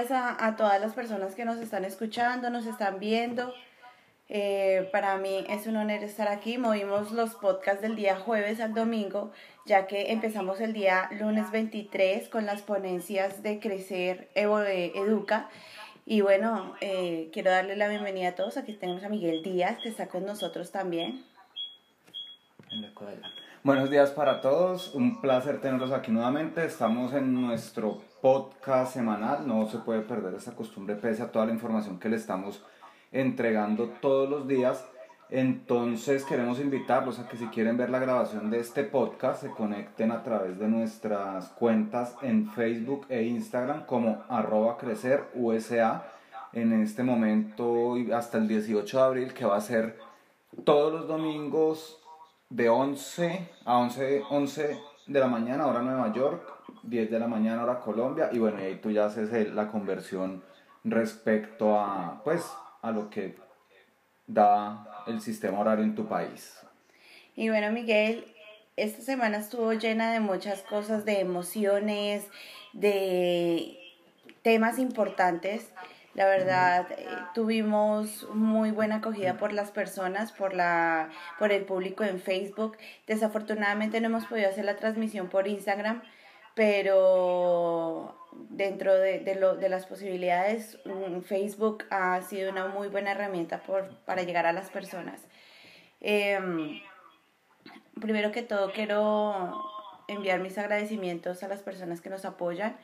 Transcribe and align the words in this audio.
Buenos 0.00 0.18
días 0.18 0.38
a, 0.40 0.56
todas 0.56 0.80
las 0.80 0.94
personas 0.94 1.34
que 1.34 1.44
nos 1.44 1.58
están 1.58 1.84
escuchando, 1.84 2.48
nos 2.48 2.64
están 2.64 2.98
viendo. 3.00 3.52
Eh, 4.30 4.88
para 4.92 5.18
mí 5.18 5.44
es 5.46 5.66
un 5.66 5.76
honor 5.76 6.02
estar 6.02 6.26
aquí. 6.28 6.56
Movimos 6.56 7.12
los 7.12 7.34
podcasts 7.34 7.82
del 7.82 7.96
día 7.96 8.16
jueves 8.16 8.60
al 8.60 8.72
domingo, 8.72 9.30
ya 9.66 9.86
que 9.86 10.10
empezamos 10.12 10.58
el 10.62 10.72
día 10.72 11.10
lunes 11.20 11.50
23 11.50 12.30
con 12.30 12.46
las 12.46 12.62
ponencias 12.62 13.42
de 13.42 13.60
Crecer 13.60 14.30
Evo, 14.34 14.62
Educa. 14.62 15.50
Y 16.06 16.22
bueno, 16.22 16.74
eh, 16.80 17.28
quiero 17.34 17.50
darle 17.50 17.76
la 17.76 17.88
bienvenida 17.88 18.28
a 18.30 18.34
todos. 18.34 18.56
Aquí 18.56 18.72
tenemos 18.72 19.04
a 19.04 19.10
Miguel 19.10 19.42
Díaz, 19.42 19.76
que 19.82 19.90
está 19.90 20.06
con 20.06 20.24
nosotros 20.24 20.72
también. 20.72 21.26
Buenos 23.62 23.90
días 23.90 24.12
para 24.12 24.40
todos, 24.40 24.94
un 24.94 25.20
placer 25.20 25.60
tenerlos 25.60 25.92
aquí 25.92 26.10
nuevamente. 26.10 26.64
Estamos 26.64 27.12
en 27.12 27.34
nuestro 27.34 28.00
podcast 28.20 28.94
semanal, 28.94 29.46
no 29.46 29.66
se 29.66 29.78
puede 29.78 30.02
perder 30.02 30.34
esa 30.34 30.54
costumbre 30.54 30.96
pese 30.96 31.22
a 31.22 31.32
toda 31.32 31.46
la 31.46 31.52
información 31.52 31.98
que 31.98 32.08
le 32.08 32.16
estamos 32.16 32.62
entregando 33.12 33.88
todos 34.00 34.28
los 34.28 34.46
días. 34.46 34.84
Entonces 35.30 36.24
queremos 36.24 36.58
invitarlos 36.58 37.18
a 37.18 37.28
que 37.28 37.36
si 37.36 37.46
quieren 37.46 37.76
ver 37.76 37.90
la 37.90 38.00
grabación 38.00 38.50
de 38.50 38.58
este 38.58 38.82
podcast 38.82 39.42
se 39.42 39.50
conecten 39.50 40.10
a 40.10 40.22
través 40.22 40.58
de 40.58 40.68
nuestras 40.68 41.48
cuentas 41.50 42.16
en 42.22 42.50
Facebook 42.50 43.06
e 43.08 43.22
Instagram 43.22 43.86
como 43.86 44.24
arroba 44.28 44.76
crecer 44.76 45.28
USA 45.34 46.04
en 46.52 46.72
este 46.72 47.04
momento 47.04 47.94
hasta 48.12 48.38
el 48.38 48.48
18 48.48 48.96
de 48.96 49.02
abril 49.04 49.32
que 49.32 49.44
va 49.44 49.56
a 49.56 49.60
ser 49.60 49.98
todos 50.64 50.92
los 50.92 51.06
domingos 51.06 52.00
de 52.48 52.68
11 52.68 53.48
a 53.64 53.78
11, 53.78 54.24
11 54.28 54.80
de 55.06 55.20
la 55.20 55.28
mañana, 55.28 55.66
hora 55.66 55.82
Nueva 55.82 56.12
York, 56.12 56.42
10 56.82 57.10
de 57.10 57.18
la 57.18 57.26
mañana, 57.26 57.62
hora 57.62 57.80
Colombia, 57.80 58.30
y 58.32 58.38
bueno, 58.38 58.60
y 58.60 58.64
ahí 58.64 58.74
tú 58.76 58.90
ya 58.90 59.06
haces 59.06 59.52
la 59.54 59.68
conversión 59.68 60.42
respecto 60.84 61.78
a, 61.78 62.22
pues, 62.24 62.44
a 62.82 62.90
lo 62.90 63.10
que 63.10 63.36
da 64.26 65.04
el 65.06 65.20
sistema 65.20 65.58
horario 65.60 65.84
en 65.84 65.94
tu 65.94 66.06
país. 66.06 66.58
Y 67.36 67.48
bueno, 67.48 67.70
Miguel, 67.72 68.24
esta 68.76 69.02
semana 69.02 69.38
estuvo 69.38 69.72
llena 69.72 70.12
de 70.12 70.20
muchas 70.20 70.62
cosas, 70.62 71.04
de 71.04 71.20
emociones, 71.20 72.26
de 72.72 73.78
temas 74.42 74.78
importantes. 74.78 75.70
La 76.14 76.26
verdad, 76.26 76.86
eh, 76.90 77.06
tuvimos 77.34 78.28
muy 78.34 78.72
buena 78.72 78.96
acogida 78.96 79.36
por 79.36 79.52
las 79.52 79.70
personas, 79.70 80.32
por, 80.32 80.54
la, 80.54 81.08
por 81.38 81.52
el 81.52 81.64
público 81.64 82.04
en 82.04 82.20
Facebook. 82.20 82.76
Desafortunadamente 83.06 84.00
no 84.00 84.06
hemos 84.06 84.26
podido 84.26 84.48
hacer 84.48 84.64
la 84.64 84.76
transmisión 84.76 85.28
por 85.28 85.46
Instagram, 85.46 86.02
pero 86.54 88.16
dentro 88.48 88.94
de, 88.94 89.20
de, 89.20 89.34
lo, 89.34 89.56
de 89.56 89.68
las 89.68 89.86
posibilidades, 89.86 90.78
Facebook 91.24 91.84
ha 91.90 92.20
sido 92.22 92.50
una 92.50 92.66
muy 92.68 92.88
buena 92.88 93.12
herramienta 93.12 93.62
por, 93.62 93.88
para 94.04 94.22
llegar 94.22 94.46
a 94.46 94.52
las 94.52 94.70
personas. 94.70 95.20
Em, 96.00 96.80
primero 98.00 98.32
que 98.32 98.42
todo, 98.42 98.72
quiero 98.72 99.62
enviar 100.08 100.40
mis 100.40 100.58
agradecimientos 100.58 101.42
a 101.42 101.48
las 101.48 101.62
personas 101.62 102.00
que 102.00 102.10
nos 102.10 102.24
apoyan. 102.24 102.76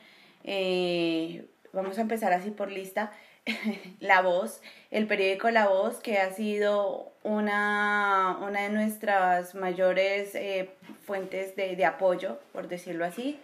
Eh, 0.43 1.45
vamos 1.73 1.97
a 1.97 2.01
empezar 2.01 2.33
así 2.33 2.51
por 2.51 2.71
lista, 2.71 3.11
La 3.99 4.21
Voz, 4.21 4.61
el 4.91 5.07
periódico 5.07 5.49
La 5.49 5.67
Voz, 5.67 5.99
que 5.99 6.17
ha 6.17 6.31
sido 6.31 7.11
una, 7.23 8.37
una 8.41 8.61
de 8.61 8.69
nuestras 8.69 9.55
mayores 9.55 10.35
eh, 10.35 10.69
fuentes 11.05 11.55
de, 11.55 11.75
de 11.75 11.85
apoyo, 11.85 12.39
por 12.51 12.67
decirlo 12.67 13.05
así. 13.05 13.39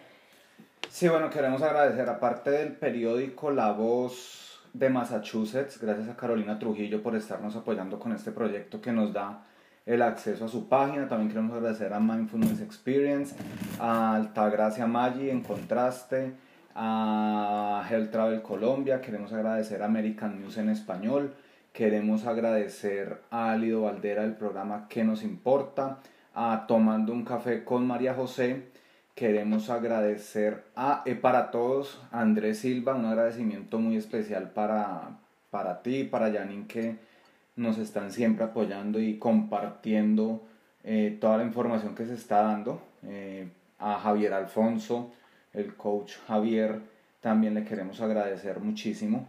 Sí, 0.93 1.07
bueno, 1.07 1.31
queremos 1.31 1.63
agradecer, 1.63 2.07
aparte 2.07 2.51
del 2.51 2.73
periódico 2.73 3.49
La 3.49 3.71
Voz 3.71 4.61
de 4.73 4.91
Massachusetts, 4.91 5.81
gracias 5.81 6.07
a 6.07 6.15
Carolina 6.15 6.59
Trujillo 6.59 7.01
por 7.01 7.15
estarnos 7.15 7.55
apoyando 7.55 7.97
con 7.97 8.11
este 8.11 8.31
proyecto 8.31 8.79
que 8.79 8.91
nos 8.91 9.11
da 9.11 9.43
el 9.87 10.03
acceso 10.03 10.45
a 10.45 10.47
su 10.47 10.69
página. 10.69 11.07
También 11.07 11.29
queremos 11.29 11.51
agradecer 11.51 11.91
a 11.93 11.99
Mindfulness 11.99 12.61
Experience, 12.61 13.35
a 13.79 14.13
Altagracia 14.13 14.85
Maggi 14.85 15.31
en 15.31 15.41
Contraste, 15.41 16.33
a 16.75 17.83
Health 17.89 18.11
Travel 18.11 18.43
Colombia, 18.43 19.01
queremos 19.01 19.33
agradecer 19.33 19.81
a 19.81 19.85
American 19.85 20.39
News 20.39 20.59
en 20.59 20.69
español, 20.69 21.33
queremos 21.73 22.27
agradecer 22.27 23.19
a 23.31 23.53
Alido 23.53 23.81
Valdera 23.81 24.21
del 24.21 24.35
programa 24.35 24.85
¿Qué 24.89 25.03
nos 25.03 25.23
importa? 25.23 25.97
a 26.35 26.65
Tomando 26.67 27.13
un 27.13 27.25
café 27.25 27.63
con 27.63 27.87
María 27.87 28.13
José, 28.13 28.72
queremos 29.15 29.69
agradecer 29.69 30.63
a 30.75 31.03
E 31.05 31.15
para 31.15 31.51
todos, 31.51 32.01
Andrés 32.11 32.59
Silva, 32.59 32.95
un 32.95 33.05
agradecimiento 33.05 33.79
muy 33.79 33.97
especial 33.97 34.51
para, 34.51 35.19
para 35.51 35.81
ti, 35.81 36.03
para 36.03 36.31
Janine 36.31 36.67
que 36.67 36.97
nos 37.55 37.77
están 37.77 38.11
siempre 38.11 38.45
apoyando 38.45 38.99
y 38.99 39.19
compartiendo 39.19 40.43
eh, 40.83 41.17
toda 41.21 41.37
la 41.37 41.43
información 41.43 41.95
que 41.95 42.05
se 42.05 42.15
está 42.15 42.41
dando, 42.41 42.81
eh, 43.03 43.47
a 43.79 43.99
Javier 43.99 44.33
Alfonso, 44.33 45.11
el 45.53 45.75
coach 45.75 46.13
Javier, 46.27 46.79
también 47.21 47.53
le 47.53 47.63
queremos 47.63 48.01
agradecer 48.01 48.59
muchísimo. 48.59 49.27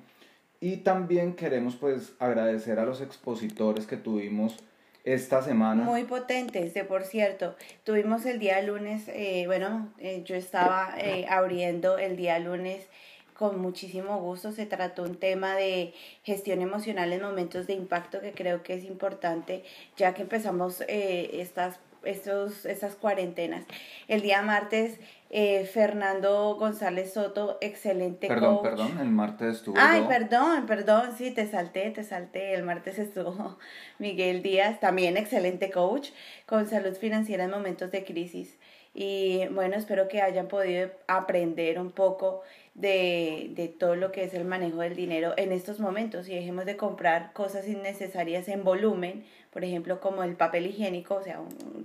Y 0.60 0.78
también 0.78 1.34
queremos 1.34 1.76
pues 1.76 2.14
agradecer 2.18 2.78
a 2.78 2.86
los 2.86 3.02
expositores 3.02 3.86
que 3.86 3.96
tuvimos 3.96 4.56
esta 5.04 5.42
semana. 5.42 5.84
Muy 5.84 6.04
potentes, 6.04 6.72
de 6.74 6.84
por 6.84 7.04
cierto. 7.04 7.54
Tuvimos 7.84 8.24
el 8.24 8.38
día 8.38 8.60
lunes, 8.62 9.04
eh, 9.08 9.44
bueno, 9.46 9.92
eh, 9.98 10.22
yo 10.24 10.34
estaba 10.34 10.94
eh, 10.98 11.26
abriendo 11.28 11.98
el 11.98 12.16
día 12.16 12.38
lunes 12.38 12.86
con 13.34 13.60
muchísimo 13.60 14.18
gusto. 14.18 14.52
Se 14.52 14.64
trató 14.64 15.02
un 15.02 15.16
tema 15.16 15.54
de 15.56 15.92
gestión 16.22 16.62
emocional 16.62 17.12
en 17.12 17.20
momentos 17.20 17.66
de 17.66 17.74
impacto 17.74 18.20
que 18.20 18.32
creo 18.32 18.62
que 18.62 18.74
es 18.74 18.84
importante, 18.84 19.62
ya 19.96 20.14
que 20.14 20.22
empezamos 20.22 20.82
estas, 20.88 21.80
estos, 22.04 22.64
estas 22.64 22.94
cuarentenas. 22.94 23.64
El 24.08 24.22
día 24.22 24.40
martes 24.40 24.98
eh, 25.36 25.64
Fernando 25.64 26.54
González 26.54 27.12
Soto, 27.12 27.58
excelente 27.60 28.28
perdón, 28.28 28.62
Perdón, 28.62 29.00
el 29.00 29.08
martes 29.08 29.56
estuvo. 29.56 29.74
Ay, 29.76 30.04
perdón, 30.08 30.64
perdón, 30.66 31.10
sí, 31.18 31.32
te 31.32 31.48
salté, 31.48 31.90
te 31.90 32.04
salté. 32.04 32.54
El 32.54 32.62
martes 32.62 32.98
estuvo 33.00 33.58
Miguel 33.98 34.44
Díaz, 34.44 34.78
también 34.78 35.16
excelente 35.16 35.72
coach, 35.72 36.10
con 36.46 36.68
salud 36.68 36.94
financiera 36.94 37.44
en 37.44 37.50
momentos 37.50 37.90
de 37.90 38.04
crisis. 38.04 38.56
Y 38.94 39.48
bueno, 39.48 39.74
espero 39.74 40.06
que 40.06 40.22
hayan 40.22 40.46
podido 40.46 40.88
aprender 41.08 41.80
un 41.80 41.90
poco 41.90 42.42
de, 42.74 43.50
de 43.56 43.66
todo 43.66 43.96
lo 43.96 44.12
que 44.12 44.22
es 44.22 44.34
el 44.34 44.44
manejo 44.44 44.82
del 44.82 44.94
dinero 44.94 45.34
en 45.36 45.50
estos 45.50 45.80
momentos 45.80 46.28
y 46.28 46.34
dejemos 46.36 46.64
de 46.64 46.76
comprar 46.76 47.32
cosas 47.32 47.66
innecesarias 47.66 48.46
en 48.46 48.62
volumen 48.62 49.24
por 49.54 49.64
ejemplo, 49.64 50.00
como 50.00 50.24
el 50.24 50.34
papel 50.34 50.66
higiénico, 50.66 51.14
o 51.14 51.22
sea, 51.22 51.38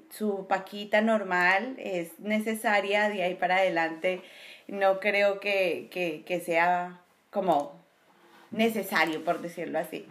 su 0.10 0.48
paquita 0.48 1.02
normal 1.02 1.76
es 1.78 2.20
necesaria 2.20 3.10
de 3.10 3.22
ahí 3.22 3.36
para 3.36 3.58
adelante. 3.58 4.24
No 4.68 5.00
creo 5.00 5.40
que, 5.40 5.88
que, 5.92 6.24
que 6.26 6.40
sea 6.40 7.00
como 7.30 7.80
necesario, 8.50 9.24
por 9.24 9.40
decirlo 9.42 9.78
así. 9.78 10.08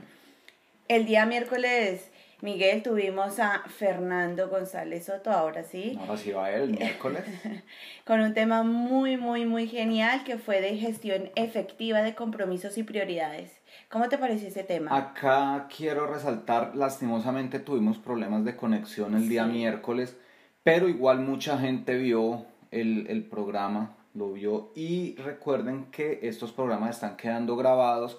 El 0.86 1.04
día 1.04 1.26
miércoles, 1.26 2.08
Miguel, 2.42 2.84
tuvimos 2.84 3.40
a 3.40 3.64
Fernando 3.66 4.48
González 4.48 5.06
Soto, 5.06 5.32
ahora 5.32 5.64
sí. 5.64 5.98
Ahora 6.00 6.16
sí 6.16 6.30
va 6.30 6.52
él, 6.52 6.70
miércoles. 6.70 7.24
con 8.04 8.20
un 8.20 8.34
tema 8.34 8.62
muy, 8.62 9.16
muy, 9.16 9.46
muy 9.46 9.66
genial 9.66 10.22
que 10.22 10.38
fue 10.38 10.60
de 10.60 10.76
gestión 10.76 11.32
efectiva 11.34 12.02
de 12.02 12.14
compromisos 12.14 12.78
y 12.78 12.84
prioridades. 12.84 13.57
¿Cómo 13.90 14.10
te 14.10 14.18
pareció 14.18 14.48
ese 14.48 14.64
tema? 14.64 14.94
Acá 14.94 15.66
quiero 15.74 16.06
resaltar, 16.06 16.76
lastimosamente 16.76 17.58
tuvimos 17.58 17.96
problemas 17.96 18.44
de 18.44 18.54
conexión 18.54 19.14
el 19.14 19.30
día 19.30 19.46
miércoles, 19.46 20.14
pero 20.62 20.90
igual 20.90 21.20
mucha 21.20 21.56
gente 21.56 21.96
vio 21.96 22.44
el, 22.70 23.06
el 23.08 23.24
programa, 23.24 23.96
lo 24.12 24.34
vio 24.34 24.72
y 24.74 25.16
recuerden 25.16 25.86
que 25.90 26.18
estos 26.24 26.52
programas 26.52 26.96
están 26.96 27.16
quedando 27.16 27.56
grabados, 27.56 28.18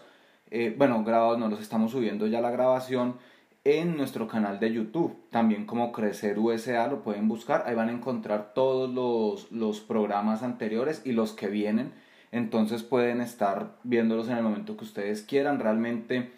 eh, 0.50 0.74
bueno, 0.76 1.04
grabados 1.04 1.38
no 1.38 1.50
los 1.50 1.62
estamos 1.62 1.92
subiendo 1.92 2.26
ya 2.26 2.42
la 2.42 2.50
grabación 2.50 3.18
en 3.64 3.96
nuestro 3.96 4.28
canal 4.28 4.60
de 4.60 4.74
YouTube, 4.74 5.30
también 5.30 5.68
como 5.68 5.92
Crecer 5.92 6.40
USA 6.40 6.88
lo 6.88 7.04
pueden 7.04 7.28
buscar, 7.28 7.66
ahí 7.68 7.76
van 7.76 7.90
a 7.90 7.94
encontrar 7.94 8.56
todos 8.56 8.90
los, 8.90 9.52
los 9.52 9.82
programas 9.82 10.42
anteriores 10.42 11.04
y 11.06 11.12
los 11.12 11.34
que 11.34 11.48
vienen 11.48 11.94
entonces 12.32 12.84
pueden 12.84 13.22
estar 13.22 13.76
viéndolos 13.84 14.30
en 14.30 14.38
el 14.38 14.44
momento 14.44 14.78
que 14.78 14.86
ustedes 14.86 15.24
quieran. 15.24 15.60
Realmente, 15.60 16.32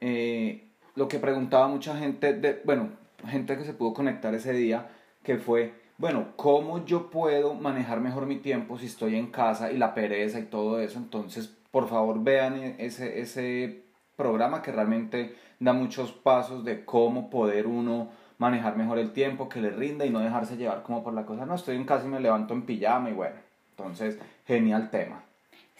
eh, 0.00 0.64
lo 0.94 1.08
que 1.08 1.18
preguntaba 1.18 1.68
mucha 1.68 1.96
gente, 1.96 2.32
de, 2.32 2.60
bueno, 2.64 2.90
gente 3.26 3.56
que 3.56 3.64
se 3.64 3.74
pudo 3.74 3.94
conectar 3.94 4.34
ese 4.34 4.52
día, 4.52 4.88
que 5.22 5.38
fue, 5.38 5.74
bueno, 5.98 6.28
¿cómo 6.36 6.84
yo 6.84 7.10
puedo 7.10 7.54
manejar 7.54 8.00
mejor 8.00 8.26
mi 8.26 8.36
tiempo 8.36 8.78
si 8.78 8.86
estoy 8.86 9.16
en 9.16 9.28
casa 9.28 9.70
y 9.72 9.78
la 9.78 9.94
pereza 9.94 10.38
y 10.38 10.44
todo 10.44 10.80
eso? 10.80 10.98
Entonces, 10.98 11.54
por 11.70 11.88
favor, 11.88 12.22
vean 12.22 12.76
ese, 12.78 13.20
ese 13.20 13.84
programa 14.16 14.62
que 14.62 14.72
realmente 14.72 15.34
da 15.60 15.72
muchos 15.72 16.12
pasos 16.12 16.64
de 16.64 16.84
cómo 16.84 17.30
poder 17.30 17.66
uno 17.66 18.10
manejar 18.38 18.76
mejor 18.76 18.98
el 18.98 19.12
tiempo, 19.12 19.48
que 19.48 19.60
le 19.60 19.70
rinda 19.70 20.04
y 20.04 20.10
no 20.10 20.20
dejarse 20.20 20.56
llevar 20.56 20.82
como 20.82 21.02
por 21.02 21.14
la 21.14 21.24
cosa, 21.24 21.46
no, 21.46 21.54
estoy 21.54 21.76
en 21.76 21.84
casa 21.84 22.06
y 22.06 22.08
me 22.08 22.20
levanto 22.20 22.54
en 22.54 22.62
pijama 22.62 23.10
y 23.10 23.12
bueno, 23.12 23.36
entonces, 23.70 24.18
genial 24.46 24.90
tema. 24.90 25.22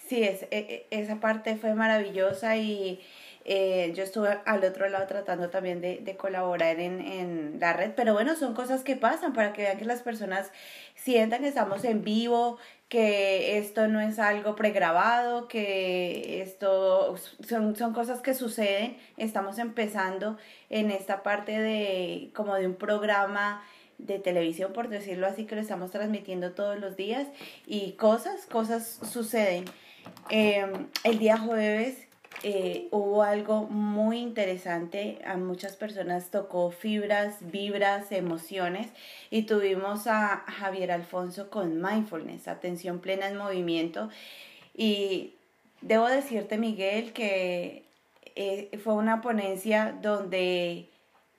Sí, 0.08 0.22
es, 0.22 0.42
e, 0.44 0.48
e, 0.50 0.86
esa 0.90 1.20
parte 1.20 1.56
fue 1.56 1.74
maravillosa 1.74 2.56
y 2.56 3.00
eh, 3.46 3.92
yo 3.94 4.02
estuve 4.04 4.38
al 4.46 4.64
otro 4.64 4.88
lado 4.88 5.06
tratando 5.06 5.50
también 5.50 5.80
de, 5.80 5.98
de 5.98 6.16
colaborar 6.16 6.80
en, 6.80 7.00
en, 7.00 7.58
la 7.60 7.72
red, 7.74 7.92
pero 7.94 8.14
bueno, 8.14 8.36
son 8.36 8.54
cosas 8.54 8.82
que 8.84 8.96
pasan 8.96 9.32
para 9.34 9.52
que 9.52 9.62
vean 9.62 9.78
que 9.78 9.84
las 9.84 10.02
personas 10.02 10.50
sientan 10.94 11.42
que 11.42 11.48
estamos 11.48 11.84
en 11.84 12.02
vivo, 12.04 12.58
que 12.88 13.58
esto 13.58 13.88
no 13.88 14.00
es 14.00 14.18
algo 14.18 14.56
pregrabado, 14.56 15.48
que 15.48 16.42
esto 16.42 17.16
son, 17.46 17.76
son 17.76 17.92
cosas 17.92 18.20
que 18.20 18.34
suceden. 18.34 18.96
Estamos 19.16 19.58
empezando 19.58 20.38
en 20.70 20.90
esta 20.90 21.22
parte 21.22 21.60
de 21.60 22.30
como 22.34 22.54
de 22.54 22.66
un 22.66 22.76
programa 22.76 23.62
de 23.98 24.18
televisión, 24.18 24.72
por 24.72 24.88
decirlo 24.88 25.26
así, 25.26 25.44
que 25.44 25.54
lo 25.54 25.60
estamos 25.60 25.90
transmitiendo 25.90 26.52
todos 26.52 26.78
los 26.78 26.96
días 26.96 27.26
y 27.66 27.92
cosas, 27.92 28.46
cosas 28.46 29.00
suceden. 29.10 29.64
Em, 30.30 30.88
el 31.04 31.18
día 31.18 31.38
jueves 31.38 32.04
eh, 32.42 32.88
hubo 32.90 33.22
algo 33.22 33.62
muy 33.62 34.18
interesante, 34.18 35.18
a 35.24 35.36
muchas 35.36 35.76
personas 35.76 36.30
tocó 36.30 36.70
fibras, 36.70 37.38
vibras, 37.40 38.12
emociones 38.12 38.88
y 39.30 39.42
tuvimos 39.42 40.06
a 40.06 40.44
Javier 40.46 40.92
Alfonso 40.92 41.48
con 41.50 41.80
mindfulness, 41.80 42.48
atención 42.48 42.98
plena 43.00 43.28
en 43.28 43.36
movimiento. 43.36 44.10
Y 44.76 45.34
debo 45.80 46.08
decirte 46.08 46.58
Miguel 46.58 47.12
que 47.12 47.84
eh, 48.36 48.78
fue 48.82 48.94
una 48.94 49.20
ponencia 49.20 49.96
donde 50.02 50.90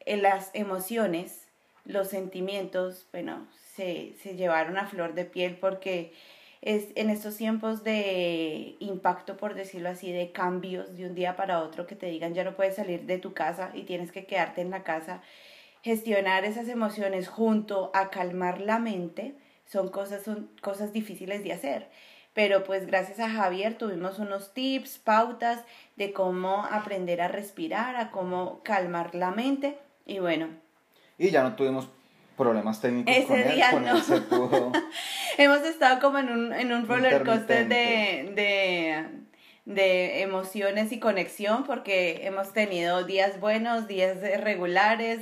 las 0.05 0.51
emociones, 0.53 1.47
los 1.85 2.07
sentimientos, 2.07 3.07
bueno, 3.11 3.47
se, 3.75 4.15
se 4.21 4.35
llevaron 4.35 4.77
a 4.77 4.87
flor 4.87 5.13
de 5.13 5.25
piel 5.25 5.57
porque 5.57 6.13
es 6.65 6.87
en 6.95 7.11
estos 7.11 7.37
tiempos 7.37 7.83
de 7.83 8.75
impacto, 8.79 9.37
por 9.37 9.53
decirlo 9.53 9.89
así, 9.89 10.11
de 10.11 10.31
cambios 10.31 10.97
de 10.97 11.05
un 11.05 11.13
día 11.13 11.35
para 11.35 11.61
otro, 11.61 11.85
que 11.85 11.95
te 11.95 12.07
digan 12.07 12.33
ya 12.33 12.43
no 12.43 12.55
puedes 12.55 12.75
salir 12.75 13.03
de 13.03 13.19
tu 13.19 13.33
casa 13.33 13.69
y 13.75 13.83
tienes 13.83 14.11
que 14.11 14.25
quedarte 14.25 14.61
en 14.61 14.71
la 14.71 14.83
casa, 14.83 15.21
gestionar 15.83 16.43
esas 16.43 16.67
emociones 16.67 17.27
junto 17.27 17.91
a 17.93 18.09
calmar 18.09 18.61
la 18.61 18.79
mente, 18.79 19.35
son 19.65 19.89
cosas, 19.89 20.23
son 20.23 20.49
cosas 20.59 20.91
difíciles 20.91 21.43
de 21.43 21.53
hacer. 21.53 21.87
Pero 22.33 22.63
pues 22.63 22.87
gracias 22.87 23.19
a 23.19 23.29
Javier 23.29 23.77
tuvimos 23.77 24.17
unos 24.17 24.53
tips, 24.55 24.97
pautas 24.97 25.63
de 25.95 26.13
cómo 26.13 26.65
aprender 26.65 27.21
a 27.21 27.27
respirar, 27.27 27.95
a 27.95 28.09
cómo 28.09 28.61
calmar 28.63 29.13
la 29.13 29.29
mente 29.29 29.77
y 30.07 30.17
bueno. 30.17 30.47
Y 31.19 31.29
ya 31.29 31.43
no 31.43 31.55
tuvimos 31.55 31.89
problemas 32.35 32.81
técnicos 32.81 33.13
Ese 33.15 33.27
con 33.27 33.39
él, 33.39 33.55
día 33.55 33.71
con 33.71 33.83
no. 33.83 33.95
él 33.95 34.01
se 34.03 34.21
pudo... 34.21 34.71
Hemos 35.37 35.63
estado 35.63 35.99
como 35.99 36.19
en 36.19 36.29
un, 36.29 36.53
en 36.53 36.71
un 36.71 36.87
roller 36.87 37.23
coaster 37.23 37.67
de, 37.67 38.31
de, 38.35 39.05
de 39.65 40.21
emociones 40.21 40.91
y 40.91 40.99
conexión 40.99 41.63
porque 41.65 42.25
hemos 42.25 42.53
tenido 42.53 43.03
días 43.03 43.39
buenos, 43.39 43.87
días 43.87 44.17
regulares, 44.41 45.21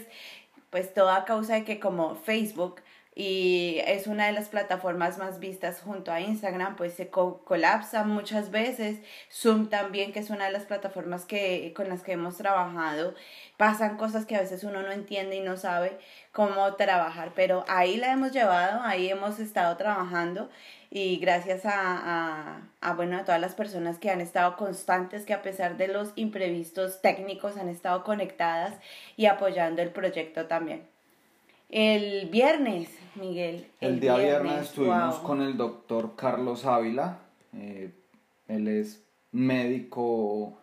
pues 0.69 0.93
todo 0.93 1.09
a 1.09 1.25
causa 1.25 1.55
de 1.55 1.63
que 1.63 1.79
como 1.79 2.15
Facebook 2.15 2.82
y 3.15 3.79
es 3.85 4.07
una 4.07 4.25
de 4.25 4.31
las 4.31 4.49
plataformas 4.49 5.17
más 5.19 5.39
vistas 5.39 5.81
junto 5.81 6.11
a 6.11 6.19
Instagram, 6.19 6.75
pues 6.75 6.93
se 6.93 7.09
co- 7.09 7.43
colapsa 7.45 8.03
muchas 8.03 8.49
veces. 8.49 8.99
Zoom 9.31 9.69
también, 9.69 10.11
que 10.11 10.19
es 10.19 10.29
una 10.31 10.45
de 10.45 10.51
las 10.51 10.63
plataformas 10.63 11.25
que, 11.25 11.73
con 11.75 11.89
las 11.89 12.01
que 12.01 12.13
hemos 12.13 12.37
trabajado, 12.37 13.13
pasan 13.57 13.97
cosas 13.97 14.25
que 14.25 14.35
a 14.35 14.41
veces 14.41 14.63
uno 14.63 14.81
no 14.81 14.91
entiende 14.91 15.35
y 15.35 15.41
no 15.41 15.57
sabe 15.57 15.97
cómo 16.31 16.73
trabajar, 16.73 17.31
pero 17.35 17.63
ahí 17.67 17.97
la 17.97 18.11
hemos 18.11 18.31
llevado, 18.31 18.81
ahí 18.81 19.09
hemos 19.09 19.39
estado 19.39 19.77
trabajando 19.77 20.49
y 20.89 21.17
gracias 21.17 21.65
a, 21.65 22.61
a, 22.81 22.93
bueno, 22.93 23.17
a 23.17 23.23
todas 23.25 23.41
las 23.41 23.53
personas 23.53 23.99
que 23.99 24.09
han 24.09 24.21
estado 24.21 24.57
constantes, 24.57 25.25
que 25.25 25.33
a 25.33 25.41
pesar 25.43 25.77
de 25.77 25.87
los 25.87 26.13
imprevistos 26.15 27.01
técnicos 27.01 27.57
han 27.57 27.69
estado 27.69 28.03
conectadas 28.03 28.73
y 29.17 29.27
apoyando 29.27 29.83
el 29.83 29.89
proyecto 29.89 30.45
también. 30.47 30.87
El 31.69 32.27
viernes, 32.29 32.89
Miguel. 33.15 33.67
El, 33.79 33.99
día 33.99 34.17
viernes, 34.17 34.63
estuvimos 34.63 35.17
wow. 35.19 35.27
con 35.27 35.41
el 35.41 35.57
doctor 35.57 36.15
Carlos 36.15 36.65
Ávila. 36.65 37.19
eh, 37.53 37.91
él 38.47 38.67
es 38.67 39.03
médico, 39.31 40.53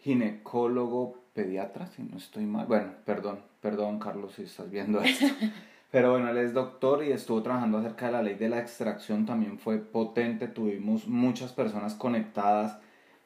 ginecólogo, 0.00 1.22
pediatra, 1.34 1.86
si 1.86 2.02
no 2.02 2.16
estoy 2.16 2.44
mal. 2.44 2.66
Bueno, 2.66 2.92
perdón, 3.04 3.40
perdón 3.60 3.98
Carlos 3.98 4.32
si 4.34 4.42
estás 4.42 4.70
viendo 4.70 5.00
esto. 5.00 5.26
Pero 5.90 6.12
bueno, 6.12 6.30
él 6.30 6.38
es 6.38 6.54
doctor 6.54 7.04
y 7.04 7.12
estuvo 7.12 7.42
trabajando 7.42 7.78
acerca 7.78 8.06
de 8.06 8.12
la 8.12 8.22
ley 8.22 8.34
de 8.34 8.48
la 8.48 8.60
extracción, 8.60 9.26
también 9.26 9.58
fue 9.58 9.76
potente, 9.76 10.48
tuvimos 10.48 11.06
muchas 11.06 11.52
personas 11.52 11.94
conectadas 11.94 12.78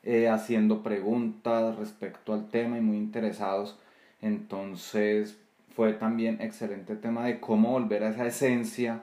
eh, 0.02 0.28
haciendo 0.28 0.82
preguntas 0.82 1.76
respecto 1.76 2.34
al 2.34 2.48
tema 2.48 2.76
y 2.78 2.80
muy 2.80 2.96
interesados. 2.96 3.78
Entonces 4.20 5.38
fue 5.76 5.92
también 5.92 6.40
excelente 6.40 6.96
tema 6.96 7.26
de 7.26 7.38
cómo 7.38 7.72
volver 7.72 8.02
a 8.02 8.08
esa 8.08 8.26
esencia 8.26 9.02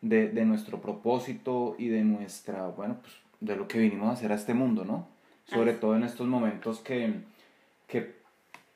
de, 0.00 0.28
de 0.28 0.44
nuestro 0.44 0.80
propósito 0.80 1.74
y 1.76 1.88
de 1.88 2.04
nuestra, 2.04 2.68
bueno, 2.68 2.98
pues 3.00 3.14
de 3.40 3.56
lo 3.56 3.66
que 3.66 3.78
vinimos 3.78 4.08
a 4.08 4.12
hacer 4.12 4.30
a 4.30 4.36
este 4.36 4.54
mundo, 4.54 4.84
¿no? 4.84 5.08
Sobre 5.44 5.72
Así. 5.72 5.80
todo 5.80 5.96
en 5.96 6.04
estos 6.04 6.28
momentos 6.28 6.78
que, 6.78 7.14
que 7.88 8.14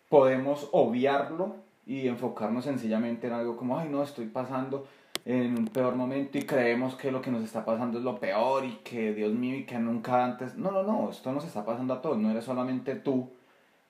podemos 0.09 0.69
obviarlo 0.73 1.55
y 1.87 2.09
enfocarnos 2.09 2.65
sencillamente 2.65 3.29
en 3.29 3.35
algo 3.35 3.57
como, 3.57 3.79
ay, 3.79 3.89
no, 3.89 4.03
estoy 4.03 4.27
pasando 4.27 4.89
en 5.25 5.57
un 5.57 5.69
peor 5.69 5.95
momento 5.95 6.39
y 6.39 6.43
creemos 6.43 6.97
que 6.97 7.13
lo 7.13 7.23
que 7.23 7.31
nos 7.31 7.45
está 7.45 7.65
pasando 7.65 7.99
es 7.99 8.05
lo 8.05 8.19
peor 8.19 8.65
y 8.65 8.81
que 8.83 9.15
Dios 9.15 9.33
mío 9.33 9.57
y 9.57 9.65
que 9.65 9.79
nunca 9.79 10.25
antes. 10.25 10.57
No, 10.57 10.73
no, 10.73 10.83
no, 10.83 11.09
esto 11.11 11.33
nos 11.33 11.45
está 11.45 11.65
pasando 11.65 11.95
a 11.95 12.03
todos, 12.03 12.19
no 12.19 12.33
eres 12.33 12.45
solamente 12.45 12.97
tú 12.97 13.31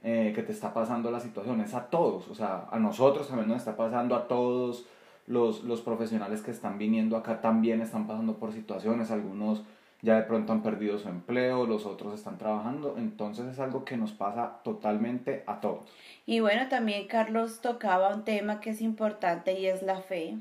eh, 0.03 0.33
que 0.35 0.43
te 0.43 0.53
está 0.53 0.73
pasando 0.73 1.11
la 1.11 1.21
situación, 1.21 1.61
es 1.61 1.75
a 1.75 1.87
todos, 1.87 2.29
o 2.29 2.35
sea, 2.35 2.67
a 2.71 2.79
nosotros 2.79 3.29
también 3.29 3.49
nos 3.49 3.59
está 3.59 3.77
pasando, 3.77 4.15
a 4.15 4.29
todos 4.29 4.87
los, 5.27 5.65
los 5.65 5.81
profesionales 5.81 6.41
que 6.43 6.51
están 6.51 6.79
viniendo 6.79 7.17
acá 7.17 7.41
también 7.41 7.81
están 7.81 8.07
pasando 8.07 8.39
por 8.39 8.53
situaciones, 8.53 9.11
algunos 9.11 9.65
ya 10.01 10.17
de 10.17 10.23
pronto 10.23 10.53
han 10.53 10.63
perdido 10.63 10.99
su 10.99 11.09
empleo, 11.09 11.67
los 11.67 11.85
otros 11.85 12.15
están 12.15 12.39
trabajando, 12.39 12.95
entonces 12.97 13.47
es 13.47 13.59
algo 13.59 13.85
que 13.85 13.97
nos 13.97 14.13
pasa 14.13 14.61
totalmente 14.63 15.43
a 15.47 15.61
todos. 15.61 15.91
Y 16.25 16.41
bueno, 16.41 16.69
también 16.69 17.09
Carlos 17.09 17.61
tocaba 17.61 18.15
un 18.15 18.25
tema 18.25 18.61
que 18.61 18.71
es 18.71 18.81
importante 18.81 19.59
y 19.59 19.67
es 19.67 19.83
la 19.83 20.01
fe. 20.01 20.39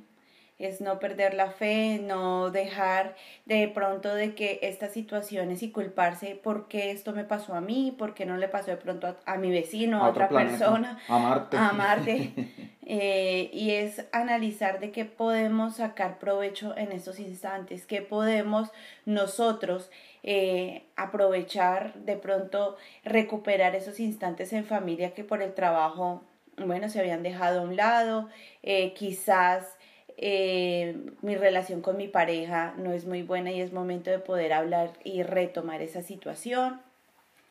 Es 0.59 0.81
no 0.81 0.99
perder 0.99 1.33
la 1.33 1.51
fe, 1.51 1.99
no 2.01 2.49
dejar 2.49 3.15
de 3.45 3.67
pronto 3.67 4.13
de 4.13 4.33
que 4.33 4.59
estas 4.63 4.91
situaciones 4.91 5.61
y 5.61 5.71
culparse 5.71 6.39
por 6.41 6.67
qué 6.67 6.91
esto 6.91 7.13
me 7.13 7.23
pasó 7.23 7.53
a 7.53 7.61
mí, 7.61 7.95
por 7.97 8.13
qué 8.13 8.25
no 8.25 8.37
le 8.37 8.47
pasó 8.47 8.71
de 8.71 8.77
pronto 8.77 9.07
a, 9.07 9.17
a 9.25 9.37
mi 9.37 9.51
vecino, 9.51 10.03
a, 10.03 10.09
otra 10.09 10.29
planeta, 10.29 10.57
persona, 10.57 10.99
a 11.07 11.19
Marte. 11.19 11.57
a 11.57 11.71
Marte. 11.73 12.33
Eh, 12.89 13.49
y 13.51 13.71
es 13.71 14.05
analizar 14.13 14.79
de 14.79 14.91
qué 14.91 15.03
podemos 15.03 15.75
sacar 15.75 16.19
provecho 16.19 16.73
en 16.77 16.93
estos 16.93 17.19
instantes, 17.19 17.85
qué 17.85 18.01
podemos 18.01 18.69
nosotros 19.03 19.91
eh, 20.23 20.83
aprovechar, 20.95 21.95
de 21.95 22.15
pronto 22.15 22.77
recuperar 23.03 23.75
esos 23.75 23.99
instantes 23.99 24.53
en 24.53 24.63
familia 24.63 25.13
que 25.13 25.25
por 25.25 25.41
el 25.41 25.53
trabajo, 25.53 26.23
bueno, 26.55 26.87
se 26.87 27.01
habían 27.01 27.23
dejado 27.23 27.59
a 27.59 27.63
un 27.63 27.75
lado, 27.75 28.29
eh, 28.63 28.93
quizás 28.93 29.76
eh, 30.17 30.97
mi 31.21 31.35
relación 31.35 31.81
con 31.81 31.95
mi 31.95 32.07
pareja 32.07 32.73
no 32.77 32.91
es 32.91 33.05
muy 33.05 33.21
buena 33.21 33.51
y 33.51 33.61
es 33.61 33.71
momento 33.71 34.09
de 34.09 34.19
poder 34.19 34.51
hablar 34.51 34.91
y 35.03 35.21
retomar 35.23 35.81
esa 35.81 36.01
situación. 36.01 36.81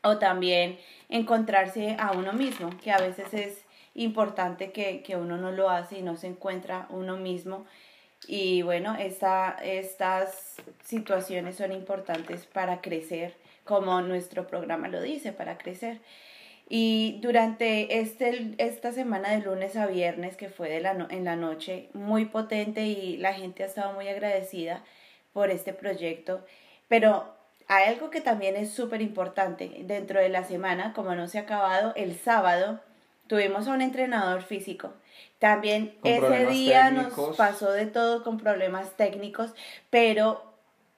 O 0.03 0.19
también 0.19 0.79
encontrarse 1.09 1.97
a 1.99 2.13
uno 2.13 2.33
mismo, 2.33 2.71
que 2.83 2.93
a 2.93 2.99
veces 2.99 3.33
es 3.35 3.65
importante 3.95 4.71
que, 4.71 5.03
que 5.03 5.17
uno 5.17 5.37
no 5.37 5.51
lo 5.51 5.71
hace 5.71 5.99
y 5.99 6.03
no 6.03 6.17
se 6.17 6.29
encuentra 6.29 6.87
uno 6.91 7.17
mismo. 7.17 7.67
Y 8.29 8.63
bueno, 8.63 8.97
esta, 8.97 9.57
estas 9.63 10.57
situaciones 10.85 11.57
son 11.57 11.73
importantes 11.73 12.47
para 12.47 12.81
crecer, 12.81 13.35
como 13.65 14.01
nuestro 14.01 14.47
programa 14.47 14.89
lo 14.89 15.01
dice, 15.01 15.33
para 15.33 15.59
crecer. 15.59 16.01
Y 16.69 17.19
durante 17.23 18.01
este, 18.01 18.55
esta 18.59 18.91
semana 18.93 19.31
de 19.31 19.39
lunes 19.41 19.77
a 19.77 19.87
viernes, 19.87 20.37
que 20.37 20.49
fue 20.49 20.69
de 20.69 20.81
la 20.81 20.95
no- 20.95 21.07
en 21.11 21.25
la 21.25 21.37
noche, 21.37 21.89
muy 21.93 22.25
potente 22.25 22.87
y 22.87 23.17
la 23.19 23.35
gente 23.35 23.63
ha 23.63 23.67
estado 23.67 23.93
muy 23.93 24.09
agradecida 24.09 24.83
por 25.33 25.51
este 25.51 25.73
proyecto. 25.73 26.45
Pero 26.89 27.25
hay 27.69 27.89
algo 27.89 28.11
que 28.11 28.21
también 28.21 28.57
es 28.57 28.71
súper 28.73 29.01
importante. 29.01 29.71
Dentro 29.85 30.19
de 30.21 30.29
la 30.29 30.43
semana, 30.45 30.93
como 30.93 31.15
no 31.15 31.29
se 31.29 31.39
ha 31.39 31.43
acabado, 31.43 31.93
el 31.95 32.17
sábado 32.17 32.81
tuvimos 33.29 33.69
a 33.69 33.73
un 33.73 33.83
entrenador 33.83 34.43
físico. 34.43 34.93
También 35.39 35.95
Con 36.01 36.11
ese 36.11 36.47
día 36.47 36.87
técnicos. 36.89 37.29
nos 37.29 37.37
pasó 37.37 37.71
de 37.73 37.87
todo 37.87 38.25
con 38.25 38.39
problemas 38.39 38.97
técnicos, 38.97 39.53
pero 39.91 40.43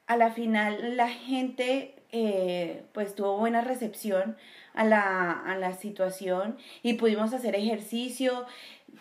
a 0.06 0.16
la 0.16 0.30
final 0.30 0.96
la 0.96 1.08
gente 1.08 1.94
eh, 2.12 2.82
pues 2.92 3.14
tuvo 3.14 3.36
buena 3.36 3.60
recepción 3.60 4.36
a 4.78 4.84
la, 4.84 5.32
a 5.32 5.56
la 5.56 5.72
situación 5.72 6.56
y 6.84 6.94
pudimos 6.94 7.34
hacer 7.34 7.56
ejercicio. 7.56 8.46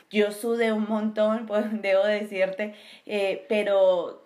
Yo 0.10 0.31
sudé 0.31 0.74
un 0.74 0.89
montón, 0.89 1.46
pues 1.48 1.65
debo 1.81 2.03
decirte, 2.03 2.74
eh, 3.05 3.46
pero 3.48 4.24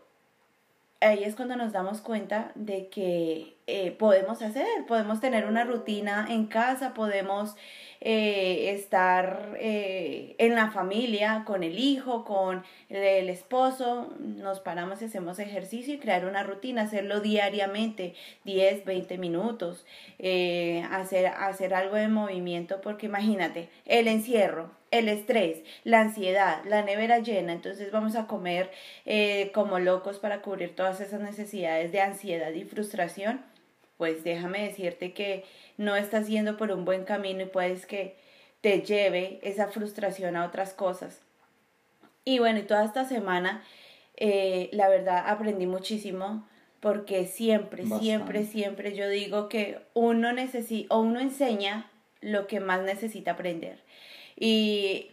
ahí 1.02 1.24
es 1.26 1.36
cuando 1.36 1.58
nos 1.58 1.74
damos 1.74 2.00
cuenta 2.00 2.54
de 2.56 2.88
que 2.88 3.58
eh, 3.68 3.92
podemos 3.92 4.42
hacer, 4.42 4.66
podemos 4.88 5.20
tener 5.20 5.46
una 5.46 5.66
rutina 5.66 6.26
en 6.30 6.46
casa, 6.46 6.94
podemos 6.94 7.56
eh, 8.02 8.72
estar 8.72 9.56
eh, 9.60 10.36
en 10.40 10.56
la 10.56 10.72
familia, 10.72 11.44
con 11.46 11.64
el 11.64 11.78
hijo, 11.78 12.26
con 12.26 12.64
el, 12.90 13.30
esposo, 13.30 14.12
nos 14.20 14.60
paramos 14.60 15.02
y 15.02 15.06
hacemos 15.06 15.38
ejercicio 15.38 15.94
y 15.94 16.00
crear 16.00 16.26
una 16.26 16.42
rutina, 16.44 16.82
hacerlo 16.82 17.22
diariamente, 17.22 18.16
10, 18.44 18.86
20 18.86 19.18
minutos, 19.20 19.86
eh, 20.18 20.84
hacer, 20.92 21.28
hacer 21.28 21.76
algo 21.76 21.96
de 21.96 22.08
movimiento, 22.08 22.82
porque 22.82 23.06
imagínate, 23.06 23.70
el 23.86 24.08
encierro, 24.08 24.72
el 24.90 25.08
estrés, 25.08 25.60
la 25.84 26.02
ansiedad, 26.02 26.64
la 26.66 26.84
nevera 26.84 27.20
llena, 27.20 27.54
entonces 27.54 27.92
vamos 27.92 28.16
a 28.16 28.28
comer 28.28 28.72
eh, 29.06 29.52
como 29.54 29.80
locos 29.80 30.20
para 30.20 30.42
cubrir 30.42 30.76
todas 30.76 31.00
esas 31.00 31.22
necesidades 31.22 31.92
de 31.92 32.02
ansiedad 32.02 32.52
y 32.52 32.66
frustración, 32.66 33.42
pues 34.02 34.24
déjame 34.24 34.64
decirte 34.64 35.14
que 35.14 35.44
no 35.78 35.96
estás 35.96 36.28
yendo 36.28 36.58
por 36.58 36.72
un 36.72 36.86
buen 36.86 37.04
camino 37.04 37.44
y 37.44 37.46
puedes 37.46 37.86
que 37.86 38.16
te 38.60 38.82
lleve 38.82 39.40
esa 39.44 39.68
frustración 39.68 40.36
a 40.36 40.48
otras 40.48 40.74
cosas. 40.74 41.22
Y 42.26 42.40
bueno, 42.40 42.58
y 42.58 42.64
toda 42.64 42.84
esta 42.84 43.06
semana, 43.06 43.64
eh, 44.18 44.70
la 44.72 44.90
verdad, 44.90 45.26
aprendí 45.28 45.68
muchísimo 45.68 46.48
porque 46.80 47.28
siempre, 47.28 47.84
Bastante. 47.84 48.04
siempre, 48.04 48.46
siempre 48.46 48.96
yo 48.96 49.08
digo 49.08 49.50
que 49.50 49.78
uno 49.94 50.34
necesita, 50.34 50.96
o 50.96 51.02
uno 51.02 51.20
enseña 51.20 51.92
lo 52.22 52.48
que 52.48 52.60
más 52.60 52.82
necesita 52.82 53.34
aprender. 53.34 53.84
Y 54.36 55.12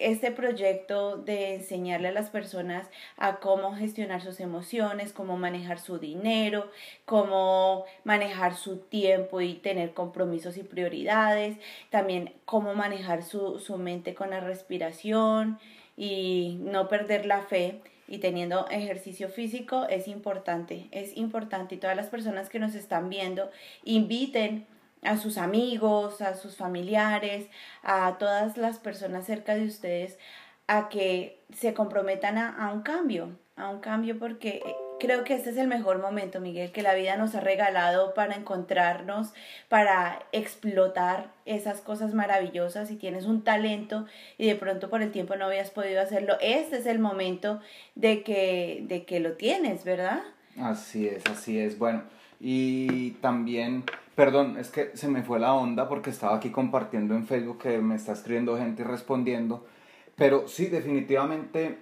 este 0.00 0.32
proyecto 0.32 1.16
de 1.16 1.54
enseñarle 1.54 2.08
a 2.08 2.12
las 2.12 2.30
personas 2.30 2.88
a 3.16 3.36
cómo 3.36 3.74
gestionar 3.74 4.22
sus 4.22 4.40
emociones, 4.40 5.12
cómo 5.12 5.36
manejar 5.36 5.78
su 5.78 5.98
dinero, 5.98 6.70
cómo 7.04 7.84
manejar 8.04 8.56
su 8.56 8.78
tiempo 8.78 9.40
y 9.40 9.54
tener 9.54 9.92
compromisos 9.92 10.56
y 10.56 10.62
prioridades, 10.62 11.58
también 11.90 12.32
cómo 12.46 12.74
manejar 12.74 13.22
su, 13.22 13.58
su 13.58 13.76
mente 13.76 14.14
con 14.14 14.30
la 14.30 14.40
respiración 14.40 15.58
y 15.96 16.58
no 16.62 16.88
perder 16.88 17.26
la 17.26 17.42
fe. 17.42 17.80
Y 18.08 18.18
teniendo 18.18 18.66
ejercicio 18.70 19.28
físico 19.28 19.86
es 19.88 20.08
importante, 20.08 20.88
es 20.90 21.16
importante. 21.16 21.76
Y 21.76 21.78
todas 21.78 21.94
las 21.94 22.08
personas 22.08 22.48
que 22.48 22.58
nos 22.58 22.74
están 22.74 23.08
viendo 23.08 23.50
inviten 23.84 24.66
a 25.02 25.16
sus 25.16 25.38
amigos, 25.38 26.20
a 26.20 26.34
sus 26.34 26.56
familiares, 26.56 27.48
a 27.82 28.18
todas 28.18 28.56
las 28.56 28.78
personas 28.78 29.26
cerca 29.26 29.54
de 29.54 29.66
ustedes 29.66 30.18
a 30.70 30.88
que 30.88 31.42
se 31.52 31.74
comprometan 31.74 32.38
a, 32.38 32.70
un 32.72 32.82
cambio, 32.82 33.30
a 33.56 33.68
un 33.70 33.80
cambio 33.80 34.20
porque 34.20 34.62
eh, 34.64 34.74
creo 35.00 35.24
que 35.24 35.34
este 35.34 35.50
es 35.50 35.56
el 35.56 35.66
mejor 35.66 36.00
momento, 36.00 36.38
Miguel, 36.38 36.70
que 36.70 36.82
la 36.82 36.94
vida 36.94 37.16
nos 37.16 37.34
ha 37.34 37.40
regalado 37.40 38.14
para 38.14 38.36
encontrarnos, 38.36 39.32
para 39.68 40.20
explotar 40.30 41.32
esas 41.44 41.80
cosas 41.80 42.14
maravillosas. 42.14 42.86
Si 42.86 42.94
tienes 42.94 43.24
un 43.24 43.42
talento 43.42 44.06
y 44.38 44.46
de 44.46 44.54
pronto 44.54 44.90
por 44.90 45.02
el 45.02 45.10
tiempo 45.10 45.34
no 45.34 45.46
habías 45.46 45.70
podido 45.70 46.00
hacerlo, 46.00 46.36
este 46.40 46.76
es 46.76 46.86
el 46.86 47.00
momento 47.00 47.58
de 47.96 48.22
que, 48.22 48.84
de 48.86 49.04
que 49.04 49.18
lo 49.18 49.32
tienes, 49.32 49.82
¿verdad? 49.82 50.22
Así 50.56 51.08
es, 51.08 51.26
así 51.26 51.58
es. 51.58 51.78
Bueno, 51.78 52.04
y 52.38 53.10
también, 53.22 53.82
perdón, 54.20 54.58
es 54.58 54.68
que 54.68 54.94
se 54.98 55.08
me 55.08 55.22
fue 55.22 55.40
la 55.40 55.54
onda 55.54 55.88
porque 55.88 56.10
estaba 56.10 56.36
aquí 56.36 56.50
compartiendo 56.50 57.14
en 57.14 57.26
Facebook 57.26 57.56
que 57.56 57.78
me 57.78 57.94
está 57.94 58.12
escribiendo 58.12 58.58
gente 58.58 58.82
y 58.82 58.84
respondiendo. 58.84 59.64
Pero 60.14 60.46
sí, 60.46 60.66
definitivamente, 60.66 61.78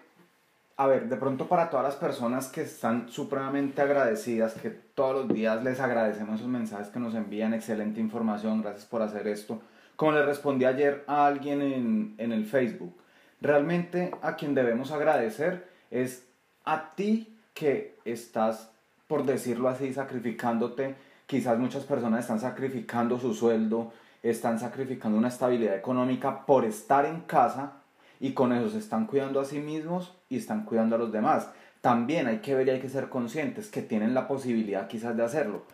a 0.76 0.86
ver, 0.86 1.08
de 1.08 1.16
pronto 1.16 1.48
para 1.48 1.68
todas 1.68 1.84
las 1.84 1.96
personas 1.96 2.46
que 2.46 2.60
están 2.60 3.08
supremamente 3.08 3.82
agradecidas, 3.82 4.54
que 4.54 4.70
todos 4.70 5.16
los 5.16 5.34
días 5.36 5.64
les 5.64 5.80
agradecemos 5.80 6.36
esos 6.36 6.48
mensajes 6.48 6.90
que 6.90 7.00
nos 7.00 7.16
envían, 7.16 7.54
excelente 7.54 7.98
información, 7.98 8.62
gracias 8.62 8.86
por 8.86 9.02
hacer 9.02 9.26
esto. 9.26 9.60
Como 9.96 10.12
le 10.12 10.24
respondí 10.24 10.64
ayer 10.64 11.02
a 11.08 11.26
alguien 11.26 11.60
en, 11.60 12.14
en 12.18 12.30
el 12.30 12.46
Facebook, 12.46 12.94
realmente 13.40 14.12
a 14.22 14.36
quien 14.36 14.54
debemos 14.54 14.92
agradecer 14.92 15.68
es 15.90 16.24
a 16.64 16.94
ti 16.94 17.36
que 17.52 17.96
estás, 18.04 18.70
por 19.08 19.24
decirlo 19.24 19.68
así, 19.68 19.92
sacrificándote. 19.92 21.07
Quizás 21.28 21.58
muchas 21.58 21.84
personas 21.84 22.20
están 22.20 22.40
sacrificando 22.40 23.20
su 23.20 23.34
sueldo, 23.34 23.92
están 24.22 24.58
sacrificando 24.58 25.18
una 25.18 25.28
estabilidad 25.28 25.76
económica 25.76 26.46
por 26.46 26.64
estar 26.64 27.04
en 27.04 27.20
casa 27.20 27.82
y 28.18 28.32
con 28.32 28.50
eso 28.54 28.70
se 28.70 28.78
están 28.78 29.06
cuidando 29.06 29.38
a 29.38 29.44
sí 29.44 29.58
mismos 29.58 30.16
y 30.30 30.38
están 30.38 30.64
cuidando 30.64 30.96
a 30.96 30.98
los 30.98 31.12
demás. 31.12 31.50
También 31.82 32.28
hay 32.28 32.38
que 32.38 32.54
ver 32.54 32.68
y 32.68 32.70
hay 32.70 32.80
que 32.80 32.88
ser 32.88 33.10
conscientes 33.10 33.68
que 33.68 33.82
tienen 33.82 34.14
la 34.14 34.26
posibilidad 34.26 34.88
quizás 34.88 35.18
de 35.18 35.22
hacerlo. 35.22 35.64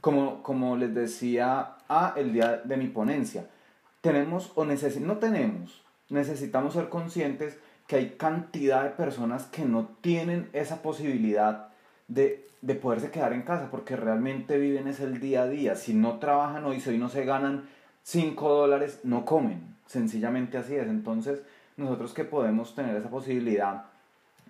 Como, 0.00 0.42
como 0.42 0.76
les 0.76 0.92
decía 0.92 1.76
el 2.16 2.32
día 2.32 2.62
de 2.64 2.76
mi 2.76 2.88
ponencia, 2.88 3.46
tenemos 4.00 4.50
o 4.56 4.64
no 4.64 5.18
tenemos, 5.18 5.84
necesitamos 6.08 6.74
ser 6.74 6.88
conscientes 6.88 7.56
que 7.86 7.94
hay 7.94 8.16
cantidad 8.18 8.82
de 8.82 8.90
personas 8.90 9.44
que 9.44 9.64
no 9.64 9.90
tienen 10.00 10.50
esa 10.54 10.82
posibilidad 10.82 11.68
de, 12.08 12.48
de 12.62 12.74
poderse 12.74 13.10
quedar 13.10 13.32
en 13.32 13.42
casa 13.42 13.70
porque 13.70 13.96
realmente 13.96 14.58
viven 14.58 14.88
es 14.88 15.00
el 15.00 15.20
día 15.20 15.42
a 15.42 15.48
día. 15.48 15.76
Si 15.76 15.94
no 15.94 16.18
trabajan 16.18 16.64
hoy, 16.64 16.80
si 16.80 16.90
hoy 16.90 16.98
no 16.98 17.08
se 17.08 17.24
ganan 17.24 17.68
5 18.02 18.48
dólares, 18.48 19.00
no 19.02 19.24
comen. 19.24 19.76
Sencillamente 19.86 20.58
así 20.58 20.74
es. 20.76 20.88
Entonces, 20.88 21.42
nosotros 21.76 22.14
que 22.14 22.24
podemos 22.24 22.74
tener 22.74 22.96
esa 22.96 23.10
posibilidad, 23.10 23.84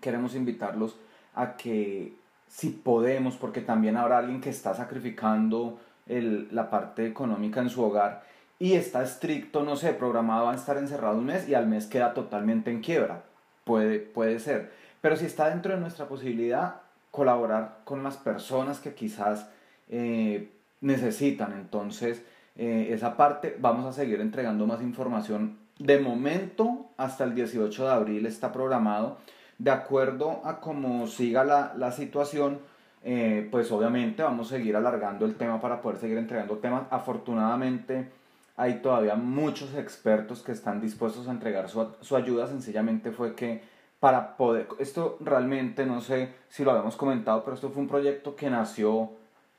queremos 0.00 0.34
invitarlos 0.34 0.96
a 1.34 1.56
que 1.56 2.14
si 2.48 2.70
podemos, 2.70 3.36
porque 3.36 3.60
también 3.60 3.96
habrá 3.96 4.18
alguien 4.18 4.40
que 4.40 4.50
está 4.50 4.74
sacrificando 4.74 5.80
el, 6.06 6.48
la 6.54 6.70
parte 6.70 7.06
económica 7.06 7.60
en 7.60 7.70
su 7.70 7.82
hogar 7.82 8.22
y 8.58 8.74
está 8.74 9.02
estricto, 9.02 9.64
no 9.64 9.76
sé, 9.76 9.92
programado 9.92 10.48
a 10.48 10.54
estar 10.54 10.76
encerrado 10.76 11.18
un 11.18 11.26
mes 11.26 11.48
y 11.48 11.54
al 11.54 11.66
mes 11.66 11.86
queda 11.86 12.14
totalmente 12.14 12.70
en 12.70 12.80
quiebra. 12.80 13.24
Puede, 13.64 13.98
puede 13.98 14.38
ser. 14.38 14.72
Pero 15.00 15.16
si 15.16 15.26
está 15.26 15.50
dentro 15.50 15.74
de 15.74 15.80
nuestra 15.80 16.06
posibilidad, 16.06 16.82
colaborar 17.14 17.82
con 17.84 18.02
las 18.02 18.16
personas 18.16 18.80
que 18.80 18.92
quizás 18.92 19.48
eh, 19.88 20.50
necesitan. 20.80 21.52
Entonces, 21.52 22.24
eh, 22.56 22.88
esa 22.90 23.16
parte 23.16 23.56
vamos 23.60 23.86
a 23.86 23.92
seguir 23.92 24.20
entregando 24.20 24.66
más 24.66 24.82
información. 24.82 25.56
De 25.78 26.00
momento, 26.00 26.90
hasta 26.96 27.22
el 27.22 27.36
18 27.36 27.84
de 27.84 27.92
abril 27.92 28.26
está 28.26 28.50
programado. 28.50 29.18
De 29.58 29.70
acuerdo 29.70 30.42
a 30.44 30.60
cómo 30.60 31.06
siga 31.06 31.44
la, 31.44 31.72
la 31.76 31.92
situación, 31.92 32.58
eh, 33.04 33.46
pues 33.48 33.70
obviamente 33.70 34.24
vamos 34.24 34.48
a 34.48 34.56
seguir 34.56 34.74
alargando 34.74 35.24
el 35.24 35.36
tema 35.36 35.60
para 35.60 35.80
poder 35.80 36.00
seguir 36.00 36.18
entregando 36.18 36.58
temas. 36.58 36.82
Afortunadamente, 36.90 38.10
hay 38.56 38.80
todavía 38.82 39.14
muchos 39.14 39.72
expertos 39.76 40.42
que 40.42 40.50
están 40.50 40.80
dispuestos 40.80 41.28
a 41.28 41.30
entregar 41.30 41.68
su, 41.68 41.86
su 42.00 42.16
ayuda. 42.16 42.48
Sencillamente 42.48 43.12
fue 43.12 43.36
que 43.36 43.62
para 44.04 44.36
poder, 44.36 44.68
esto 44.80 45.16
realmente 45.20 45.86
no 45.86 46.02
sé 46.02 46.28
si 46.50 46.62
lo 46.62 46.72
habíamos 46.72 46.94
comentado, 46.94 47.42
pero 47.42 47.54
esto 47.54 47.70
fue 47.70 47.80
un 47.80 47.88
proyecto 47.88 48.36
que 48.36 48.50
nació 48.50 49.12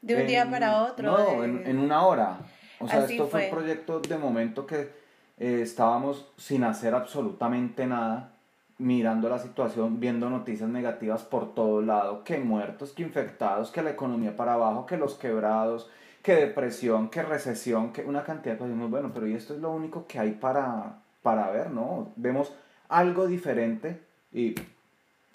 De 0.03 0.13
un 0.13 0.21
en- 0.21 0.27
día 0.27 0.47
para 0.51 0.83
otro. 0.83 1.11
No, 1.11 1.17
de- 1.41 1.45
en, 1.45 1.63
en 1.65 1.79
una 1.79 2.05
hora. 2.05 2.37
O 2.79 2.87
sea, 2.87 2.99
Así 2.99 3.13
esto 3.13 3.25
fue. 3.25 3.39
fue. 3.41 3.49
un 3.49 3.55
proyecto 3.55 3.99
de 4.01 4.17
momento 4.19 4.67
que 4.67 4.91
eh, 5.39 5.61
estábamos 5.63 6.27
sin 6.37 6.63
hacer 6.63 6.93
absolutamente 6.93 7.87
nada, 7.87 8.33
mirando 8.77 9.29
la 9.29 9.39
situación, 9.39 9.99
viendo 9.99 10.29
noticias 10.29 10.69
negativas 10.69 11.23
por 11.23 11.55
todo 11.55 11.81
lado, 11.81 12.23
que 12.23 12.37
muertos, 12.37 12.91
que 12.91 13.01
infectados, 13.01 13.71
que 13.71 13.81
la 13.81 13.89
economía 13.89 14.35
para 14.37 14.53
abajo, 14.53 14.85
que 14.85 14.97
los 14.97 15.15
quebrados, 15.15 15.89
que 16.21 16.35
depresión, 16.35 17.09
que 17.09 17.23
recesión, 17.23 17.91
que 17.91 18.03
una 18.03 18.21
cantidad 18.23 18.53
de 18.53 18.59
cosas. 18.59 18.77
Bueno, 18.91 19.09
pero 19.11 19.25
¿y 19.25 19.33
esto 19.33 19.55
es 19.55 19.59
lo 19.59 19.71
único 19.71 20.05
que 20.05 20.19
hay 20.19 20.33
para, 20.33 20.97
para 21.23 21.49
ver? 21.49 21.71
¿No? 21.71 22.09
Vemos 22.15 22.53
algo 22.89 23.25
diferente 23.25 24.04
y 24.35 24.53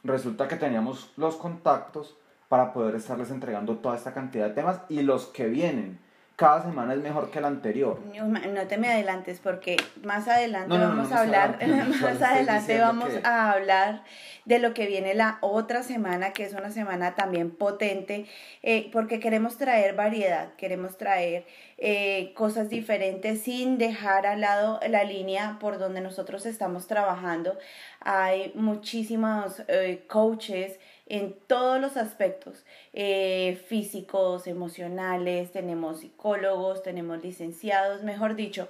resulta 0.04 0.46
que 0.46 0.56
teníamos 0.56 1.10
los 1.16 1.36
contactos 1.36 2.16
para 2.48 2.74
poder 2.74 2.94
estarles 2.94 3.30
entregando 3.30 3.78
toda 3.78 3.96
esta 3.96 4.12
cantidad 4.12 4.48
de 4.48 4.54
temas 4.54 4.82
y 4.90 5.00
los 5.00 5.26
que 5.26 5.46
vienen. 5.46 5.98
Cada 6.40 6.62
semana 6.62 6.94
es 6.94 7.00
mejor 7.00 7.30
que 7.30 7.38
la 7.38 7.48
anterior. 7.48 8.00
No 8.14 8.66
te 8.66 8.78
me 8.78 8.88
adelantes 8.90 9.40
porque 9.40 9.76
más 10.02 10.26
adelante 10.26 10.70
No, 10.70 10.78
no, 10.78 10.88
no, 10.88 10.96
vamos 10.96 11.12
a 11.12 11.20
hablar, 11.20 11.58
más 12.00 12.22
adelante 12.22 12.78
vamos 12.80 13.10
que- 13.10 13.20
a 13.26 13.50
hablar 13.52 14.02
de 14.46 14.58
lo 14.58 14.72
que 14.72 14.86
viene 14.86 15.12
la 15.12 15.36
otra 15.42 15.82
semana, 15.82 16.32
que 16.32 16.44
es 16.44 16.54
una 16.54 16.70
semana 16.70 17.14
también 17.14 17.50
potente, 17.50 18.24
eh, 18.62 18.88
porque 18.90 19.20
queremos 19.20 19.58
traer 19.58 19.94
variedad, 19.94 20.54
queremos 20.56 20.96
traer 20.96 21.44
eh, 21.76 22.32
cosas 22.34 22.70
diferentes 22.70 23.42
sin 23.42 23.76
dejar 23.76 24.24
al 24.26 24.40
lado 24.40 24.80
la 24.88 25.04
línea 25.04 25.58
por 25.60 25.78
donde 25.78 26.00
nosotros 26.00 26.46
estamos 26.46 26.86
trabajando. 26.86 27.58
Hay 28.00 28.50
muchísimos 28.54 29.62
eh, 29.68 30.04
coaches 30.08 30.80
en 31.10 31.34
todos 31.46 31.80
los 31.80 31.96
aspectos, 31.96 32.64
eh, 32.92 33.60
físicos, 33.66 34.46
emocionales, 34.46 35.50
tenemos 35.50 36.00
psicólogos, 36.00 36.82
tenemos 36.82 37.22
licenciados, 37.22 38.02
mejor 38.04 38.36
dicho, 38.36 38.68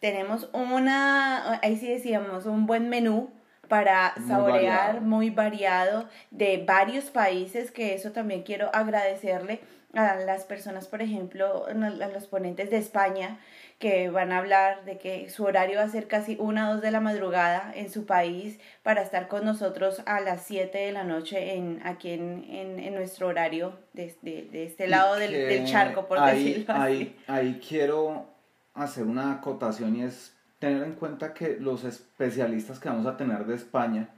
tenemos 0.00 0.50
una, 0.52 1.60
ahí 1.62 1.76
sí 1.76 1.88
decíamos, 1.88 2.44
un 2.44 2.66
buen 2.66 2.88
menú 2.88 3.30
para 3.68 4.14
Muy 4.16 4.28
saborear, 4.28 4.86
variado. 4.86 5.00
muy 5.00 5.30
variado 5.30 6.08
de 6.30 6.64
varios 6.66 7.04
países, 7.06 7.70
que 7.70 7.94
eso 7.94 8.12
también 8.12 8.42
quiero 8.42 8.68
agradecerle 8.74 9.60
a 9.96 10.16
las 10.16 10.44
personas, 10.44 10.86
por 10.86 11.02
ejemplo, 11.02 11.66
a 11.66 12.08
los 12.08 12.26
ponentes 12.26 12.70
de 12.70 12.76
España, 12.76 13.38
que 13.78 14.08
van 14.08 14.32
a 14.32 14.38
hablar 14.38 14.84
de 14.84 14.98
que 14.98 15.28
su 15.28 15.44
horario 15.44 15.78
va 15.78 15.84
a 15.84 15.88
ser 15.88 16.06
casi 16.08 16.36
una 16.40 16.70
o 16.70 16.74
dos 16.74 16.82
de 16.82 16.90
la 16.90 17.00
madrugada 17.00 17.72
en 17.74 17.90
su 17.90 18.06
país 18.06 18.58
para 18.82 19.02
estar 19.02 19.28
con 19.28 19.44
nosotros 19.44 20.02
a 20.06 20.20
las 20.20 20.42
7 20.42 20.76
de 20.78 20.92
la 20.92 21.04
noche 21.04 21.54
en, 21.56 21.80
aquí 21.84 22.12
en, 22.12 22.44
en, 22.48 22.78
en 22.78 22.94
nuestro 22.94 23.26
horario 23.28 23.78
de, 23.92 24.16
de, 24.22 24.48
de 24.50 24.64
este 24.64 24.88
lado 24.88 25.16
del 25.16 25.66
charco, 25.66 26.06
por 26.06 26.18
ahí, 26.18 26.44
decirlo 26.52 26.74
así. 26.74 26.82
ahí, 26.82 27.16
ahí 27.26 27.60
quiero 27.66 28.26
hacer 28.74 29.04
una 29.04 29.32
acotación 29.32 29.96
y 29.96 30.04
es 30.04 30.34
tener 30.58 30.82
en 30.82 30.94
cuenta 30.94 31.34
que 31.34 31.58
los 31.60 31.84
especialistas 31.84 32.78
que 32.78 32.88
vamos 32.88 33.06
a 33.06 33.16
tener 33.16 33.44
de 33.44 33.56
España 33.56 34.08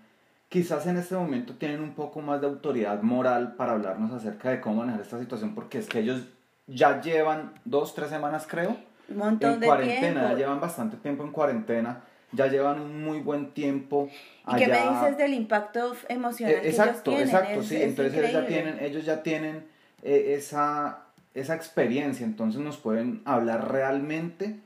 quizás 0.49 0.87
en 0.87 0.97
este 0.97 1.15
momento 1.15 1.55
tienen 1.55 1.83
un 1.83 1.95
poco 1.95 2.21
más 2.21 2.41
de 2.41 2.47
autoridad 2.47 3.03
moral 3.03 3.55
para 3.57 3.73
hablarnos 3.73 4.13
acerca 4.13 4.51
de 4.51 4.61
cómo 4.61 4.77
manejar 4.77 5.01
esta 5.03 5.19
situación 5.19 5.55
porque 5.55 5.79
es 5.79 5.87
que 5.89 5.99
ellos 6.01 6.23
ya 6.67 7.01
llevan 7.01 7.53
dos, 7.65 7.95
tres 7.95 8.09
semanas 8.11 8.47
creo 8.49 8.77
Un 9.09 9.17
montón 9.19 9.55
en 9.55 9.61
de 9.61 9.67
cuarentena, 9.67 10.31
ya 10.31 10.37
llevan 10.37 10.61
bastante 10.61 10.97
tiempo 10.97 11.23
en 11.25 11.33
cuarentena, 11.33 12.01
ya 12.33 12.47
llevan 12.47 12.81
un 12.81 13.03
muy 13.05 13.21
buen 13.21 13.53
tiempo. 13.53 14.09
¿Y 14.51 14.57
qué 14.57 14.69
me 14.69 14.89
dices 14.91 15.17
del 15.19 15.35
impacto 15.35 15.95
emocional 16.09 16.55
Eh, 16.57 16.61
que 16.63 16.69
exacto, 16.69 17.11
ellos 17.13 17.25
tienen? 17.25 17.27
exacto, 17.27 17.61
Es- 17.61 17.67
sí. 17.67 17.77
es 17.77 17.83
Entonces 17.83 18.15
ellos 18.15 18.33
ya 18.33 18.47
tienen, 18.47 18.79
ellos 18.81 19.05
ya 19.05 19.23
tienen 19.23 19.67
eh, 20.03 20.35
esa, 20.39 21.05
esa 21.35 21.55
experiencia, 21.55 22.25
entonces 22.25 22.61
nos 22.61 22.77
pueden 22.79 23.21
hablar 23.25 23.71
realmente, 23.73 24.61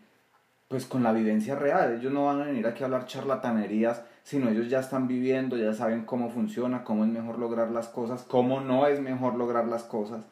pues 0.69 0.87
con 0.87 1.03
la 1.03 1.12
vivencia 1.12 1.55
real. 1.55 1.99
Ellos 2.01 2.12
no 2.12 2.27
van 2.27 2.41
a 2.43 2.45
venir 2.45 2.67
aquí 2.67 2.83
a 2.83 2.87
hablar 2.87 3.07
charlatanerías, 3.07 4.03
sino 4.23 4.49
ellos 4.50 4.69
ya 4.69 4.81
están 4.81 5.09
viviendo, 5.09 5.57
ya 5.57 5.73
saben 5.75 6.05
cómo 6.05 6.31
funciona, 6.31 6.85
cómo 6.85 7.05
es 7.05 7.11
mejor 7.11 7.38
lograr 7.38 7.71
las 7.71 7.88
cosas, 7.88 8.23
cómo 8.23 8.61
no 8.61 8.87
es 8.87 9.00
mejor 9.00 9.35
lograr 9.35 9.67
las 9.67 9.83
cosas. 9.83 10.25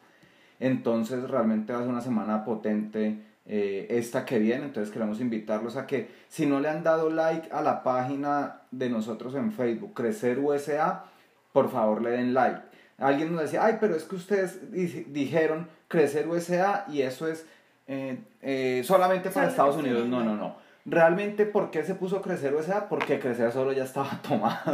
Entonces 0.59 1.29
realmente 1.29 1.73
va 1.73 1.79
a 1.79 1.81
ser 1.81 1.91
una 1.91 2.01
semana 2.01 2.45
potente 2.45 3.17
eh, 3.47 3.87
esta 3.89 4.25
que 4.25 4.37
viene, 4.39 4.65
entonces 4.65 4.93
queremos 4.93 5.19
invitarlos 5.19 5.75
a 5.75 5.87
que 5.87 6.09
si 6.29 6.45
no 6.45 6.59
le 6.59 6.69
han 6.69 6.83
dado 6.83 7.09
like 7.09 7.49
a 7.51 7.61
la 7.61 7.83
página 7.83 8.61
de 8.69 8.89
nosotros 8.89 9.33
en 9.35 9.51
Facebook, 9.51 9.93
Crecer 9.95 10.39
USA, 10.39 11.05
por 11.51 11.69
favor 11.71 12.01
le 12.01 12.11
den 12.11 12.33
like. 12.33 12.61
Alguien 12.99 13.33
nos 13.33 13.41
decía, 13.41 13.65
ay, 13.65 13.77
pero 13.81 13.95
es 13.95 14.03
que 14.03 14.15
ustedes 14.15 14.71
di- 14.71 15.05
dijeron 15.09 15.67
Crecer 15.87 16.27
USA 16.27 16.85
y 16.87 17.01
eso 17.01 17.27
es 17.27 17.45
eh, 17.87 18.19
eh, 18.43 18.83
solamente 18.85 19.31
para 19.31 19.47
Estados 19.47 19.75
Unidos. 19.77 20.07
No, 20.07 20.23
no, 20.23 20.35
no. 20.35 20.55
Realmente, 20.85 21.45
¿por 21.45 21.71
qué 21.71 21.83
se 21.83 21.95
puso 21.95 22.21
Crecer 22.21 22.53
USA? 22.53 22.89
Porque 22.89 23.19
Crecer 23.19 23.51
solo 23.51 23.71
ya 23.73 23.83
estaba 23.83 24.19
tomado. 24.27 24.73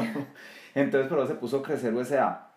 Entonces, 0.75 1.09
pero 1.09 1.27
se 1.27 1.35
puso 1.35 1.61
Crecer 1.61 1.93
USA. 1.93 2.47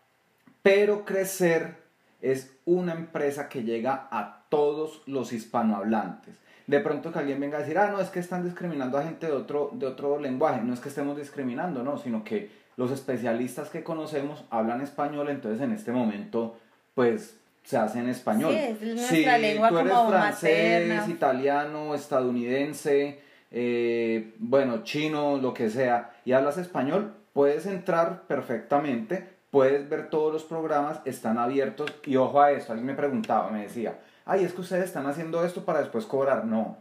Pero 0.62 1.04
Crecer 1.04 1.76
es 2.20 2.52
una 2.64 2.92
empresa 2.92 3.48
que 3.48 3.62
llega 3.62 4.08
a 4.10 4.44
todos 4.48 5.02
los 5.06 5.32
hispanohablantes. 5.32 6.34
De 6.66 6.80
pronto 6.80 7.12
que 7.12 7.18
alguien 7.18 7.40
venga 7.40 7.56
a 7.58 7.60
decir, 7.62 7.78
ah, 7.78 7.90
no, 7.90 8.00
es 8.00 8.10
que 8.10 8.20
están 8.20 8.44
discriminando 8.44 8.98
a 8.98 9.02
gente 9.02 9.26
de 9.26 9.32
otro, 9.32 9.70
de 9.72 9.86
otro 9.86 10.20
lenguaje. 10.20 10.60
No 10.62 10.72
es 10.72 10.80
que 10.80 10.88
estemos 10.88 11.16
discriminando, 11.16 11.82
no, 11.82 11.98
sino 11.98 12.22
que 12.22 12.50
los 12.76 12.92
especialistas 12.92 13.70
que 13.70 13.82
conocemos 13.82 14.44
hablan 14.50 14.80
español, 14.80 15.28
entonces 15.28 15.60
en 15.62 15.72
este 15.72 15.90
momento, 15.90 16.56
pues, 16.94 17.36
se 17.64 17.76
hace 17.76 17.98
en 17.98 18.08
español. 18.08 18.52
Sí, 18.52 18.58
es 18.58 18.82
nuestra 18.82 19.36
si 19.36 19.42
lengua 19.42 19.68
tú 19.68 19.78
eres 19.78 19.92
como 19.92 20.10
francés, 20.10 20.88
materna. 20.88 21.12
italiano, 21.12 21.94
estadounidense, 21.94 23.20
eh, 23.50 24.34
bueno, 24.38 24.82
chino, 24.84 25.38
lo 25.38 25.54
que 25.54 25.70
sea, 25.70 26.12
y 26.24 26.32
hablas 26.32 26.58
español, 26.58 27.14
puedes 27.32 27.66
entrar 27.66 28.22
perfectamente, 28.22 29.28
puedes 29.50 29.88
ver 29.88 30.10
todos 30.10 30.32
los 30.32 30.44
programas, 30.44 31.00
están 31.04 31.38
abiertos, 31.38 31.92
y 32.04 32.16
ojo 32.16 32.40
a 32.40 32.52
esto, 32.52 32.72
alguien 32.72 32.86
me 32.86 32.94
preguntaba, 32.94 33.50
me 33.50 33.62
decía, 33.62 33.98
ay, 34.24 34.44
es 34.44 34.52
que 34.52 34.60
ustedes 34.60 34.84
están 34.84 35.06
haciendo 35.06 35.44
esto 35.44 35.64
para 35.64 35.80
después 35.80 36.06
cobrar, 36.06 36.44
no, 36.44 36.76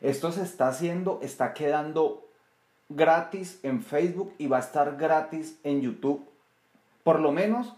esto 0.00 0.32
se 0.32 0.42
está 0.42 0.68
haciendo, 0.68 1.20
está 1.22 1.54
quedando 1.54 2.28
gratis 2.88 3.60
en 3.62 3.82
Facebook 3.82 4.32
y 4.38 4.46
va 4.46 4.58
a 4.58 4.60
estar 4.60 4.96
gratis 4.96 5.58
en 5.64 5.80
YouTube, 5.80 6.26
por 7.04 7.20
lo 7.20 7.32
menos 7.32 7.74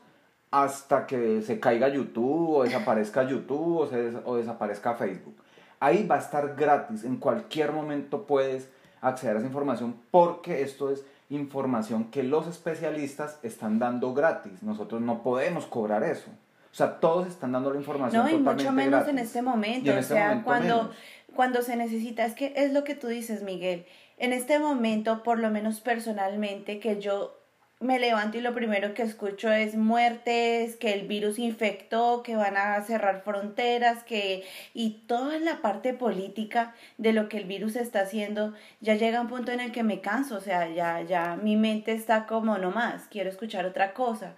hasta 0.50 1.06
que 1.06 1.42
se 1.42 1.60
caiga 1.60 1.88
YouTube 1.88 2.56
o 2.56 2.62
desaparezca 2.64 3.22
YouTube 3.22 3.78
o, 3.78 3.86
se 3.86 4.12
o 4.24 4.36
desaparezca 4.36 4.94
Facebook. 4.94 5.36
Ahí 5.80 6.06
va 6.06 6.16
a 6.16 6.18
estar 6.18 6.54
gratis, 6.54 7.04
en 7.04 7.16
cualquier 7.16 7.72
momento 7.72 8.26
puedes 8.26 8.68
acceder 9.00 9.36
a 9.36 9.38
esa 9.38 9.46
información 9.46 9.96
porque 10.10 10.62
esto 10.62 10.90
es 10.90 11.04
información 11.30 12.10
que 12.10 12.22
los 12.22 12.46
especialistas 12.46 13.38
están 13.42 13.78
dando 13.78 14.12
gratis. 14.12 14.62
Nosotros 14.62 15.00
no 15.00 15.22
podemos 15.22 15.64
cobrar 15.66 16.02
eso. 16.02 16.30
O 16.72 16.74
sea, 16.74 17.00
todos 17.00 17.26
están 17.26 17.52
dando 17.52 17.72
la 17.72 17.78
información 17.78 18.22
No, 18.22 18.28
y 18.28 18.32
totalmente 18.32 18.64
mucho 18.64 18.72
menos 18.72 19.08
en 19.08 19.18
este 19.18 19.42
momento. 19.42 19.90
En 19.90 19.96
o 19.96 20.00
este 20.00 20.14
sea, 20.14 20.28
momento 20.28 20.44
cuando, 20.44 20.76
menos. 20.82 20.96
cuando 21.34 21.62
se 21.62 21.76
necesita, 21.76 22.24
es 22.24 22.34
que 22.34 22.52
es 22.56 22.72
lo 22.72 22.84
que 22.84 22.94
tú 22.94 23.08
dices, 23.08 23.42
Miguel. 23.42 23.86
En 24.18 24.32
este 24.32 24.58
momento, 24.58 25.22
por 25.22 25.38
lo 25.38 25.50
menos 25.50 25.80
personalmente, 25.80 26.78
que 26.78 27.00
yo 27.00 27.39
me 27.80 27.98
levanto 27.98 28.36
y 28.36 28.42
lo 28.42 28.54
primero 28.54 28.92
que 28.92 29.02
escucho 29.02 29.50
es 29.50 29.74
muertes, 29.74 30.76
que 30.76 30.92
el 30.92 31.06
virus 31.08 31.38
infectó, 31.38 32.22
que 32.22 32.36
van 32.36 32.58
a 32.58 32.82
cerrar 32.82 33.22
fronteras, 33.22 34.04
que 34.04 34.44
y 34.74 35.02
toda 35.06 35.38
la 35.38 35.62
parte 35.62 35.94
política 35.94 36.74
de 36.98 37.14
lo 37.14 37.28
que 37.30 37.38
el 37.38 37.44
virus 37.44 37.76
está 37.76 38.00
haciendo, 38.02 38.52
ya 38.80 38.94
llega 38.96 39.22
un 39.22 39.28
punto 39.28 39.50
en 39.52 39.60
el 39.60 39.72
que 39.72 39.82
me 39.82 40.00
canso, 40.02 40.36
o 40.36 40.40
sea, 40.40 40.68
ya 40.68 41.00
ya 41.02 41.36
mi 41.42 41.56
mente 41.56 41.92
está 41.92 42.26
como 42.26 42.58
no 42.58 42.70
más, 42.70 43.08
quiero 43.08 43.30
escuchar 43.30 43.64
otra 43.64 43.94
cosa. 43.94 44.36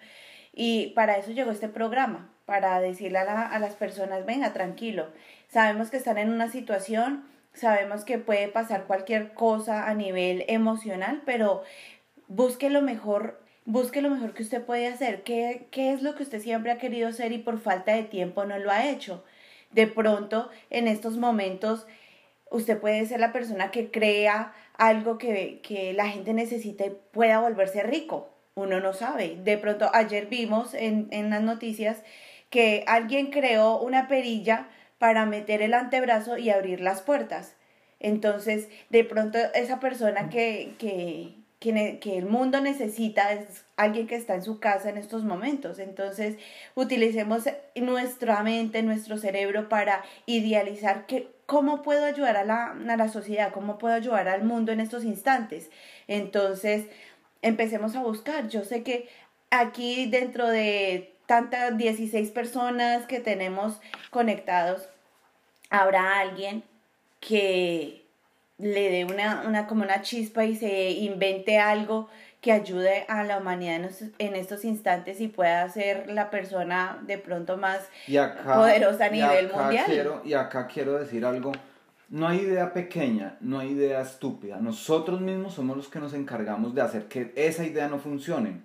Y 0.55 0.89
para 0.89 1.17
eso 1.17 1.31
llegó 1.33 1.51
este 1.51 1.69
programa, 1.69 2.29
para 2.47 2.81
decirle 2.81 3.19
a, 3.19 3.25
la- 3.25 3.47
a 3.47 3.59
las 3.59 3.75
personas, 3.75 4.27
venga, 4.27 4.53
tranquilo, 4.53 5.09
sabemos 5.49 5.91
que 5.91 5.97
están 5.97 6.19
en 6.19 6.31
una 6.31 6.49
situación, 6.51 7.25
sabemos 7.55 8.05
que 8.05 8.19
puede 8.19 8.49
pasar 8.49 8.85
cualquier 8.85 9.33
cosa 9.35 9.89
a 9.89 9.95
nivel 9.95 10.45
emocional, 10.49 11.23
pero 11.27 11.63
busque 12.35 12.71
lo 12.71 12.83
mejor, 12.83 13.41
busque 13.65 14.01
lo 14.01 14.11
mejor 14.11 14.33
que 14.35 14.43
usted 14.43 14.65
puede 14.65 14.87
hacer, 14.87 15.23
¿Qué, 15.23 15.69
qué 15.71 15.93
es 15.93 16.03
lo 16.03 16.15
que 16.15 16.23
usted 16.23 16.41
siempre 16.41 16.73
ha 16.73 16.79
querido 16.79 17.09
hacer 17.09 17.33
y 17.33 17.39
por 17.39 17.61
falta 17.61 17.95
de 17.95 18.05
tiempo 18.05 18.45
no 18.45 18.59
lo 18.59 18.71
ha 18.71 18.89
hecho. 18.89 19.25
De 19.71 19.87
pronto, 19.87 20.51
en 20.71 20.89
estos 20.89 21.17
momentos, 21.17 21.87
usted 22.51 22.79
puede 22.79 23.07
ser 23.07 23.21
la 23.21 23.33
persona 23.33 23.71
que 23.71 23.91
crea 23.91 24.53
algo 24.77 25.19
que, 25.19 25.61
que 25.63 25.93
la 25.93 26.09
gente 26.09 26.33
necesita 26.35 26.87
y 26.87 26.97
pueda 27.13 27.41
volverse 27.41 27.83
rico. 27.83 28.31
Uno 28.55 28.81
no 28.81 28.93
sabe. 28.93 29.39
De 29.43 29.57
pronto, 29.57 29.91
ayer 29.95 30.27
vimos 30.27 30.75
en, 30.75 31.09
en 31.11 31.31
las 31.31 31.43
noticias 31.43 32.03
que 32.51 32.85
alguien 32.87 33.31
creó 33.31 33.81
una 33.81 34.09
perilla 34.09 34.69
para 34.99 35.25
meter 35.25 35.63
el 35.63 35.75
antebrazo 35.75 36.37
y 36.37 36.51
abrir 36.51 36.81
las 36.81 37.01
puertas. 37.01 37.57
Entonces, 37.99 38.69
de 38.91 39.05
pronto, 39.05 39.39
esa 39.55 39.81
persona 39.81 40.29
que, 40.29 40.75
que, 40.79 41.42
que, 41.63 41.73
ne- 41.73 41.99
que 42.01 42.19
el 42.19 42.27
mundo 42.27 42.61
necesita 42.61 43.33
es 43.33 43.65
alguien 43.77 44.09
que 44.09 44.17
está 44.17 44.35
en 44.35 44.43
su 44.43 44.59
casa 44.59 44.91
en 44.91 44.99
estos 44.99 45.23
momentos. 45.25 45.79
Entonces, 45.79 46.37
utilicemos 46.75 47.45
nuestra 47.77 48.43
mente, 48.43 48.83
nuestro 48.83 49.17
cerebro 49.17 49.69
para 49.69 50.03
idealizar 50.27 51.07
que, 51.07 51.29
cómo 51.47 51.83
puedo 51.83 52.05
ayudar 52.05 52.37
a 52.37 52.45
la, 52.45 52.73
a 52.73 52.97
la 52.97 53.09
sociedad, 53.09 53.53
cómo 53.53 53.79
puedo 53.79 53.95
ayudar 53.95 54.27
al 54.29 54.43
mundo 54.43 54.73
en 54.73 54.81
estos 54.81 55.05
instantes. 55.05 55.71
Entonces, 56.09 56.87
empecemos 57.43 57.95
a 57.95 58.03
buscar. 58.03 58.49
Yo 58.49 58.65
sé 58.65 58.83
que 58.83 59.09
aquí 59.51 60.07
dentro 60.11 60.49
de 60.49 61.15
tantas 61.27 61.79
16 61.79 62.31
personas 62.33 63.07
que 63.07 63.21
tenemos 63.21 63.81
conectados, 64.11 64.89
habrá 65.71 66.19
alguien 66.19 66.65
que 67.21 68.02
le 68.59 68.91
dé 68.91 69.05
una, 69.05 69.45
una 69.47 69.67
como 69.67 69.83
una 69.83 70.03
chispa 70.03 70.45
y 70.45 70.57
se 70.57 70.91
invente 70.91 71.59
algo 71.59 72.09
que 72.43 72.51
ayude 72.51 73.05
a 73.09 73.23
la 73.23 73.39
humanidad 73.39 73.77
en 73.77 73.85
estos, 73.85 74.09
en 74.19 74.35
estos 74.35 74.65
instantes 74.65 75.21
y 75.21 75.29
pueda 75.29 75.67
ser 75.69 76.11
la 76.11 76.29
persona 76.29 77.01
de 77.07 77.17
pronto 77.17 77.57
más 77.57 77.89
Y 78.09 78.17
acá, 78.17 78.55
poderosa 78.55 79.05
a 79.05 79.09
y 79.09 79.13
nivel 79.13 79.47
acá 79.47 79.57
mundial. 79.57 79.85
Quiero, 79.87 80.23
y 80.25 80.35
acá 80.35 80.67
quiero 80.67 80.99
decir 80.99 81.25
algo. 81.25 81.53
No 82.09 82.27
hay 82.27 82.41
idea 82.41 82.73
pequeña, 82.73 83.37
no 83.41 83.61
hay 83.61 83.71
idea 83.71 84.01
estúpida. 84.01 84.59
Nosotros 84.59 85.21
mismos 85.21 85.55
somos 85.55 85.77
los 85.77 85.89
que 85.89 86.01
nos 86.01 86.15
encargamos 86.15 86.75
de 86.75 86.83
hacer 86.83 87.07
que 87.07 87.33
esa 87.37 87.65
idea 87.65 87.87
no 87.89 88.01
funcione. 88.01 88.61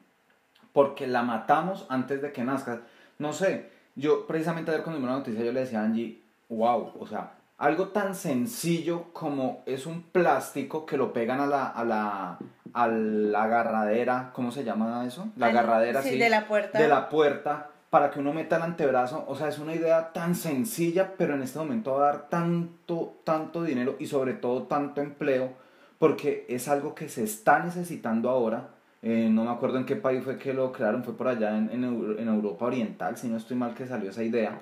Porque 0.73 1.05
la 1.05 1.21
matamos 1.21 1.85
antes 1.87 2.21
de 2.21 2.31
que 2.31 2.43
nazca. 2.43 2.81
No 3.19 3.31
sé, 3.31 3.69
yo 3.95 4.25
precisamente 4.25 4.71
ayer 4.71 4.83
cuando 4.83 4.99
vi 4.99 5.05
una 5.05 5.17
noticia 5.17 5.43
yo 5.43 5.51
le 5.51 5.61
decía 5.61 5.81
a 5.81 5.85
Angie, 5.85 6.21
wow, 6.49 6.93
o 6.99 7.05
sea, 7.05 7.36
algo 7.57 7.87
tan 7.89 8.13
sencillo 8.13 9.05
como 9.13 9.63
es 9.65 9.85
un 9.85 10.03
plástico 10.03 10.85
que 10.85 10.97
lo 10.97 11.11
pegan 11.11 11.39
a 11.39 11.47
la, 11.47 11.67
a 11.67 11.83
la, 11.83 12.37
a 12.73 12.87
la 12.87 13.43
agarradera, 13.43 14.31
¿cómo 14.33 14.51
se 14.51 14.63
llama 14.63 15.05
eso? 15.05 15.27
La 15.35 15.47
agarradera, 15.47 16.01
sí, 16.03 16.11
sí, 16.11 16.17
de 16.19 16.29
la 16.29 16.47
puerta. 16.47 16.79
de 16.79 16.87
la 16.87 17.09
puerta 17.09 17.69
para 17.89 18.11
que 18.11 18.19
uno 18.19 18.33
meta 18.33 18.57
el 18.57 18.63
antebrazo. 18.63 19.25
O 19.27 19.35
sea, 19.35 19.47
es 19.47 19.57
una 19.57 19.73
idea 19.73 20.11
tan 20.13 20.35
sencilla, 20.35 21.13
pero 21.17 21.33
en 21.33 21.41
este 21.41 21.57
momento 21.57 21.93
va 21.93 22.09
a 22.09 22.11
dar 22.11 22.29
tanto, 22.29 23.15
tanto 23.23 23.63
dinero 23.63 23.95
y 23.97 24.07
sobre 24.07 24.33
todo 24.33 24.63
tanto 24.63 25.01
empleo, 25.01 25.53
porque 25.97 26.45
es 26.49 26.67
algo 26.67 26.93
que 26.93 27.09
se 27.09 27.23
está 27.23 27.59
necesitando 27.59 28.29
ahora. 28.29 28.69
Eh, 29.01 29.29
no 29.31 29.45
me 29.45 29.51
acuerdo 29.51 29.77
en 29.77 29.85
qué 29.85 29.95
país 29.95 30.23
fue 30.23 30.37
que 30.37 30.53
lo 30.53 30.71
crearon, 30.71 31.03
fue 31.03 31.15
por 31.15 31.27
allá 31.27 31.57
en, 31.57 31.69
en, 31.71 32.15
en 32.19 32.27
Europa 32.27 32.65
Oriental, 32.65 33.15
si 33.17 33.29
no 33.29 33.37
estoy 33.37 33.55
mal 33.57 33.73
que 33.73 33.87
salió 33.87 34.09
esa 34.11 34.23
idea. 34.23 34.61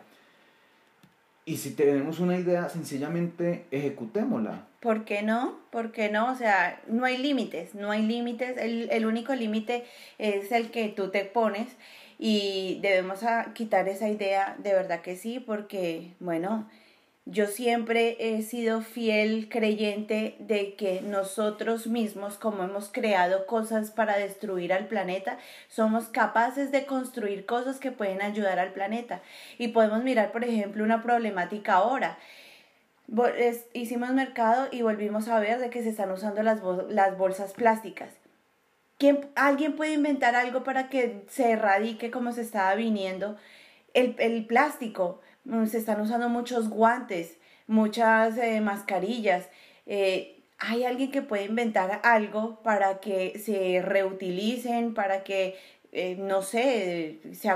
Y 1.46 1.58
si 1.58 1.76
tenemos 1.76 2.20
una 2.20 2.38
idea, 2.38 2.70
sencillamente 2.70 3.66
ejecutémosla. 3.70 4.66
¿Por 4.80 5.06
qué 5.06 5.22
no? 5.22 5.60
¿Por 5.70 5.92
qué 5.92 6.10
no? 6.10 6.32
O 6.32 6.36
sea, 6.36 6.82
no 6.88 7.06
hay 7.06 7.18
límites, 7.18 7.76
no 7.76 7.92
hay 7.92 8.02
límites. 8.02 8.58
El, 8.58 8.90
el 8.92 9.06
único 9.06 9.36
límite 9.36 9.86
es 10.18 10.52
el 10.52 10.72
que 10.72 10.90
tú 10.90 11.12
te 11.12 11.24
pones 11.24 11.68
y 12.18 12.80
debemos 12.82 13.24
a 13.24 13.54
quitar 13.54 13.88
esa 13.88 14.10
idea, 14.10 14.56
de 14.58 14.74
verdad 14.74 15.02
que 15.02 15.16
sí, 15.16 15.40
porque, 15.40 16.14
bueno, 16.20 16.68
yo 17.26 17.48
siempre 17.48 18.18
he 18.20 18.44
sido 18.44 18.82
fiel 18.82 19.50
creyente 19.50 20.36
de 20.38 20.76
que 20.76 21.02
nosotros 21.02 21.88
mismos, 21.88 22.38
como 22.38 22.64
hemos 22.64 22.90
creado 22.90 23.48
cosas 23.48 23.90
para 23.90 24.18
destruir 24.18 24.72
al 24.72 24.88
planeta, 24.88 25.40
somos 25.68 26.06
capaces 26.08 26.72
de 26.72 26.86
construir 26.86 27.48
cosas 27.48 27.80
que 27.80 27.92
pueden 27.92 28.22
ayudar 28.22 28.60
al 28.60 28.74
planeta. 28.74 29.22
Y 29.58 29.70
podemos 29.70 30.04
mirar, 30.04 30.32
por 30.32 30.44
ejemplo, 30.44 30.84
una 30.84 31.02
problemática 31.02 31.74
ahora. 31.74 32.20
Hicimos 33.74 34.12
mercado 34.12 34.68
y 34.72 34.84
volvimos 34.84 35.28
a 35.28 35.40
ver 35.40 35.60
de 35.60 35.72
que 35.72 35.82
se 35.82 35.90
están 35.90 36.12
usando 36.12 36.44
las, 36.44 36.60
las 36.90 37.18
bolsas 37.18 37.54
plásticas. 37.54 38.10
¿Quién, 39.00 39.28
¿Alguien 39.34 39.76
puede 39.76 39.94
inventar 39.94 40.36
algo 40.36 40.64
para 40.64 40.90
que 40.90 41.24
se 41.28 41.52
erradique 41.52 42.12
como 42.12 42.32
se 42.34 42.42
estaba 42.42 42.76
viniendo? 42.76 43.36
El, 43.96 44.16
el 44.20 44.46
plástico, 44.46 45.22
se 45.66 45.78
están 45.78 46.02
usando 46.02 46.30
muchos 46.30 46.70
guantes, 46.70 47.38
muchas 47.68 48.38
eh, 48.38 48.62
mascarillas. 48.62 49.50
eh, 49.86 50.32
¿Hay 50.58 50.86
alguien 50.86 51.12
que 51.12 51.22
puede 51.22 51.44
inventar 51.44 52.00
algo 52.04 52.62
para 52.64 53.00
que 53.02 53.38
se 53.40 53.82
reutilicen, 53.82 54.94
para 54.94 55.24
que, 55.24 55.56
eh, 55.92 56.16
no 56.18 56.42
sé, 56.44 57.20
se 57.34 57.50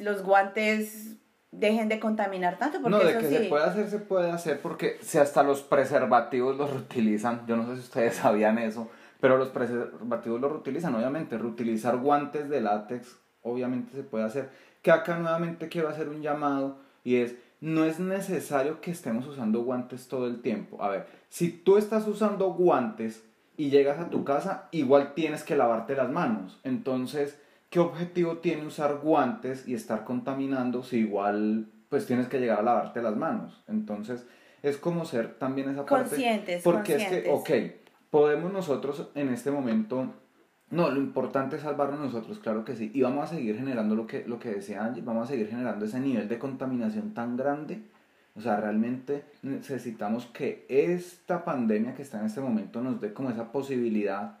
los 0.00 0.22
guantes 0.22 1.16
dejen 1.50 1.88
de 1.88 1.98
contaminar 1.98 2.58
tanto? 2.58 2.82
Porque 2.82 2.90
no, 2.90 3.02
de 3.02 3.10
eso 3.10 3.20
que 3.20 3.28
sí. 3.28 3.36
se 3.36 3.44
puede 3.44 3.64
hacer, 3.64 3.88
se 3.88 3.98
puede 4.00 4.30
hacer 4.30 4.60
porque 4.60 4.98
si 5.00 5.16
hasta 5.16 5.42
los 5.42 5.62
preservativos 5.62 6.56
los 6.58 6.70
reutilizan, 6.70 7.46
yo 7.46 7.56
no 7.56 7.66
sé 7.66 7.76
si 7.76 7.80
ustedes 7.80 8.14
sabían 8.22 8.58
eso, 8.58 8.90
pero 9.18 9.38
los 9.38 9.48
preservativos 9.48 10.38
los 10.38 10.52
reutilizan, 10.52 10.94
obviamente, 10.94 11.38
reutilizar 11.38 11.96
guantes 11.96 12.50
de 12.50 12.60
látex, 12.60 13.16
obviamente 13.40 13.96
se 13.96 14.02
puede 14.02 14.24
hacer. 14.24 14.50
Que 14.82 14.90
acá 14.90 15.16
nuevamente 15.16 15.68
quiero 15.68 15.88
hacer 15.88 16.10
un 16.10 16.20
llamado 16.20 16.81
y 17.04 17.16
es, 17.16 17.36
no 17.60 17.84
es 17.84 18.00
necesario 18.00 18.80
que 18.80 18.90
estemos 18.90 19.26
usando 19.26 19.62
guantes 19.62 20.08
todo 20.08 20.26
el 20.26 20.42
tiempo. 20.42 20.82
A 20.82 20.88
ver, 20.88 21.06
si 21.28 21.50
tú 21.50 21.76
estás 21.76 22.06
usando 22.06 22.52
guantes 22.52 23.24
y 23.56 23.70
llegas 23.70 23.98
a 23.98 24.10
tu 24.10 24.24
casa, 24.24 24.68
igual 24.72 25.14
tienes 25.14 25.44
que 25.44 25.56
lavarte 25.56 25.94
las 25.94 26.10
manos. 26.10 26.60
Entonces, 26.64 27.38
¿qué 27.70 27.78
objetivo 27.78 28.38
tiene 28.38 28.66
usar 28.66 28.98
guantes 28.98 29.68
y 29.68 29.74
estar 29.74 30.04
contaminando 30.04 30.82
si 30.82 30.98
igual 30.98 31.66
pues 31.88 32.06
tienes 32.06 32.26
que 32.26 32.40
llegar 32.40 32.60
a 32.60 32.62
lavarte 32.62 33.02
las 33.02 33.16
manos? 33.16 33.62
Entonces, 33.68 34.26
es 34.62 34.76
como 34.76 35.04
ser 35.04 35.34
también 35.34 35.68
esa 35.68 35.84
parte. 35.84 36.10
Conscientes, 36.10 36.62
Porque 36.62 36.96
es 36.96 37.08
que, 37.08 37.30
ok, 37.30 37.50
podemos 38.10 38.52
nosotros 38.52 39.08
en 39.14 39.28
este 39.28 39.50
momento, 39.50 40.12
no, 40.72 40.90
lo 40.90 40.98
importante 40.98 41.56
es 41.56 41.62
salvarnos 41.62 42.00
nosotros, 42.00 42.38
claro 42.40 42.64
que 42.64 42.74
sí, 42.74 42.90
y 42.94 43.02
vamos 43.02 43.24
a 43.30 43.34
seguir 43.34 43.56
generando 43.56 43.94
lo 43.94 44.06
que, 44.06 44.24
lo 44.26 44.38
que 44.40 44.50
decía 44.50 44.84
Angie, 44.84 45.02
vamos 45.02 45.28
a 45.28 45.32
seguir 45.32 45.48
generando 45.48 45.84
ese 45.84 46.00
nivel 46.00 46.28
de 46.28 46.38
contaminación 46.38 47.14
tan 47.14 47.36
grande. 47.36 47.82
O 48.34 48.40
sea, 48.40 48.56
realmente 48.56 49.24
necesitamos 49.42 50.26
que 50.26 50.64
esta 50.68 51.44
pandemia 51.44 51.94
que 51.94 52.02
está 52.02 52.18
en 52.20 52.26
este 52.26 52.40
momento 52.40 52.80
nos 52.80 53.00
dé 53.00 53.12
como 53.12 53.28
esa 53.30 53.52
posibilidad 53.52 54.38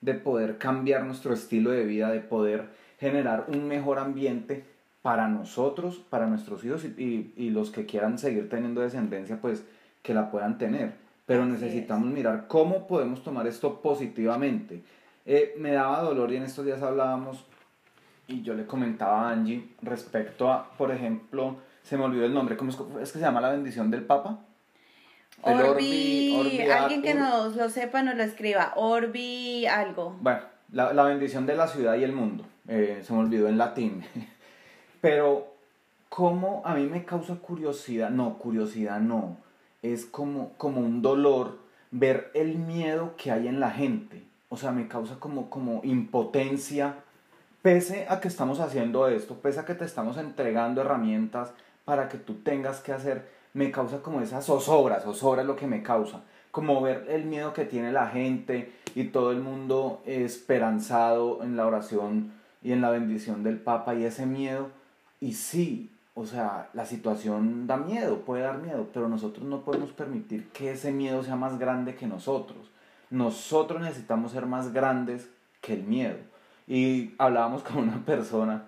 de 0.00 0.14
poder 0.14 0.56
cambiar 0.58 1.04
nuestro 1.04 1.34
estilo 1.34 1.70
de 1.70 1.84
vida, 1.84 2.10
de 2.10 2.20
poder 2.20 2.68
generar 2.98 3.46
un 3.48 3.68
mejor 3.68 3.98
ambiente 3.98 4.64
para 5.02 5.28
nosotros, 5.28 5.98
para 6.08 6.26
nuestros 6.26 6.64
hijos 6.64 6.84
y, 6.84 6.94
y- 7.02 7.34
y 7.36 7.50
los 7.50 7.70
que 7.70 7.84
quieran 7.84 8.18
seguir 8.18 8.48
teniendo 8.48 8.80
descendencia, 8.80 9.38
pues 9.40 9.64
que 10.02 10.14
la 10.14 10.30
puedan 10.30 10.56
tener. 10.56 10.94
Pero 11.26 11.44
necesitamos 11.46 12.08
mirar 12.08 12.46
cómo 12.48 12.86
podemos 12.86 13.22
tomar 13.22 13.46
esto 13.46 13.82
positivamente. 13.82 14.82
Eh, 15.26 15.54
me 15.58 15.72
daba 15.72 16.02
dolor 16.02 16.32
y 16.32 16.36
en 16.36 16.42
estos 16.42 16.64
días 16.64 16.82
hablábamos 16.82 17.44
y 18.26 18.42
yo 18.42 18.54
le 18.54 18.66
comentaba 18.66 19.28
a 19.28 19.32
Angie 19.32 19.68
respecto 19.82 20.50
a, 20.50 20.70
por 20.76 20.90
ejemplo, 20.90 21.56
se 21.82 21.96
me 21.96 22.04
olvidó 22.04 22.24
el 22.24 22.34
nombre, 22.34 22.56
¿cómo 22.56 22.70
es, 22.70 22.78
es 23.02 23.12
que 23.12 23.18
se 23.18 23.24
llama 23.24 23.40
la 23.40 23.50
bendición 23.50 23.90
del 23.90 24.04
Papa? 24.04 24.38
El 25.44 25.60
Orbi, 25.60 26.36
Orbi 26.38 26.60
alguien 26.70 27.02
que 27.02 27.14
nos 27.14 27.54
lo 27.56 27.68
sepa 27.68 28.02
nos 28.02 28.16
lo 28.16 28.22
escriba. 28.22 28.72
Orbi 28.76 29.66
algo. 29.66 30.16
Bueno, 30.20 30.40
la, 30.72 30.94
la 30.94 31.04
bendición 31.04 31.44
de 31.44 31.54
la 31.54 31.68
ciudad 31.68 31.96
y 31.96 32.04
el 32.04 32.12
mundo. 32.12 32.46
Eh, 32.66 33.02
se 33.02 33.12
me 33.12 33.18
olvidó 33.20 33.48
en 33.48 33.58
latín. 33.58 34.04
Pero, 35.02 35.52
¿cómo 36.08 36.62
a 36.64 36.74
mí 36.74 36.86
me 36.86 37.04
causa 37.04 37.34
curiosidad? 37.36 38.08
No, 38.08 38.38
curiosidad 38.38 39.00
no. 39.00 39.36
Es 39.82 40.06
como, 40.06 40.52
como 40.56 40.80
un 40.80 41.02
dolor 41.02 41.58
ver 41.90 42.30
el 42.32 42.56
miedo 42.56 43.14
que 43.18 43.30
hay 43.30 43.48
en 43.48 43.60
la 43.60 43.70
gente. 43.70 44.22
O 44.48 44.56
sea, 44.56 44.72
me 44.72 44.88
causa 44.88 45.16
como, 45.18 45.50
como 45.50 45.80
impotencia. 45.84 46.96
Pese 47.62 48.06
a 48.08 48.20
que 48.20 48.28
estamos 48.28 48.60
haciendo 48.60 49.08
esto, 49.08 49.36
pese 49.36 49.60
a 49.60 49.64
que 49.64 49.74
te 49.74 49.84
estamos 49.84 50.18
entregando 50.18 50.82
herramientas 50.82 51.52
para 51.84 52.08
que 52.08 52.18
tú 52.18 52.34
tengas 52.34 52.80
que 52.80 52.92
hacer, 52.92 53.28
me 53.54 53.70
causa 53.70 54.02
como 54.02 54.20
esa 54.20 54.42
zozobra, 54.42 55.00
zozobra 55.00 55.44
lo 55.44 55.56
que 55.56 55.66
me 55.66 55.82
causa. 55.82 56.22
Como 56.50 56.80
ver 56.82 57.06
el 57.08 57.24
miedo 57.24 57.52
que 57.52 57.64
tiene 57.64 57.90
la 57.92 58.08
gente 58.08 58.72
y 58.94 59.04
todo 59.04 59.32
el 59.32 59.40
mundo 59.40 60.02
esperanzado 60.06 61.42
en 61.42 61.56
la 61.56 61.66
oración 61.66 62.32
y 62.62 62.72
en 62.72 62.80
la 62.80 62.90
bendición 62.90 63.42
del 63.42 63.58
Papa 63.58 63.94
y 63.94 64.04
ese 64.04 64.26
miedo. 64.26 64.68
Y 65.20 65.32
sí, 65.32 65.90
o 66.14 66.26
sea, 66.26 66.68
la 66.74 66.86
situación 66.86 67.66
da 67.66 67.76
miedo, 67.76 68.20
puede 68.20 68.42
dar 68.42 68.58
miedo, 68.58 68.88
pero 68.92 69.08
nosotros 69.08 69.46
no 69.46 69.62
podemos 69.62 69.90
permitir 69.90 70.48
que 70.50 70.70
ese 70.70 70.92
miedo 70.92 71.22
sea 71.24 71.36
más 71.36 71.58
grande 71.58 71.96
que 71.96 72.06
nosotros. 72.06 72.70
Nosotros 73.14 73.80
necesitamos 73.80 74.32
ser 74.32 74.46
más 74.46 74.72
grandes 74.72 75.30
que 75.60 75.74
el 75.74 75.84
miedo. 75.84 76.18
Y 76.66 77.14
hablábamos 77.18 77.62
con 77.62 77.78
una 77.78 78.04
persona 78.04 78.64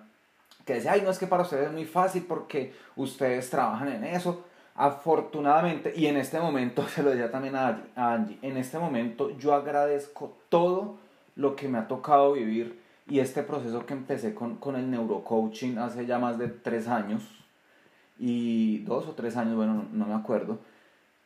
que 0.65 0.75
decía, 0.75 0.93
ay, 0.93 1.01
no 1.01 1.09
es 1.09 1.19
que 1.19 1.27
para 1.27 1.43
ustedes 1.43 1.67
es 1.67 1.73
muy 1.73 1.85
fácil 1.85 2.25
porque 2.27 2.73
ustedes 2.95 3.49
trabajan 3.49 3.89
en 3.89 4.03
eso. 4.05 4.45
Afortunadamente, 4.75 5.93
y 5.95 6.07
en 6.07 6.17
este 6.17 6.39
momento, 6.39 6.87
se 6.95 7.03
lo 7.03 7.09
decía 7.09 7.29
también 7.29 7.55
a 7.55 7.83
Angie, 7.95 8.39
en 8.41 8.55
este 8.55 8.79
momento 8.79 9.35
yo 9.37 9.53
agradezco 9.53 10.37
todo 10.47 10.97
lo 11.35 11.55
que 11.55 11.67
me 11.67 11.77
ha 11.77 11.87
tocado 11.87 12.33
vivir 12.33 12.81
y 13.09 13.19
este 13.19 13.43
proceso 13.43 13.85
que 13.85 13.93
empecé 13.93 14.33
con, 14.33 14.55
con 14.55 14.75
el 14.75 14.89
neurocoaching 14.89 15.77
hace 15.77 16.05
ya 16.05 16.19
más 16.19 16.37
de 16.37 16.47
tres 16.47 16.87
años, 16.87 17.23
y 18.19 18.79
dos 18.79 19.07
o 19.07 19.13
tres 19.13 19.37
años, 19.37 19.55
bueno, 19.55 19.73
no, 19.73 19.85
no 19.91 20.05
me 20.05 20.15
acuerdo, 20.15 20.59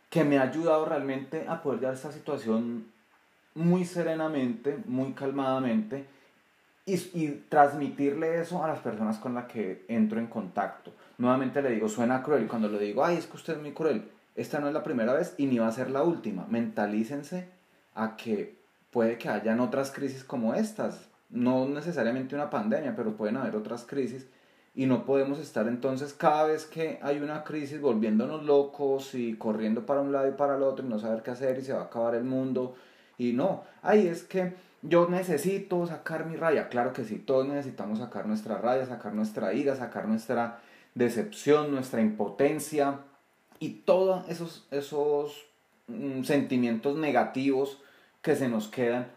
que 0.10 0.24
me 0.24 0.38
ha 0.38 0.44
ayudado 0.44 0.86
realmente 0.86 1.46
a 1.48 1.62
poder 1.62 1.80
llevar 1.80 1.96
esta 1.96 2.12
situación 2.12 2.91
muy 3.56 3.86
serenamente, 3.86 4.78
muy 4.86 5.14
calmadamente, 5.14 6.06
y, 6.86 7.28
transmitirle 7.50 8.42
eso 8.42 8.64
a 8.64 8.68
las 8.68 8.80
personas 8.80 9.18
con 9.18 9.36
las 9.36 9.46
que 9.46 9.86
entro 9.88 10.20
en 10.20 10.28
contacto. 10.28 10.92
Nuevamente 11.18 11.62
le 11.62 11.72
digo, 11.72 11.88
suena 11.88 12.24
cruel, 12.24 12.48
cuando 12.48 12.68
le 12.68 12.80
digo, 12.80 13.06
ay, 13.06 13.18
es 13.18 13.28
que 13.28 13.38
usted 13.38 13.54
es 13.54 13.62
muy 13.62 13.72
cruel, 13.72 14.10
esta 14.36 14.60
no 14.60 14.68
es 14.68 14.74
la 14.74 14.84
primera 14.84 15.14
vez 15.14 15.36
y 15.38 15.46
ni 15.46 15.60
va 15.60 15.68
a 15.68 15.72
ser 15.72 15.92
la 15.92 16.04
última. 16.04 16.46
Mentalícense 16.50 17.50
a 17.94 18.18
que 18.18 18.58
puede 18.92 19.18
que 19.18 19.30
hayan 19.30 19.60
otras 19.60 19.92
crisis 19.92 20.24
como 20.24 20.54
estas, 20.54 21.08
no 21.30 21.68
necesariamente 21.68 22.36
una 22.36 22.50
pandemia, 22.50 22.96
pero 22.96 23.16
pueden 23.16 23.38
haber 23.38 23.56
otras 23.56 23.86
crisis 23.86 24.28
y 24.74 24.86
no 24.86 25.06
podemos 25.06 25.40
estar 25.40 25.68
entonces 25.68 26.14
cada 26.14 26.46
vez 26.46 26.66
que 26.66 26.98
hay 27.02 27.20
una 27.20 27.44
crisis 27.44 27.82
volviéndonos 27.82 28.46
locos 28.46 29.16
y 29.16 29.36
corriendo 29.36 29.86
para 29.86 30.02
un 30.02 30.14
lado 30.14 30.30
y 30.30 30.32
para 30.32 30.56
el 30.56 30.64
otro 30.64 30.86
y 30.86 30.90
no 30.90 30.98
saber 30.98 31.24
qué 31.24 31.32
hacer 31.32 31.60
y 31.60 31.62
se 31.62 31.74
va 31.74 31.82
a 31.82 31.86
acabar 31.86 32.16
el 32.16 32.24
mundo 32.24 32.76
Y 33.22 33.34
no, 33.34 33.64
ahí 33.84 34.08
es 34.08 34.24
que 34.24 34.54
yo 34.82 35.08
necesito 35.08 35.86
sacar 35.86 36.26
mi 36.26 36.38
raya. 36.38 36.70
Claro 36.70 36.92
que 36.92 37.04
sí, 37.04 37.18
todos 37.20 37.48
necesitamos 37.48 38.00
sacar 38.00 38.26
nuestra 38.26 38.58
raya, 38.58 38.88
sacar 38.88 39.14
nuestra 39.14 39.54
ira, 39.54 39.76
sacar 39.76 40.08
nuestra 40.08 40.60
decepción, 40.96 41.70
nuestra 41.70 42.02
impotencia 42.02 43.02
y 43.60 43.84
todos 43.86 44.28
esos, 44.28 44.66
esos 44.72 45.46
mm, 45.86 46.24
sentimientos 46.24 46.98
negativos 46.98 47.80
que 48.24 48.36
se 48.36 48.50
nos 48.50 48.68
quedan. 48.70 49.12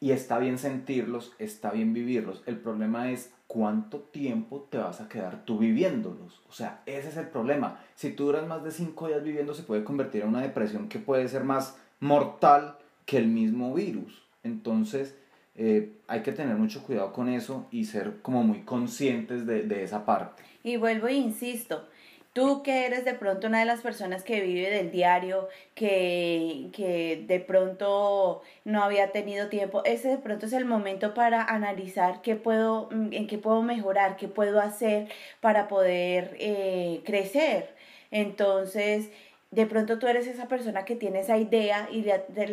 Y 0.00 0.10
está 0.10 0.38
bien 0.38 0.58
sentirlos, 0.58 1.32
está 1.38 1.70
bien 1.70 1.94
vivirlos. 1.94 2.42
El 2.44 2.58
problema 2.58 3.10
es 3.10 3.32
cuánto 3.46 4.00
tiempo 4.00 4.68
te 4.68 4.76
vas 4.76 5.00
a 5.00 5.08
quedar 5.08 5.46
tú 5.46 5.56
viviéndolos. 5.56 6.42
O 6.46 6.52
sea, 6.52 6.82
ese 6.84 7.08
es 7.08 7.16
el 7.16 7.28
problema. 7.28 7.80
Si 7.94 8.12
tú 8.12 8.26
duras 8.26 8.46
más 8.46 8.62
de 8.64 8.70
cinco 8.70 9.08
días 9.08 9.24
viviendo, 9.24 9.54
se 9.54 9.62
puede 9.62 9.82
convertir 9.82 10.24
en 10.24 10.28
una 10.28 10.42
depresión 10.42 10.90
que 10.90 10.98
puede 10.98 11.26
ser 11.26 11.44
más 11.44 11.78
mortal 12.00 12.76
que 13.06 13.18
el 13.18 13.28
mismo 13.28 13.74
virus. 13.74 14.22
Entonces, 14.42 15.14
eh, 15.56 15.92
hay 16.06 16.22
que 16.22 16.32
tener 16.32 16.56
mucho 16.56 16.82
cuidado 16.82 17.12
con 17.12 17.28
eso 17.28 17.66
y 17.70 17.84
ser 17.84 18.20
como 18.22 18.42
muy 18.42 18.60
conscientes 18.60 19.46
de, 19.46 19.62
de 19.62 19.82
esa 19.82 20.04
parte. 20.04 20.42
Y 20.62 20.76
vuelvo 20.76 21.08
e 21.08 21.14
insisto, 21.14 21.86
Tú 22.32 22.62
que 22.62 22.86
eres 22.86 23.04
de 23.04 23.14
pronto 23.14 23.48
una 23.48 23.58
de 23.58 23.64
las 23.64 23.80
personas 23.80 24.22
que 24.22 24.40
vive 24.40 24.70
del 24.70 24.92
diario, 24.92 25.48
que, 25.74 26.68
que 26.72 27.24
de 27.26 27.40
pronto 27.40 28.42
no 28.64 28.84
había 28.84 29.10
tenido 29.10 29.48
tiempo, 29.48 29.82
ese 29.84 30.10
de 30.10 30.18
pronto 30.18 30.46
es 30.46 30.52
el 30.52 30.64
momento 30.64 31.12
para 31.12 31.42
analizar 31.42 32.22
qué 32.22 32.36
puedo, 32.36 32.88
mm, 32.92 33.12
en 33.12 33.26
qué 33.26 33.38
puedo 33.38 33.62
mejorar, 33.62 34.16
qué 34.16 34.28
puedo 34.28 34.60
hacer 34.60 35.08
para 35.40 35.66
poder 35.66 36.36
eh, 36.38 37.02
crecer. 37.04 37.74
Entonces, 38.12 39.10
de 39.50 39.66
pronto 39.66 39.98
tú 39.98 40.06
eres 40.06 40.26
esa 40.26 40.48
persona 40.48 40.84
que 40.84 40.96
tiene 40.96 41.20
esa 41.20 41.38
idea 41.38 41.88
y 41.90 42.02
le 42.02 42.12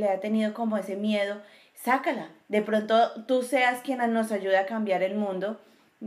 ha, 0.10 0.20
tenido 0.20 0.54
como 0.54 0.78
ese 0.78 0.96
miedo, 0.96 1.42
sácala. 1.74 2.30
De 2.48 2.62
pronto 2.62 3.26
tú 3.28 3.44
seas 3.44 3.82
quien 3.82 4.00
nos 4.14 4.32
ayude 4.32 4.58
a 4.58 4.66
cambiar 4.66 5.04
el 5.04 5.16
mundo 5.16 5.60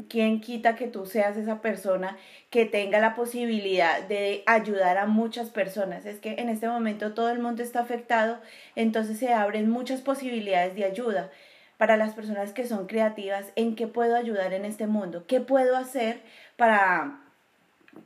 ¿Quién 0.08 0.40
quita 0.40 0.76
que 0.76 0.86
tú 0.86 1.04
seas 1.04 1.36
esa 1.36 1.60
persona 1.60 2.16
que 2.48 2.64
tenga 2.64 3.00
la 3.00 3.16
posibilidad 3.16 4.00
de 4.06 4.44
ayudar 4.46 4.98
a 4.98 5.06
muchas 5.06 5.50
personas? 5.50 6.06
Es 6.06 6.20
que 6.20 6.34
en 6.34 6.48
este 6.48 6.68
momento 6.68 7.12
todo 7.12 7.30
el 7.30 7.40
mundo 7.40 7.64
está 7.64 7.80
afectado, 7.80 8.38
entonces 8.76 9.18
se 9.18 9.32
abren 9.32 9.68
muchas 9.68 10.00
posibilidades 10.00 10.76
de 10.76 10.84
ayuda 10.84 11.30
para 11.76 11.96
las 11.96 12.14
personas 12.14 12.52
que 12.52 12.68
son 12.68 12.86
creativas. 12.86 13.50
¿En 13.56 13.74
qué 13.74 13.88
puedo 13.88 14.14
ayudar 14.14 14.52
en 14.52 14.64
este 14.64 14.86
mundo? 14.86 15.24
¿Qué 15.26 15.40
puedo 15.40 15.76
hacer 15.76 16.20
para, 16.56 17.24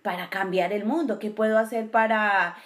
para 0.02 0.30
cambiar 0.30 0.72
el 0.72 0.84
mundo? 0.84 1.18
¿Qué 1.18 1.30
puedo 1.30 1.58
hacer 1.58 1.90
para 1.90 2.56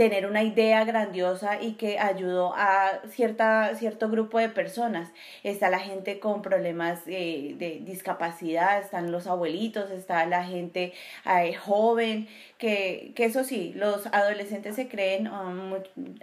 tener 0.00 0.24
una 0.24 0.42
idea 0.42 0.82
grandiosa 0.86 1.60
y 1.60 1.74
que 1.74 1.98
ayudó 1.98 2.54
a 2.56 3.02
cierta, 3.10 3.74
cierto 3.74 4.08
grupo 4.08 4.38
de 4.38 4.48
personas. 4.48 5.10
Está 5.42 5.68
la 5.68 5.78
gente 5.78 6.18
con 6.20 6.40
problemas 6.40 7.00
eh, 7.06 7.54
de 7.58 7.82
discapacidad, 7.84 8.80
están 8.80 9.12
los 9.12 9.26
abuelitos, 9.26 9.90
está 9.90 10.24
la 10.24 10.42
gente 10.42 10.94
eh, 11.26 11.52
joven, 11.52 12.28
que, 12.56 13.12
que, 13.14 13.26
eso 13.26 13.44
sí, 13.44 13.74
los 13.76 14.06
adolescentes 14.06 14.74
se 14.74 14.88
creen, 14.88 15.28
um, 15.28 15.74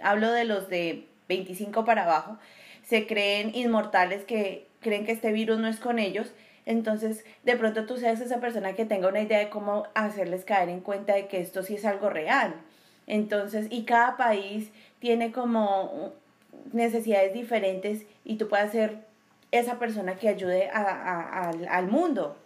hablo 0.02 0.32
de 0.32 0.44
los 0.44 0.68
de 0.68 1.04
25 1.28 1.84
para 1.84 2.02
abajo, 2.02 2.36
se 2.82 3.06
creen 3.06 3.54
inmortales 3.54 4.24
que 4.24 4.66
creen 4.80 5.06
que 5.06 5.12
este 5.12 5.30
virus 5.30 5.60
no 5.60 5.68
es 5.68 5.78
con 5.78 6.00
ellos. 6.00 6.32
Entonces, 6.68 7.24
de 7.44 7.56
pronto 7.56 7.86
tú 7.86 7.96
seas 7.96 8.20
esa 8.20 8.40
persona 8.40 8.74
que 8.74 8.84
tenga 8.84 9.08
una 9.08 9.22
idea 9.22 9.38
de 9.38 9.48
cómo 9.48 9.86
hacerles 9.94 10.44
caer 10.44 10.68
en 10.68 10.80
cuenta 10.80 11.14
de 11.14 11.26
que 11.26 11.40
esto 11.40 11.62
sí 11.62 11.76
es 11.76 11.86
algo 11.86 12.10
real. 12.10 12.54
Entonces, 13.06 13.68
y 13.70 13.84
cada 13.84 14.18
país 14.18 14.70
tiene 14.98 15.32
como 15.32 16.12
necesidades 16.74 17.32
diferentes 17.32 18.02
y 18.22 18.36
tú 18.36 18.50
puedes 18.50 18.70
ser 18.70 18.98
esa 19.50 19.78
persona 19.78 20.16
que 20.16 20.28
ayude 20.28 20.68
al 20.68 21.88
mundo. 21.88 22.36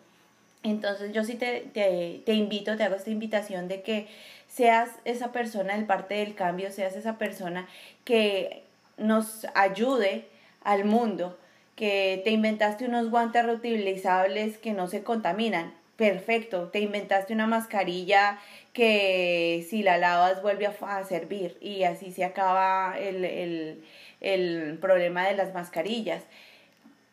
Entonces 0.63 1.13
yo 1.13 1.25
sí 1.25 1.35
te, 1.35 1.69
te, 1.75 2.23
te, 2.25 2.35
invito, 2.35 2.77
te 2.77 2.85
hago 2.85 2.95
esta 2.95 3.11
invitación 3.11 3.67
de 3.67 3.83
que 3.83 4.07
seas 4.47 4.89
esa 5.05 5.33
persona 5.33 5.75
del 5.75 5.87
parte 5.87 6.15
del 6.15 6.37
cambio, 6.37 6.71
seas 6.71 6.95
esa 6.95 7.19
persona 7.19 7.67
que 8.05 8.63
nos 8.99 9.49
ayude 9.57 10.29
al 10.63 10.85
mundo, 10.85 11.37
que 11.83 12.21
te 12.23 12.31
inventaste 12.31 12.85
unos 12.85 13.11
guantes 13.11 13.45
reutilizables 13.45 14.57
que 14.57 14.73
no 14.73 14.87
se 14.87 15.03
contaminan. 15.03 15.75
Perfecto, 15.97 16.69
te 16.69 16.79
inventaste 16.79 17.33
una 17.33 17.49
mascarilla 17.49 18.39
que 18.73 19.67
si 19.69 19.83
la 19.83 19.99
lavas 19.99 20.43
vuelve 20.43 20.69
a, 20.69 21.05
servir 21.05 21.59
y 21.61 21.83
así 21.83 22.13
se 22.13 22.23
acaba 22.23 22.95
el, 23.01 23.25
el, 23.25 23.85
el 24.21 24.79
problema 24.81 25.27
de 25.27 25.35
las 25.35 25.55
mascarillas 25.55 26.23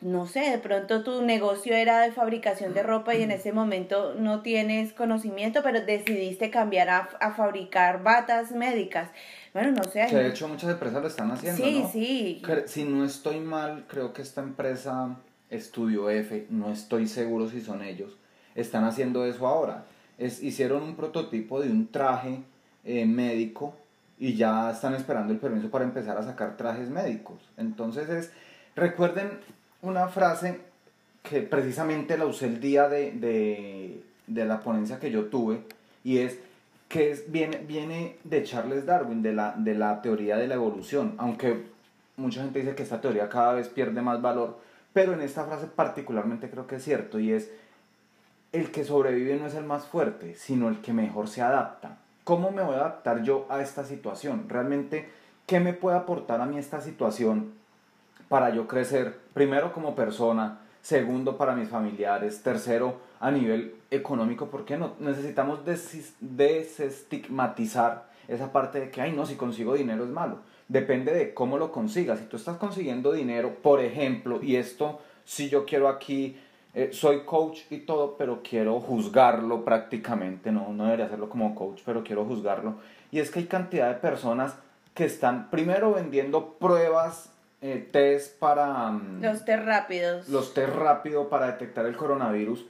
no 0.01 0.27
sé, 0.27 0.51
de 0.51 0.59
pronto 0.59 1.03
tu 1.03 1.23
negocio 1.23 1.75
era 1.75 1.99
de 1.99 2.11
fabricación 2.11 2.73
de 2.73 2.83
ropa 2.83 3.15
y 3.15 3.23
en 3.23 3.31
ese 3.31 3.51
momento 3.51 4.13
no 4.13 4.41
tienes 4.41 4.93
conocimiento, 4.93 5.61
pero 5.61 5.81
decidiste 5.81 6.49
cambiar 6.49 6.89
a, 6.89 7.09
a 7.19 7.33
fabricar 7.33 8.01
batas 8.01 8.51
médicas. 8.51 9.09
Bueno, 9.53 9.71
no 9.71 9.83
sé. 9.83 10.07
Que 10.09 10.15
de 10.15 10.29
hecho 10.29 10.47
muchas 10.47 10.69
empresas 10.69 11.01
lo 11.01 11.07
están 11.07 11.31
haciendo. 11.31 11.63
Sí, 11.63 11.79
¿no? 11.81 11.89
sí. 11.91 12.41
Si 12.65 12.83
no 12.83 13.05
estoy 13.05 13.39
mal, 13.39 13.85
creo 13.87 14.13
que 14.13 14.21
esta 14.21 14.41
empresa 14.41 15.15
Estudio 15.49 16.09
F, 16.09 16.47
no 16.49 16.71
estoy 16.71 17.07
seguro 17.07 17.49
si 17.49 17.61
son 17.61 17.81
ellos, 17.81 18.15
están 18.55 18.83
haciendo 18.83 19.25
eso 19.25 19.47
ahora 19.47 19.85
es, 20.19 20.43
hicieron 20.43 20.83
un 20.83 20.95
prototipo 20.95 21.59
de 21.61 21.71
un 21.71 21.87
traje 21.87 22.39
eh, 22.83 23.05
médico 23.05 23.73
y 24.19 24.35
ya 24.35 24.69
están 24.69 24.93
esperando 24.93 25.33
el 25.33 25.39
permiso 25.39 25.71
para 25.71 25.85
empezar 25.85 26.17
a 26.17 26.23
sacar 26.23 26.57
trajes 26.57 26.89
médicos. 26.89 27.37
Entonces 27.57 28.09
es, 28.09 28.31
recuerden 28.75 29.39
una 29.81 30.09
frase 30.09 30.59
que 31.23 31.41
precisamente 31.41 32.17
la 32.17 32.25
usé 32.25 32.47
el 32.47 32.59
día 32.59 32.89
de, 32.89 33.11
de, 33.11 34.03
de 34.27 34.45
la 34.45 34.59
ponencia 34.59 34.99
que 34.99 35.09
yo 35.09 35.25
tuve 35.25 35.61
y 36.03 36.19
es 36.19 36.37
que 36.89 37.23
viene, 37.27 37.59
viene 37.59 38.17
de 38.23 38.43
Charles 38.43 38.85
Darwin, 38.85 39.21
de 39.21 39.31
la, 39.31 39.53
de 39.55 39.75
la 39.75 40.01
teoría 40.01 40.37
de 40.37 40.47
la 40.47 40.55
evolución, 40.55 41.13
aunque 41.17 41.67
mucha 42.17 42.41
gente 42.41 42.59
dice 42.59 42.75
que 42.75 42.83
esta 42.83 42.99
teoría 42.99 43.29
cada 43.29 43.53
vez 43.53 43.69
pierde 43.69 44.01
más 44.01 44.21
valor, 44.21 44.57
pero 44.91 45.13
en 45.13 45.21
esta 45.21 45.45
frase 45.45 45.67
particularmente 45.67 46.49
creo 46.49 46.65
que 46.65 46.77
es 46.77 46.83
cierto 46.83 47.19
y 47.19 47.31
es 47.31 47.51
el 48.51 48.71
que 48.71 48.83
sobrevive 48.83 49.37
no 49.37 49.45
es 49.45 49.53
el 49.53 49.65
más 49.65 49.85
fuerte, 49.85 50.33
sino 50.33 50.67
el 50.67 50.81
que 50.81 50.91
mejor 50.91 51.27
se 51.27 51.43
adapta. 51.43 51.99
¿Cómo 52.23 52.51
me 52.51 52.63
voy 52.63 52.75
a 52.75 52.79
adaptar 52.79 53.21
yo 53.21 53.45
a 53.49 53.61
esta 53.61 53.83
situación? 53.83 54.49
Realmente, 54.49 55.09
¿qué 55.45 55.59
me 55.59 55.73
puede 55.73 55.97
aportar 55.97 56.41
a 56.41 56.47
mí 56.47 56.57
esta 56.57 56.81
situación 56.81 57.53
para 58.27 58.49
yo 58.49 58.67
crecer? 58.67 59.19
Primero 59.35 59.71
como 59.73 59.95
persona, 59.95 60.59
segundo 60.81 61.37
para 61.37 61.55
mis 61.55 61.69
familiares, 61.69 62.41
tercero 62.41 62.97
a 63.19 63.29
nivel 63.29 63.78
económico, 63.91 64.47
¿por 64.47 64.65
qué 64.65 64.77
no? 64.77 64.95
Necesitamos 64.99 65.61
desestigmatizar 65.65 68.09
esa 68.27 68.51
parte 68.51 68.79
de 68.79 68.89
que, 68.91 69.01
ay 69.01 69.11
no, 69.11 69.25
si 69.25 69.33
consigo 69.35 69.73
dinero 69.73 70.03
es 70.03 70.09
malo. 70.09 70.37
Depende 70.67 71.11
de 71.13 71.33
cómo 71.33 71.57
lo 71.57 71.71
consigas. 71.71 72.19
Si 72.19 72.25
tú 72.25 72.37
estás 72.37 72.57
consiguiendo 72.57 73.11
dinero, 73.11 73.55
por 73.63 73.81
ejemplo, 73.81 74.39
y 74.43 74.57
esto, 74.57 74.99
si 75.25 75.49
yo 75.49 75.65
quiero 75.65 75.87
aquí 75.87 76.37
eh, 76.75 76.91
soy 76.93 77.21
coach 77.21 77.61
y 77.71 77.79
todo, 77.79 78.15
pero 78.17 78.41
quiero 78.47 78.79
juzgarlo 78.79 79.65
prácticamente, 79.65 80.51
no, 80.51 80.71
no 80.71 80.83
debería 80.85 81.05
hacerlo 81.05 81.27
como 81.27 81.55
coach, 81.55 81.81
pero 81.83 82.03
quiero 82.03 82.25
juzgarlo. 82.25 82.75
Y 83.11 83.17
es 83.19 83.31
que 83.31 83.39
hay 83.39 83.45
cantidad 83.45 83.89
de 83.89 83.95
personas 83.95 84.53
que 84.93 85.05
están 85.05 85.49
primero 85.49 85.93
vendiendo 85.93 86.57
pruebas, 86.59 87.31
eh, 87.61 87.89
test 87.91 88.37
para... 88.37 88.91
Mm, 88.91 89.23
los 89.23 89.45
test 89.45 89.65
rápidos. 89.65 90.29
Los 90.29 90.53
test 90.53 90.75
rápidos 90.75 91.25
para 91.27 91.47
detectar 91.47 91.87
el 91.87 91.97
coronavirus 91.97 92.67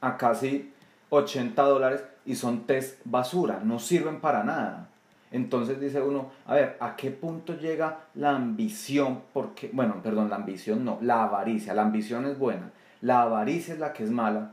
a 0.00 0.16
casi 0.16 0.72
80 1.10 1.62
dólares 1.62 2.04
y 2.24 2.36
son 2.36 2.66
test 2.66 3.00
basura, 3.04 3.60
no 3.64 3.78
sirven 3.78 4.20
para 4.20 4.44
nada. 4.44 4.88
Entonces 5.30 5.80
dice 5.80 6.00
uno, 6.00 6.30
a 6.46 6.54
ver, 6.54 6.76
¿a 6.80 6.96
qué 6.96 7.10
punto 7.10 7.54
llega 7.54 8.00
la 8.14 8.34
ambición? 8.34 9.22
Porque, 9.32 9.70
bueno, 9.72 9.96
perdón, 10.02 10.30
la 10.30 10.36
ambición 10.36 10.84
no, 10.84 10.98
la 11.02 11.24
avaricia. 11.24 11.74
La 11.74 11.82
ambición 11.82 12.26
es 12.26 12.38
buena, 12.38 12.70
la 13.00 13.22
avaricia 13.22 13.74
es 13.74 13.80
la 13.80 13.92
que 13.92 14.04
es 14.04 14.10
mala. 14.10 14.52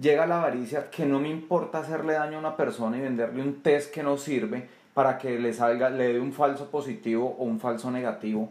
Llega 0.00 0.26
la 0.26 0.38
avaricia 0.38 0.90
que 0.90 1.06
no 1.06 1.20
me 1.20 1.28
importa 1.28 1.78
hacerle 1.78 2.14
daño 2.14 2.36
a 2.36 2.40
una 2.40 2.56
persona 2.56 2.98
y 2.98 3.00
venderle 3.00 3.42
un 3.42 3.62
test 3.62 3.94
que 3.94 4.02
no 4.02 4.16
sirve 4.16 4.68
para 4.92 5.18
que 5.18 5.38
le 5.38 5.52
salga, 5.52 5.88
le 5.90 6.12
dé 6.12 6.20
un 6.20 6.32
falso 6.32 6.70
positivo 6.70 7.36
o 7.38 7.44
un 7.44 7.60
falso 7.60 7.90
negativo 7.90 8.50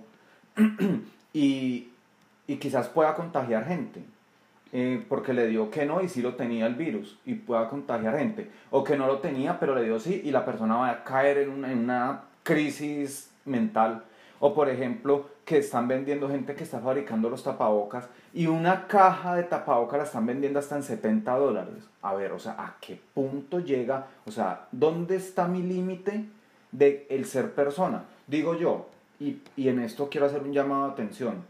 y, 1.34 1.90
y, 2.48 2.56
quizás 2.58 2.88
pueda 2.90 3.14
contagiar 3.14 3.66
gente. 3.66 4.04
Eh, 4.76 5.06
porque 5.08 5.34
le 5.34 5.46
dio 5.46 5.70
que 5.70 5.86
no 5.86 6.02
y 6.02 6.10
sí 6.10 6.24
lo 6.24 6.34
tenía 6.34 6.66
el 6.66 6.74
virus 6.74 7.20
y 7.26 7.36
pueda 7.36 7.70
contagiar 7.70 8.18
gente. 8.18 8.50
O 8.72 8.84
que 8.84 8.98
no 8.98 9.06
lo 9.06 9.20
tenía 9.20 9.60
pero 9.60 9.76
le 9.76 9.84
dio 9.84 10.00
sí 10.00 10.24
y 10.26 10.32
la 10.32 10.44
persona 10.46 10.78
va 10.78 10.90
a 10.90 11.04
caer 11.04 11.38
en 11.38 11.52
una, 11.52 11.72
en 11.72 11.78
una 11.78 12.24
crisis 12.42 13.30
mental. 13.46 14.04
O 14.40 14.56
por 14.56 14.70
ejemplo, 14.70 15.30
que 15.46 15.60
están 15.60 15.88
vendiendo 15.88 16.28
gente 16.28 16.56
que 16.56 16.64
está 16.64 16.80
fabricando 16.80 17.30
los 17.30 17.44
tapabocas 17.44 18.10
y 18.34 18.48
una 18.48 18.88
caja 18.88 19.36
de 19.36 19.44
tapabocas 19.44 20.00
la 20.00 20.06
están 20.06 20.26
vendiendo 20.26 20.58
hasta 20.58 20.76
en 20.76 20.84
70 20.84 21.38
dólares. 21.38 21.84
A 22.02 22.16
ver, 22.16 22.32
o 22.32 22.40
sea, 22.40 22.54
¿a 22.54 22.78
qué 22.82 23.00
punto 23.14 23.60
llega? 23.60 24.08
O 24.26 24.32
sea, 24.32 24.68
¿dónde 24.72 25.18
está 25.18 25.48
mi 25.48 25.62
límite 25.62 26.26
de 26.72 27.06
el 27.12 27.26
ser 27.26 27.54
persona? 27.54 28.06
Digo 28.26 28.58
yo, 28.58 28.90
y, 29.20 29.38
y 29.56 29.68
en 29.68 29.80
esto 29.80 30.10
quiero 30.10 30.26
hacer 30.26 30.42
un 30.42 30.52
llamado 30.52 30.88
de 30.88 30.94
atención. 30.94 31.46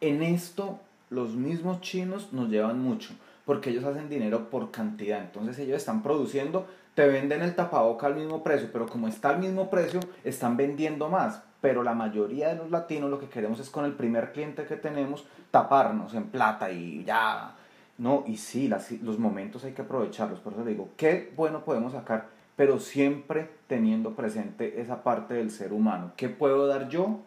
En 0.00 0.22
esto 0.24 0.80
los 1.10 1.34
mismos 1.34 1.80
chinos 1.80 2.32
nos 2.32 2.48
llevan 2.48 2.80
mucho, 2.80 3.14
porque 3.44 3.70
ellos 3.70 3.84
hacen 3.84 4.08
dinero 4.08 4.50
por 4.50 4.70
cantidad. 4.70 5.20
Entonces 5.20 5.58
ellos 5.58 5.76
están 5.76 6.02
produciendo, 6.02 6.66
te 6.94 7.06
venden 7.06 7.42
el 7.42 7.54
tapaboca 7.54 8.06
al 8.06 8.16
mismo 8.16 8.42
precio, 8.42 8.68
pero 8.72 8.86
como 8.86 9.08
está 9.08 9.30
al 9.30 9.38
mismo 9.38 9.70
precio, 9.70 10.00
están 10.24 10.56
vendiendo 10.56 11.08
más. 11.08 11.42
Pero 11.60 11.82
la 11.82 11.94
mayoría 11.94 12.48
de 12.48 12.56
los 12.56 12.70
latinos 12.70 13.10
lo 13.10 13.18
que 13.18 13.28
queremos 13.28 13.58
es 13.58 13.70
con 13.70 13.84
el 13.84 13.94
primer 13.94 14.32
cliente 14.32 14.64
que 14.64 14.76
tenemos 14.76 15.26
taparnos 15.50 16.14
en 16.14 16.24
plata 16.24 16.70
y 16.70 17.04
ya. 17.04 17.56
No, 17.98 18.22
y 18.26 18.36
sí, 18.36 18.70
los 19.02 19.18
momentos 19.18 19.64
hay 19.64 19.72
que 19.72 19.82
aprovecharlos. 19.82 20.38
Por 20.38 20.52
eso 20.52 20.64
digo, 20.64 20.90
qué 20.96 21.32
bueno 21.36 21.64
podemos 21.64 21.94
sacar, 21.94 22.28
pero 22.54 22.78
siempre 22.78 23.50
teniendo 23.66 24.14
presente 24.14 24.80
esa 24.80 25.02
parte 25.02 25.34
del 25.34 25.50
ser 25.50 25.72
humano. 25.72 26.12
¿Qué 26.16 26.28
puedo 26.28 26.68
dar 26.68 26.88
yo 26.88 27.22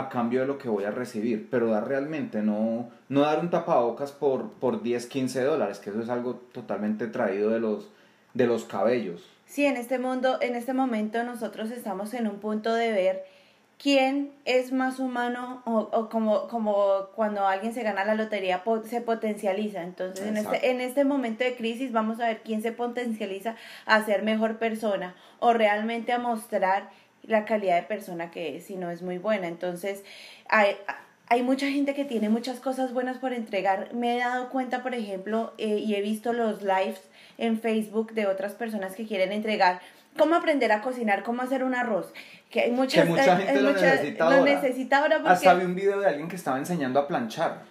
a 0.00 0.08
cambio 0.08 0.40
de 0.40 0.46
lo 0.46 0.58
que 0.58 0.68
voy 0.68 0.84
a 0.84 0.90
recibir? 0.90 1.48
Pero 1.50 1.68
dar 1.68 1.86
realmente, 1.88 2.42
no, 2.42 2.90
no 3.08 3.20
dar 3.20 3.40
un 3.40 3.50
tapabocas 3.50 4.12
por, 4.12 4.50
por 4.54 4.82
10, 4.82 5.06
15 5.06 5.42
dólares, 5.42 5.78
que 5.78 5.90
eso 5.90 6.00
es 6.00 6.08
algo 6.08 6.34
totalmente 6.52 7.06
traído 7.06 7.50
de 7.50 7.60
los, 7.60 7.90
de 8.34 8.46
los 8.46 8.64
cabellos. 8.64 9.28
Sí, 9.46 9.64
en 9.64 9.76
este 9.76 9.98
mundo, 9.98 10.38
en 10.40 10.56
este 10.56 10.72
momento 10.72 11.22
nosotros 11.22 11.70
estamos 11.70 12.12
en 12.14 12.26
un 12.26 12.38
punto 12.40 12.74
de 12.74 12.90
ver 12.92 13.24
quién 13.78 14.32
es 14.46 14.72
más 14.72 14.98
humano 14.98 15.62
o, 15.66 15.88
o 15.92 16.08
como, 16.08 16.48
como 16.48 17.08
cuando 17.14 17.46
alguien 17.46 17.74
se 17.74 17.82
gana 17.82 18.04
la 18.04 18.14
lotería 18.14 18.64
po- 18.64 18.82
se 18.84 19.02
potencializa. 19.02 19.82
Entonces, 19.82 20.26
en 20.26 20.36
este, 20.38 20.70
en 20.70 20.80
este 20.80 21.04
momento 21.04 21.44
de 21.44 21.54
crisis 21.56 21.92
vamos 21.92 22.18
a 22.20 22.26
ver 22.28 22.40
quién 22.42 22.62
se 22.62 22.72
potencializa 22.72 23.54
a 23.84 24.02
ser 24.04 24.22
mejor 24.22 24.56
persona 24.58 25.14
o 25.40 25.52
realmente 25.52 26.12
a 26.12 26.18
mostrar 26.18 26.88
la 27.26 27.44
calidad 27.44 27.76
de 27.76 27.82
persona 27.82 28.30
que 28.30 28.56
es, 28.56 28.64
si 28.64 28.76
no 28.76 28.90
es 28.90 29.02
muy 29.02 29.18
buena. 29.18 29.48
Entonces, 29.48 30.04
hay, 30.48 30.76
hay 31.28 31.42
mucha 31.42 31.68
gente 31.68 31.94
que 31.94 32.04
tiene 32.04 32.28
muchas 32.28 32.60
cosas 32.60 32.92
buenas 32.92 33.18
por 33.18 33.32
entregar. 33.32 33.92
Me 33.94 34.16
he 34.16 34.18
dado 34.20 34.48
cuenta, 34.50 34.82
por 34.82 34.94
ejemplo, 34.94 35.52
eh, 35.58 35.78
y 35.78 35.94
he 35.94 36.00
visto 36.00 36.32
los 36.32 36.62
lives 36.62 37.00
en 37.38 37.60
Facebook 37.60 38.12
de 38.12 38.26
otras 38.26 38.52
personas 38.54 38.94
que 38.94 39.06
quieren 39.06 39.32
entregar 39.32 39.80
cómo 40.16 40.34
aprender 40.34 40.72
a 40.72 40.80
cocinar, 40.80 41.22
cómo 41.24 41.42
hacer 41.42 41.62
un 41.62 41.74
arroz. 41.74 42.12
Que 42.50 42.60
hay 42.62 42.70
muchas, 42.70 43.04
que 43.04 43.10
mucha 43.10 43.36
gente 43.36 43.52
hay 43.52 43.58
lo 43.62 43.70
mucha- 43.72 43.90
necesita 43.94 44.24
lo 44.30 44.36
ahora. 44.36 44.54
necesita 44.54 44.98
ahora 44.98 45.16
porque 45.18 45.32
Hasta 45.32 45.54
vi 45.54 45.64
un 45.66 45.74
video 45.74 46.00
de 46.00 46.06
alguien 46.06 46.28
que 46.28 46.36
estaba 46.36 46.58
enseñando 46.58 47.00
a 47.00 47.06
planchar. 47.08 47.64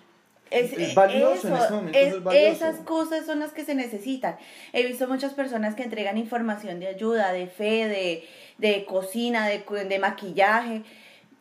es, 0.51 0.73
es 0.73 0.91
eh, 0.91 0.93
valioso, 0.95 1.47
en 1.47 1.53
eso, 1.55 1.63
este 1.63 1.73
momento 1.73 1.97
es- 1.97 2.07
eso 2.07 2.17
es 2.17 2.23
valioso. 2.23 2.47
esas 2.51 2.75
cosas 2.81 3.25
son 3.25 3.39
las 3.39 3.51
que 3.51 3.65
se 3.65 3.73
necesitan. 3.73 4.35
He 4.73 4.85
visto 4.85 5.07
muchas 5.07 5.33
personas 5.33 5.73
que 5.73 5.81
entregan 5.81 6.17
información 6.19 6.79
de 6.79 6.87
ayuda, 6.87 7.31
de 7.31 7.47
fe, 7.47 7.87
de, 7.87 8.23
de 8.57 8.85
cocina, 8.85 9.47
de, 9.47 9.63
de 9.87 9.99
maquillaje, 9.99 10.83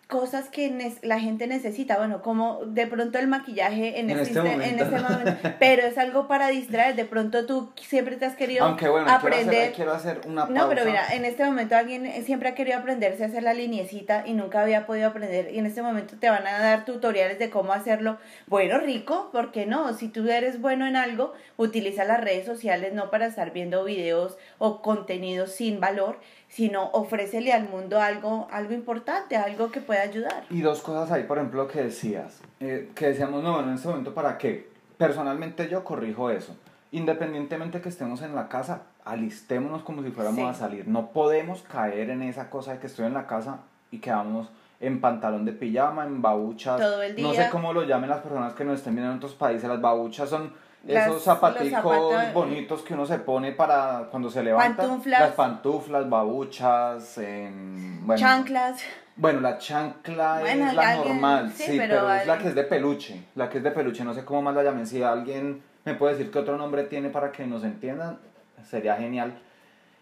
cosas 0.07 0.49
que 0.49 0.93
la 1.03 1.19
gente 1.19 1.47
necesita. 1.47 1.97
Bueno, 1.97 2.23
como 2.23 2.61
de 2.67 2.87
pronto 2.87 3.19
el 3.19 3.27
maquillaje 3.27 3.99
en, 3.99 4.11
En 4.11 4.19
este, 4.19 4.39
este 4.39 4.69
en 4.69 4.79
este 4.79 5.01
momento, 5.01 5.33
pero 5.59 5.87
es 5.87 5.99
algo 5.99 6.29
para 6.29 6.49
distraer. 6.49 6.95
De 6.95 7.05
pronto 7.05 7.47
tú 7.47 7.73
siempre 7.81 8.17
te 8.17 8.27
has 8.27 8.37
querido 8.37 8.65
Aunque 8.65 8.89
bueno, 8.89 9.11
aprender. 9.11 9.73
quiero, 9.73 9.93
hacer, 9.93 10.21
quiero 10.21 10.23
hacer 10.23 10.31
una 10.31 10.47
pausa. 10.47 10.61
No, 10.63 10.69
pero 10.69 10.85
mira, 10.85 11.13
en 11.15 11.25
este 11.25 11.45
momento 11.45 11.75
alguien 11.77 12.25
siempre 12.25 12.51
ha 12.51 12.55
querido 12.55 12.79
aprenderse 12.79 13.25
a 13.25 13.27
hacer 13.27 13.43
la 13.43 13.55
liniecita 13.55 14.25
y 14.27 14.35
nunca 14.35 14.61
había 14.61 14.87
podido 14.87 15.09
aprender 15.09 15.53
y 15.53 15.59
en 15.59 15.67
este 15.67 15.83
momento 15.83 16.15
te 16.19 16.29
van 16.29 16.47
a 16.47 16.59
dar 16.59 16.85
tutoriales 16.85 17.39
de 17.39 17.51
cómo 17.51 17.73
hacerlo. 17.73 18.19
Bueno, 18.47 18.79
rico, 18.79 19.31
¿por 19.33 19.53
qué 19.53 19.67
no? 19.67 19.95
Si 19.95 20.09
tú 20.09 20.29
eres 20.29 20.61
bueno 20.61 20.87
en 20.87 20.97
algo, 20.97 21.33
utiliza 21.57 22.05
las 22.05 22.21
redes 22.21 22.45
sociales 22.47 22.93
no 22.93 23.11
para 23.11 23.27
estar 23.27 23.53
viendo 23.53 23.85
videos 23.85 24.37
o 24.59 24.83
contenidos 24.83 25.53
sin 25.53 25.81
valor, 25.81 26.19
sino 26.55 26.89
ofrécele 26.93 27.53
al 27.53 27.69
mundo 27.69 28.01
algo, 28.01 28.47
algo 28.53 28.73
importante, 28.75 29.37
algo 29.37 29.73
que 29.73 29.81
pueda 29.81 30.03
ayudar. 30.03 30.45
Y 30.51 30.61
dos 30.61 30.83
cosas 30.83 31.11
ahí, 31.11 31.25
por 31.25 31.39
ejemplo, 31.39 31.67
que 31.67 31.83
decías. 31.83 32.41
eh, 32.61 32.91
que 32.95 33.09
decíamos, 33.09 33.43
no, 33.43 33.55
bueno, 33.55 33.69
en 33.71 33.75
este 33.75 33.89
momento, 33.89 34.15
¿para 34.15 34.39
qué? 34.39 34.71
Personalmente 34.97 35.69
yo 35.69 35.83
corrijo 35.83 36.31
eso. 36.31 36.57
Independientemente 36.93 37.81
que 37.81 37.89
estemos 37.89 38.23
en 38.23 38.37
la 38.37 38.49
casa, 38.49 38.83
alistémonos 39.05 39.83
como 39.83 40.03
si 40.05 40.11
fuéramos 40.13 40.39
Sí. 40.39 40.45
a 40.47 40.55
salir. 40.55 40.87
No 40.87 41.11
podemos 41.11 41.63
caer 41.63 42.11
en 42.11 42.23
esa 42.23 42.51
cosa 42.51 42.73
de 42.75 42.79
que 42.79 42.87
estoy 42.87 43.07
en 43.07 43.15
la 43.15 43.27
casa 43.27 43.59
y 43.91 43.99
quedamos 43.99 44.49
en 44.81 45.01
pantalón 45.01 45.45
de 45.45 45.53
pijama, 45.53 46.05
en 46.07 46.23
babuchas. 46.23 46.81
Todo 46.81 47.03
el 47.03 47.21
No 47.21 47.31
sé 47.33 47.41
día. 47.41 47.51
cómo 47.51 47.73
lo 47.73 47.83
llamen 47.83 48.11
las 48.11 48.21
personas 48.21 48.55
que 48.55 48.65
nos 48.65 48.77
estén 48.79 48.95
viendo 48.95 49.11
en 49.11 49.17
otros 49.19 49.35
países. 49.35 49.69
Las 49.69 49.81
babuchas 49.81 50.29
son 50.29 50.53
Las- 50.87 51.07
esos 51.09 51.23
zapaticos 51.23 51.71
zapatos- 51.71 52.33
bonitos 52.35 52.83
que 52.83 52.95
uno 52.95 53.07
se 53.07 53.19
pone 53.19 53.53
para 53.53 54.09
cuando 54.11 54.31
se 54.31 54.43
levanta. 54.43 54.83
Pantuflas. 54.83 55.21
Las 55.21 55.33
pantuflas, 55.33 56.09
babuchas, 56.11 57.19
en, 57.19 58.07
bueno, 58.07 58.21
Chanclas. 58.21 58.81
bueno, 59.17 59.41
la 59.41 59.59
chancla 59.59 60.39
Bueno, 60.41 60.67
es 60.69 60.75
la 60.75 60.91
alguien- 60.91 61.09
normal, 61.09 61.53
sí, 61.53 61.63
sí, 61.65 61.79
pero 61.79 61.95
pero, 62.07 62.13
es 62.15 62.27
la 62.27 62.39
que 62.39 62.49
es 62.49 62.55
de 62.55 62.65
peluche, 62.65 63.25
la 63.35 63.49
que 63.49 63.59
es 63.59 63.65
de 63.65 63.71
peluche, 63.71 64.05
no 64.05 64.13
sé 64.15 64.25
cómo 64.25 64.43
más 64.43 64.55
la 64.55 64.63
llamen, 64.63 64.87
si 64.87 65.03
alguien 65.03 65.63
me 65.85 65.95
puede 65.95 66.15
decir 66.17 66.31
qué 66.31 66.39
otro 66.41 66.57
nombre 66.59 66.85
tiene 66.85 67.09
para 67.11 67.33
que 67.33 67.47
nos 67.47 67.65
entiendan, 67.65 68.19
sería 68.69 68.97
genial. 68.97 69.39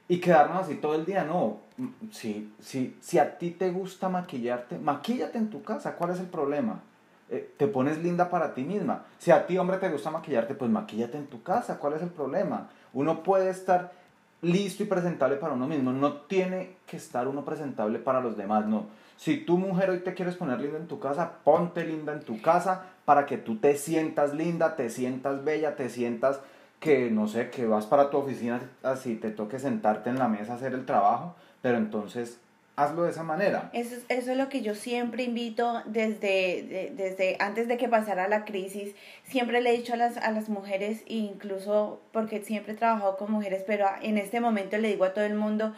Y 0.09 0.19
quedarnos 0.19 0.65
así 0.65 0.75
todo 0.77 0.95
el 0.95 1.05
día, 1.05 1.25
no, 1.25 1.59
Mm, 1.79 2.11
si, 2.13 2.53
si, 2.61 2.99
si 3.01 3.19
a 3.19 3.39
ti 3.39 3.51
te 3.53 3.71
gusta 3.71 4.11
maquillarte, 4.11 4.79
maquíllate 4.79 5.39
en 5.39 5.49
tu 5.49 5.63
casa, 5.63 5.95
¿cuál 5.95 6.11
es 6.11 6.21
el 6.21 6.27
problema? 6.27 6.81
Eh, 7.33 7.55
te 7.57 7.67
pones 7.67 7.97
linda 8.03 8.29
para 8.29 8.53
ti 8.53 8.63
misma. 8.63 9.07
Si 9.19 9.31
a 9.31 9.47
ti, 9.47 9.57
hombre, 9.57 9.79
te 9.79 9.89
gusta 9.89 10.11
maquillarte, 10.11 10.55
pues 10.55 10.71
maquíllate 10.71 11.17
en 11.17 11.29
tu 11.29 11.43
casa, 11.43 11.79
¿cuál 11.79 11.95
es 11.95 12.03
el 12.03 12.11
problema? 12.11 12.69
Uno 12.93 13.23
puede 13.23 13.49
estar 13.49 13.93
listo 14.43 14.83
y 14.83 14.87
presentable 14.87 15.37
para 15.37 15.55
uno 15.55 15.67
mismo, 15.67 15.93
no 15.93 16.13
tiene 16.13 16.77
que 16.87 16.99
estar 16.99 17.27
uno 17.27 17.43
presentable 17.43 17.99
para 18.01 18.21
los 18.21 18.37
demás, 18.37 18.67
no. 18.67 18.85
Si 19.17 19.39
tú, 19.39 19.57
mujer, 19.57 19.89
hoy 19.89 20.01
te 20.01 20.13
quieres 20.13 20.37
poner 20.37 20.61
linda 20.61 20.77
en 20.77 20.89
tu 20.89 21.01
casa, 21.01 21.39
ponte 21.43 21.87
linda 21.87 22.13
en 22.13 22.21
tu 22.21 22.43
casa 22.43 22.83
para 23.07 23.25
que 23.25 23.39
tú 23.39 23.57
te 23.57 23.77
sientas 23.77 24.35
linda, 24.35 24.77
te 24.77 24.91
sientas 24.91 25.43
bella, 25.43 25.75
te 25.75 25.89
sientas 25.89 26.39
que, 26.81 27.11
no 27.11 27.29
sé, 27.29 27.49
que 27.49 27.65
vas 27.65 27.87
para 27.87 28.11
tu 28.11 28.19
oficina, 28.19 28.61
así 28.83 29.15
te 29.15 29.31
toque 29.31 29.59
sentarte 29.59 30.11
en 30.11 30.19
la 30.19 30.29
mesa 30.29 30.53
a 30.53 30.57
hacer 30.57 30.75
el 30.75 30.85
trabajo, 30.85 31.35
pero 31.63 31.79
entonces 31.79 32.42
hazlo 32.77 33.03
de 33.05 33.11
esa 33.11 33.23
manera. 33.23 33.71
Eso 33.73 33.95
es, 33.97 34.05
eso 34.09 34.33
es 34.33 34.37
lo 34.39 34.49
que 34.49 34.63
yo 34.63 34.75
siempre 34.75 35.25
invito 35.25 35.83
desde, 35.87 36.63
de- 36.63 36.93
desde 36.97 37.37
antes 37.39 37.69
de 37.69 37.77
que 37.77 37.89
pasara 37.89 38.29
la 38.29 38.45
crisis. 38.45 38.95
Siempre 39.25 39.61
le 39.61 39.71
he 39.71 39.77
dicho 39.77 39.93
a 39.95 39.97
las, 39.97 40.17
a 40.17 40.31
las 40.31 40.49
mujeres, 40.49 41.03
e 41.07 41.15
incluso 41.15 42.01
porque 42.13 42.43
siempre 42.43 42.73
he 42.73 42.77
trabajado 42.77 43.17
con 43.17 43.31
mujeres, 43.31 43.63
pero 43.67 43.87
en 44.01 44.17
este 44.19 44.41
momento 44.41 44.79
le 44.79 44.89
digo 44.89 45.05
a 45.05 45.13
todo 45.15 45.25
el 45.25 45.35
mundo, 45.35 45.75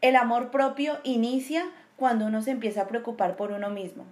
el 0.00 0.16
amor 0.16 0.50
propio 0.50 0.98
inicia 1.04 1.64
cuando 1.96 2.26
uno 2.26 2.42
se 2.42 2.50
empieza 2.50 2.82
a 2.82 2.88
preocupar 2.88 3.36
por 3.36 3.52
uno 3.52 3.70
mismo. 3.70 4.04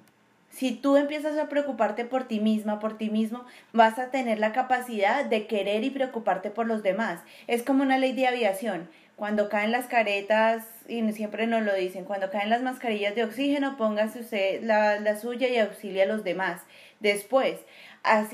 Si 0.51 0.71
tú 0.71 0.97
empiezas 0.97 1.37
a 1.37 1.49
preocuparte 1.49 2.05
por 2.05 2.25
ti 2.25 2.39
misma, 2.39 2.79
por 2.79 2.97
ti 2.97 3.11
mismo, 3.11 3.45
vas 3.73 3.99
a 3.99 4.11
tener 4.13 4.39
la 4.39 4.53
capacidad 4.53 5.25
de 5.25 5.49
querer 5.49 5.83
y 5.83 5.91
preocuparte 5.91 6.49
por 6.51 6.67
los 6.69 6.85
demás. 6.85 7.21
Es 7.49 7.65
como 7.65 7.83
una 7.83 7.99
ley 7.99 8.13
de 8.13 8.29
aviación. 8.29 8.89
Cuando 9.17 9.49
caen 9.49 9.71
las 9.73 9.87
caretas, 9.87 10.65
y 10.89 11.13
siempre 11.13 11.47
nos 11.47 11.63
lo 11.63 11.75
dicen, 11.75 12.05
cuando 12.05 12.31
caen 12.31 12.51
las 12.51 12.63
mascarillas 12.63 13.15
de 13.15 13.25
oxígeno, 13.25 13.77
póngase 13.77 14.21
usted 14.21 14.63
la, 14.63 14.99
la 15.01 15.17
suya 15.17 15.49
y 15.49 15.59
auxilie 15.59 16.03
a 16.03 16.07
los 16.07 16.25
demás. 16.25 16.61
Después, 17.01 17.59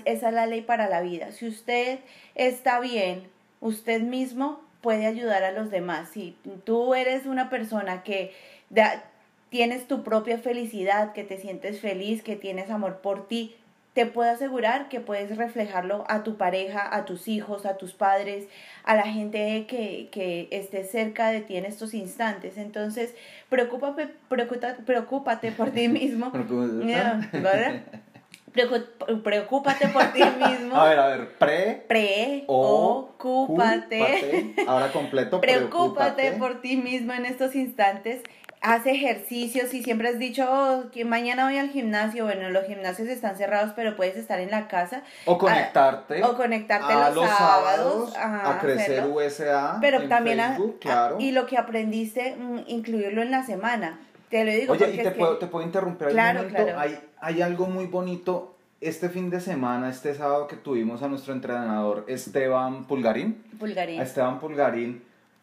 esa 0.05 0.29
es 0.29 0.35
la 0.35 0.47
ley 0.47 0.63
para 0.63 0.89
la 0.89 1.01
vida. 1.03 1.33
Si 1.33 1.47
usted 1.47 1.99
está 2.35 2.81
bien, 2.81 3.29
usted 3.61 4.01
mismo 4.01 4.61
puede 4.81 5.07
ayudar 5.07 5.45
a 5.45 5.53
los 5.53 5.71
demás. 5.71 6.09
Si 6.13 6.37
tú 6.65 6.95
eres 6.95 7.27
una 7.27 7.51
persona 7.51 8.03
que 8.03 8.33
da- 8.71 9.05
tienes 9.51 9.87
tu 9.87 10.03
propia 10.03 10.39
felicidad, 10.39 11.13
que 11.13 11.25
te 11.25 11.37
sientes 11.37 11.81
feliz, 11.81 12.23
que 12.23 12.37
tienes 12.37 12.71
amor 12.71 13.01
por 13.01 13.29
ti, 13.29 13.55
te 13.95 14.07
puedo 14.07 14.31
asegurar 14.31 14.89
que 14.89 15.01
puedes 15.01 15.37
reflejarlo 15.37 16.05
a 16.09 16.23
tu 16.23 16.37
pareja, 16.37 16.95
a 16.95 17.05
tus 17.05 17.27
hijos, 17.27 17.67
a 17.67 17.77
tus 17.77 17.93
padres, 17.93 18.47
a 18.85 18.95
la 18.95 19.03
gente 19.03 19.67
que, 19.67 20.09
que 20.13 20.49
esté 20.53 20.85
cerca 20.85 21.31
de 21.31 21.41
ti 21.41 21.57
en 21.57 21.65
estos 21.65 21.93
instantes. 21.95 22.57
Entonces, 22.57 23.15
preocúpate, 23.49 24.09
preocúpate 24.87 25.51
por 25.53 25.71
ti 25.71 25.89
mismo. 25.89 26.31
Preocúpate 29.23 29.89
por 29.89 30.05
ti 30.13 30.21
mismo. 30.49 30.77
A 30.77 30.85
ver, 30.89 30.99
a 30.99 31.07
ver, 31.09 31.29
pre, 31.87 32.45
o, 32.47 33.13
cúpate. 33.19 34.55
ahora 34.67 34.93
completo, 34.93 35.41
Preocúpate 35.41 36.23
preocúpate. 36.23 36.33
por 36.39 36.61
ti 36.61 36.77
mismo 36.77 37.13
en 37.13 37.27
estos 37.27 37.55
instantes. 37.55 38.23
Haz 38.63 38.87
ejercicios 38.87 39.73
y 39.73 39.83
siempre 39.83 40.09
has 40.09 40.19
dicho 40.19 40.47
"Oh, 40.47 40.91
que 40.93 41.07
mañana 41.07 41.47
voy 41.47 41.57
al 41.57 41.71
gimnasio. 41.71 42.25
Bueno, 42.25 42.51
los 42.51 42.67
gimnasios 42.67 43.09
están 43.09 43.37
cerrados, 43.37 43.73
pero 43.75 43.97
puedes 43.97 44.17
estar 44.17 44.39
en 44.39 44.51
la 44.51 44.69
casa. 44.69 45.03
O 45.25 45.39
conectarte. 45.39 46.23
o 46.23 46.37
conectarte 46.37 46.93
a 46.93 47.09
los 47.09 47.27
sábados, 47.27 48.15
ajá, 48.17 48.51
a 48.57 48.61
crecer 48.61 49.01
hacerlo. 49.01 49.15
USA. 49.15 49.79
Pero 49.81 50.03
en 50.03 50.09
también, 50.11 50.41
a- 50.41 50.49
Facebook, 50.51 50.77
a- 50.77 50.81
claro. 50.81 51.17
y 51.19 51.33
lo 51.33 51.47
que 51.47 51.57
aprendiste, 51.57 52.37
mm, 52.37 52.59
incluirlo 52.67 53.23
en 53.23 53.31
la 53.31 53.45
semana. 53.47 53.99
Te 54.29 54.45
lo 54.45 54.51
digo 54.53 54.75
Oye, 54.75 54.85
porque 54.85 54.95
y 54.95 54.97
te 54.99 55.09
es 55.09 55.13
que- 55.15 55.19
puedo, 55.19 55.39
te 55.39 55.47
puedo 55.47 55.65
interrumpir 55.65 56.09
Claro, 56.09 56.47
claro. 56.49 56.79
Hay, 56.79 57.01
hay 57.19 57.41
algo 57.43 57.67
muy 57.67 57.87
bonito. 57.87 58.57
Este 58.83 59.09
fin 59.09 59.29
de 59.31 59.41
semana, 59.41 59.89
este 59.91 60.15
sábado 60.15 60.47
que 60.47 60.57
tuvimos 60.57 61.03
a 61.03 61.09
nuestro 61.09 61.33
entrenador 61.33 62.05
Esteban 62.09 62.87
Pulgarín. 62.87 63.43
Pulgarín. 63.59 64.01
A 64.01 64.03
Esteban 64.05 64.39
Pulgarín 64.39 65.03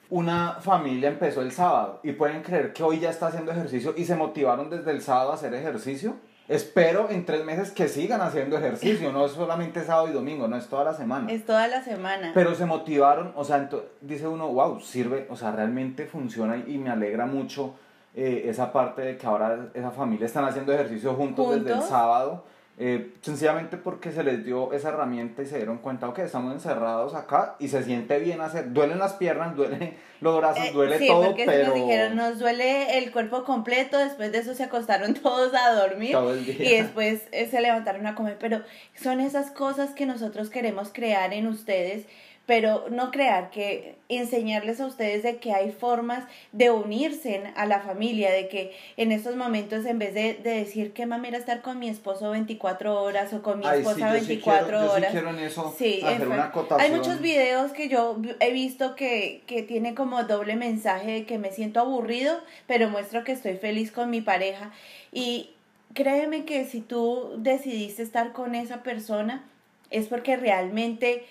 una 0.10 0.54
familia 0.62 1.10
empezó 1.10 1.42
el 1.42 1.52
sábado 1.52 2.00
y 2.04 2.14
pueden 2.14 2.42
creer 2.42 2.74
que 2.74 2.84
hoy 2.84 3.00
ya 3.00 3.10
está 3.10 3.28
haciendo 3.28 3.52
ejercicio 3.52 3.94
y 3.98 4.06
se 4.06 4.16
motivaron 4.16 4.70
desde 4.70 4.92
el 4.92 5.02
sábado 5.02 5.32
a 5.32 5.36
hacer 5.36 5.54
ejercicio. 5.54 6.16
Espero 6.48 7.10
en 7.10 7.26
tres 7.26 7.44
meses 7.44 7.72
que 7.72 7.90
sigan 7.90 8.22
haciendo 8.22 8.58
ejercicio, 8.58 9.12
no 9.12 9.26
es 9.26 9.34
solamente 9.34 9.84
sábado 9.84 10.08
y 10.08 10.14
domingo, 10.14 10.48
no 10.48 10.56
es 10.56 10.68
toda 10.68 10.86
la 10.86 10.94
semana. 10.94 11.30
Es 11.30 11.46
toda 11.46 11.68
la 11.68 11.84
semana. 11.84 12.32
Pero 12.34 12.56
se 12.56 12.66
motivaron, 12.66 13.34
o 13.36 13.44
sea, 13.44 13.70
dice 14.00 14.28
uno, 14.28 14.48
wow, 14.48 14.80
sirve, 14.80 15.28
o 15.30 15.36
sea, 15.36 15.52
realmente 15.52 16.06
funciona 16.06 16.56
y 16.56 16.78
me 16.78 16.90
alegra 16.90 17.26
mucho 17.26 17.76
eh, 18.16 18.50
esa 18.50 18.72
parte 18.72 19.02
de 19.02 19.18
que 19.18 19.28
ahora 19.28 19.68
esa 19.74 19.92
familia 19.92 20.26
están 20.26 20.46
haciendo 20.46 20.72
ejercicio 20.72 21.14
juntos, 21.16 21.54
desde 21.54 21.74
el 21.74 21.82
sábado, 21.82 22.46
eh, 22.80 23.14
sencillamente 23.22 23.76
porque 23.76 24.12
se 24.12 24.24
les 24.24 24.46
dio 24.46 24.72
esa 24.72 24.90
herramienta 24.90 25.42
y 25.42 25.48
se 25.48 25.58
dieron 25.58 25.80
cuenta 25.80 26.14
que 26.14 26.22
estamos 26.22 26.54
encerrados 26.54 27.16
acá 27.16 27.56
y 27.58 27.70
se 27.70 27.84
siente 27.84 28.20
bien 28.20 28.40
hacer, 28.40 28.72
duelen 28.72 29.00
las 29.00 29.14
piernas, 29.14 29.56
duelen 29.56 29.98
los 30.22 30.38
brazos, 30.38 30.64
Eh, 30.64 30.72
duele 30.74 31.00
sí, 31.00 31.08
todo, 31.08 31.26
porque 31.26 31.46
pero 31.46 31.70
nos 31.70 31.76
dijeron, 31.76 32.16
nos 32.16 32.38
duele 32.38 33.00
el 33.00 33.12
cuerpo 33.12 33.44
completo, 33.44 33.98
después 33.98 34.32
de 34.32 34.38
eso 34.40 34.54
se 34.54 34.64
acostaron 34.64 35.14
todos 35.22 35.56
a 35.56 35.72
dormir 35.74 36.16
y 36.48 36.76
después 36.76 37.24
eh, 37.32 37.48
se 37.50 37.62
levantaron 37.62 38.06
a 38.06 38.14
comer, 38.14 38.38
pero 38.40 38.62
son 38.96 39.22
esas 39.22 39.50
cosas 39.50 39.92
que 39.96 40.06
nosotros 40.06 40.52
queremos 40.52 40.92
crear 40.94 41.34
en 41.34 41.48
ustedes, 41.48 42.06
pero 42.48 42.86
no 42.90 43.12
crear, 43.12 43.52
que 43.52 43.96
enseñarles 44.10 44.80
a 44.82 44.86
ustedes 44.88 45.22
de 45.22 45.36
que 45.38 45.52
hay 45.54 45.72
formas 45.72 46.24
de 46.54 46.72
unirse 46.72 47.44
a 47.56 47.66
la 47.66 47.82
familia, 47.82 48.32
de 48.32 48.48
que 48.48 48.74
en 48.96 49.12
estos 49.12 49.36
momentos 49.36 49.86
en 49.86 50.00
vez 50.00 50.14
de, 50.14 50.34
de 50.36 50.52
decir 50.56 50.94
que 50.94 51.06
mamera 51.06 51.38
estar 51.38 51.62
con 51.62 51.78
mi 51.78 51.90
esposo 51.90 52.32
24 52.32 53.04
horas 53.04 53.34
o 53.34 53.42
con 53.44 53.60
mi 53.60 53.66
Ay, 53.68 53.80
esposa 53.82 54.08
sí 54.14 54.28
24 54.28 54.66
quiero- 54.66 54.82
yo 54.82 54.90
sí 54.90 55.18
horas. 55.18 55.36
en 55.36 55.40
eso 55.44 55.76
Sí, 55.78 56.00
hacer 56.02 56.22
en 56.22 56.28
una 56.30 56.38
fa- 56.38 56.48
acotación. 56.48 56.82
Hay 56.92 56.98
muchos 56.98 57.22
videos 57.22 57.74
que 57.74 57.90
yo 57.90 58.18
he 58.40 58.52
visto 58.54 58.96
que, 58.96 59.44
que 59.46 59.62
tiene 59.62 59.94
como 59.94 60.24
doble 60.24 60.56
mensaje 60.56 61.12
de 61.12 61.26
que 61.26 61.38
me 61.38 61.52
siento 61.52 61.82
aburrido, 61.82 62.40
pero 62.66 62.90
muestro 62.90 63.26
que 63.26 63.34
estoy 63.34 63.58
feliz 63.58 63.92
con 63.92 64.10
mi 64.10 64.22
pareja. 64.22 64.72
Y 65.12 65.50
créeme 65.94 66.46
que 66.46 66.64
si 66.64 66.80
tú 66.80 67.34
decidiste 67.40 68.04
estar 68.04 68.32
con 68.32 68.56
esa 68.56 68.84
persona, 68.84 69.44
es 69.90 70.08
porque 70.08 70.36
realmente 70.38 71.26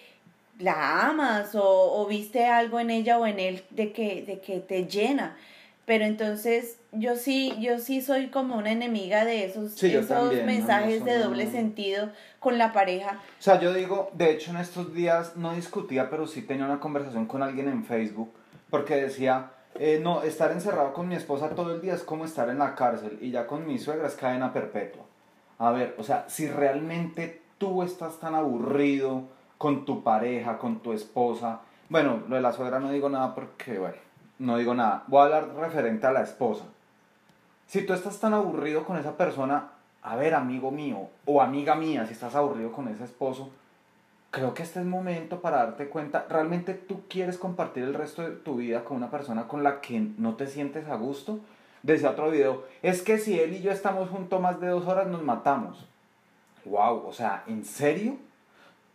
la 0.59 1.07
amas 1.09 1.55
o, 1.55 1.63
o 1.65 2.07
viste 2.07 2.47
algo 2.47 2.81
en 2.81 2.91
ella 2.91 3.19
o 3.19 3.27
en 3.27 3.39
él 3.39 3.65
de 3.71 3.93
que, 3.93 4.23
de 4.23 4.41
que 4.41 4.61
te 4.61 4.87
llena. 4.87 5.37
Pero 5.85 6.05
entonces 6.05 6.79
yo 6.91 7.15
sí, 7.15 7.55
yo 7.61 7.79
sí 7.79 8.01
soy 8.01 8.27
como 8.29 8.57
una 8.57 8.73
enemiga 8.73 9.25
de 9.25 9.45
esos, 9.45 9.73
Sí, 9.73 9.95
esos 9.95 10.09
también, 10.09 10.41
¿no? 10.41 10.47
mensajes 10.53 11.05
de 11.05 11.19
no- 11.19 11.25
doble 11.27 11.49
sentido 11.49 12.11
con 12.41 12.59
la 12.59 12.73
pareja. 12.73 13.21
O 13.39 13.43
sea, 13.43 13.61
yo 13.61 13.73
digo, 13.73 14.11
de 14.15 14.33
hecho 14.33 14.51
en 14.51 14.57
estos 14.57 14.93
días 14.95 15.37
no 15.37 15.55
discutía, 15.55 16.11
pero 16.11 16.27
sí 16.27 16.43
tenía 16.43 16.65
una 16.65 16.81
conversación 16.81 17.27
con 17.27 17.43
alguien 17.43 17.69
en 17.69 17.85
Facebook, 17.85 18.33
porque 18.69 18.97
decía, 18.97 19.53
eh, 19.79 20.01
no, 20.03 20.23
estar 20.23 20.51
encerrado 20.51 20.93
con 20.93 21.07
mi 21.07 21.15
esposa 21.15 21.51
todo 21.51 21.75
el 21.77 21.81
día 21.81 21.95
es 21.95 22.03
como 22.03 22.25
estar 22.25 22.49
en 22.49 22.59
la 22.59 22.75
cárcel 22.75 23.19
y 23.21 23.31
ya 23.31 23.47
con 23.47 23.65
mi 23.67 23.79
suegra 23.79 24.09
es 24.09 24.15
cadena 24.15 24.53
perpetua. 24.53 25.05
A 25.59 25.71
ver, 25.71 25.95
o 25.99 26.03
sea, 26.03 26.25
si 26.29 26.49
realmente 26.49 27.43
tú 27.59 27.85
estás 27.85 28.19
tan 28.19 28.35
aburrido 28.35 29.29
con 29.59 29.85
tu 29.85 30.03
pareja, 30.03 30.59
con 30.59 30.81
tu 30.81 30.93
esposa, 30.93 31.61
bueno, 31.89 32.23
lo 32.29 32.35
de 32.35 32.43
la 32.43 32.53
suegra 32.53 32.81
no 32.81 32.91
digo 32.91 33.09
nada 33.09 33.35
porque, 33.35 33.79
bueno, 33.79 33.97
no 34.39 34.57
digo 34.57 34.75
nada, 34.75 35.05
voy 35.07 35.21
a 35.21 35.25
hablar 35.25 35.55
referente 35.55 36.07
a 36.07 36.13
la 36.13 36.23
esposa. 36.23 36.65
Si 37.67 37.87
tú 37.87 37.93
estás 37.93 38.19
tan 38.19 38.35
aburrido 38.35 38.85
con 38.85 38.97
esa 38.97 39.17
persona, 39.17 39.71
a 40.03 40.17
ver, 40.17 40.35
amigo 40.35 40.71
mío 40.71 41.09
o 41.25 41.41
amiga 41.41 41.75
mía, 41.77 42.07
si 42.07 42.13
estás 42.13 42.35
aburrido 42.35 42.73
con 42.73 42.89
ese 42.89 43.05
esposo, 43.05 43.51
creo 44.31 44.53
que 44.53 44.65
este 44.65 44.81
es 44.81 44.87
momento 44.87 45.41
para 45.41 45.59
darte 45.59 45.89
cuenta, 45.89 46.27
realmente 46.29 46.75
tú 46.75 47.03
quieres 47.09 47.39
compartir 47.39 47.85
el 47.85 47.95
resto 47.95 48.23
de 48.23 48.31
tu 48.33 48.57
vida 48.57 48.85
con 48.85 48.97
una 48.97 49.11
persona 49.11 49.47
con 49.47 49.63
la 49.63 49.81
que 49.81 50.01
no 50.19 50.35
te 50.35 50.49
sientes 50.49 50.89
a 50.89 50.97
gusto. 50.97 51.39
Decía 51.83 52.11
otro 52.11 52.31
video, 52.31 52.65
es 52.83 53.03
que 53.03 53.19
si 53.19 53.39
él 53.39 53.55
y 53.55 53.63
yo 53.63 53.71
estamos 53.71 54.11
juntos 54.11 54.41
más 54.41 54.61
de 54.61 54.69
dos 54.69 54.87
horas 54.87 55.07
nos 55.07 55.23
matamos. 55.23 55.87
Wow, 56.65 57.07
o 57.07 57.13
sea, 57.13 57.45
¿en 57.47 57.65
serio? 57.65 58.17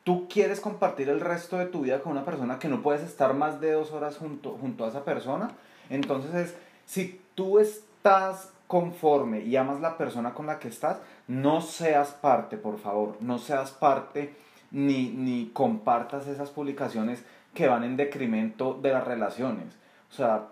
¿Tú 0.03 0.27
quieres 0.27 0.59
compartir 0.59 1.09
el 1.09 1.19
resto 1.19 1.57
de 1.57 1.67
tu 1.67 1.81
vida 1.81 2.01
con 2.01 2.13
una 2.13 2.25
persona 2.25 2.57
que 2.57 2.67
no 2.67 2.81
puedes 2.81 3.03
estar 3.03 3.33
más 3.33 3.61
de 3.61 3.71
dos 3.71 3.91
horas 3.91 4.17
junto, 4.17 4.57
junto 4.59 4.85
a 4.85 4.89
esa 4.89 5.05
persona? 5.05 5.51
Entonces 5.89 6.33
es, 6.33 6.55
si 6.85 7.21
tú 7.35 7.59
estás 7.59 8.51
conforme 8.65 9.41
y 9.41 9.55
amas 9.57 9.79
la 9.79 9.97
persona 9.97 10.33
con 10.33 10.47
la 10.47 10.57
que 10.57 10.69
estás, 10.69 10.97
no 11.27 11.61
seas 11.61 12.11
parte, 12.11 12.57
por 12.57 12.79
favor, 12.79 13.17
no 13.19 13.37
seas 13.37 13.71
parte 13.71 14.33
ni, 14.71 15.09
ni 15.09 15.51
compartas 15.53 16.27
esas 16.27 16.49
publicaciones 16.49 17.23
que 17.53 17.67
van 17.67 17.83
en 17.83 17.97
decremento 17.97 18.79
de 18.81 18.93
las 18.93 19.05
relaciones. 19.05 19.75
O 20.09 20.13
sea, 20.13 20.47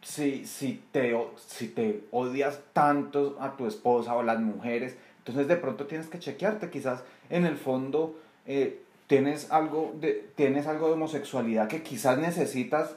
si, 0.00 0.44
si, 0.44 0.82
te, 0.90 1.16
si 1.46 1.68
te 1.68 2.04
odias 2.10 2.60
tanto 2.72 3.36
a 3.38 3.56
tu 3.56 3.66
esposa 3.66 4.14
o 4.14 4.22
las 4.22 4.40
mujeres, 4.40 4.96
entonces 5.18 5.46
de 5.46 5.56
pronto 5.56 5.86
tienes 5.86 6.08
que 6.08 6.18
chequearte, 6.18 6.70
quizás 6.70 7.04
en 7.30 7.46
el 7.46 7.56
fondo 7.56 8.16
eh, 8.46 8.80
tienes, 9.06 9.50
algo 9.50 9.92
de, 10.00 10.28
tienes 10.34 10.66
algo 10.66 10.86
de 10.88 10.94
homosexualidad 10.94 11.68
que 11.68 11.82
quizás 11.82 12.18
necesitas, 12.18 12.90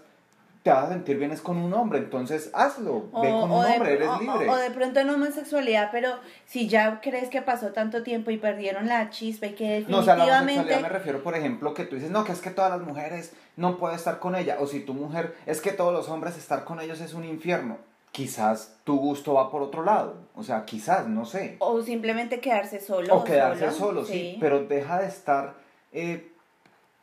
te 0.63 0.71
vas 0.71 0.85
a 0.85 0.89
sentir 0.89 1.17
bien 1.19 1.29
es 1.31 1.41
con 1.41 1.57
un 1.57 1.71
hombre, 1.75 1.99
entonces 1.99 2.49
hazlo, 2.53 3.03
ve 3.21 3.29
con 3.29 3.51
un 3.51 3.63
de, 3.63 3.71
hombre, 3.73 3.93
eres 3.93 4.07
o- 4.09 4.19
libre. 4.19 4.49
o 4.49 4.55
de 4.55 4.71
pronto 4.71 4.99
en 4.99 5.09
homosexualidad, 5.11 5.89
pero 5.91 6.09
si 6.47 6.67
ya 6.67 7.01
crees 7.01 7.29
que 7.29 7.43
pasó 7.43 7.67
tanto 7.71 8.01
tiempo 8.01 8.31
y 8.31 8.37
perdieron 8.37 8.87
la 8.87 9.11
chispa 9.11 9.45
y 9.45 9.53
que 9.53 9.85
No, 9.87 9.99
o 9.99 10.03
sea, 10.03 10.15
la 10.15 10.23
definitivamente... 10.25 10.53
homosexualidad 10.61 10.81
me 10.91 10.97
refiero, 10.97 11.21
por 11.23 11.35
ejemplo, 11.35 11.73
que 11.75 11.83
tú 11.83 11.95
dices, 11.95 12.09
no, 12.09 12.23
que 12.23 12.31
es 12.31 12.41
que 12.41 12.49
todas 12.49 12.71
las 12.71 12.81
mujeres 12.81 13.33
no 13.57 13.77
pueden 13.77 13.95
estar 13.95 14.17
con 14.17 14.35
ella, 14.35 14.57
o 14.59 14.65
si 14.65 14.79
tu 14.79 14.95
mujer, 14.95 15.35
es 15.45 15.61
que 15.61 15.71
todos 15.71 15.93
los 15.93 16.09
hombres 16.09 16.35
estar 16.37 16.63
con 16.63 16.79
ellos 16.79 16.99
es 16.99 17.13
un 17.13 17.25
infierno. 17.25 17.77
Quizás 18.15 18.77
tu 18.85 18.95
gusto 18.97 19.33
va 19.33 19.51
por 19.51 19.61
otro 19.61 19.83
lado, 19.83 20.15
o 20.35 20.41
sea, 20.41 20.63
quizás, 20.63 21.05
no 21.05 21.25
sé. 21.25 21.57
O 21.59 21.81
simplemente 21.81 22.39
quedarse 22.39 22.79
solo. 22.79 23.13
O 23.13 23.23
quedarse 23.25 23.69
solo, 23.71 24.05
sí, 24.05 24.37
pero 24.39 24.63
deja 24.63 25.01
de 25.01 25.07
estar 25.07 25.55
eh, 25.91 26.31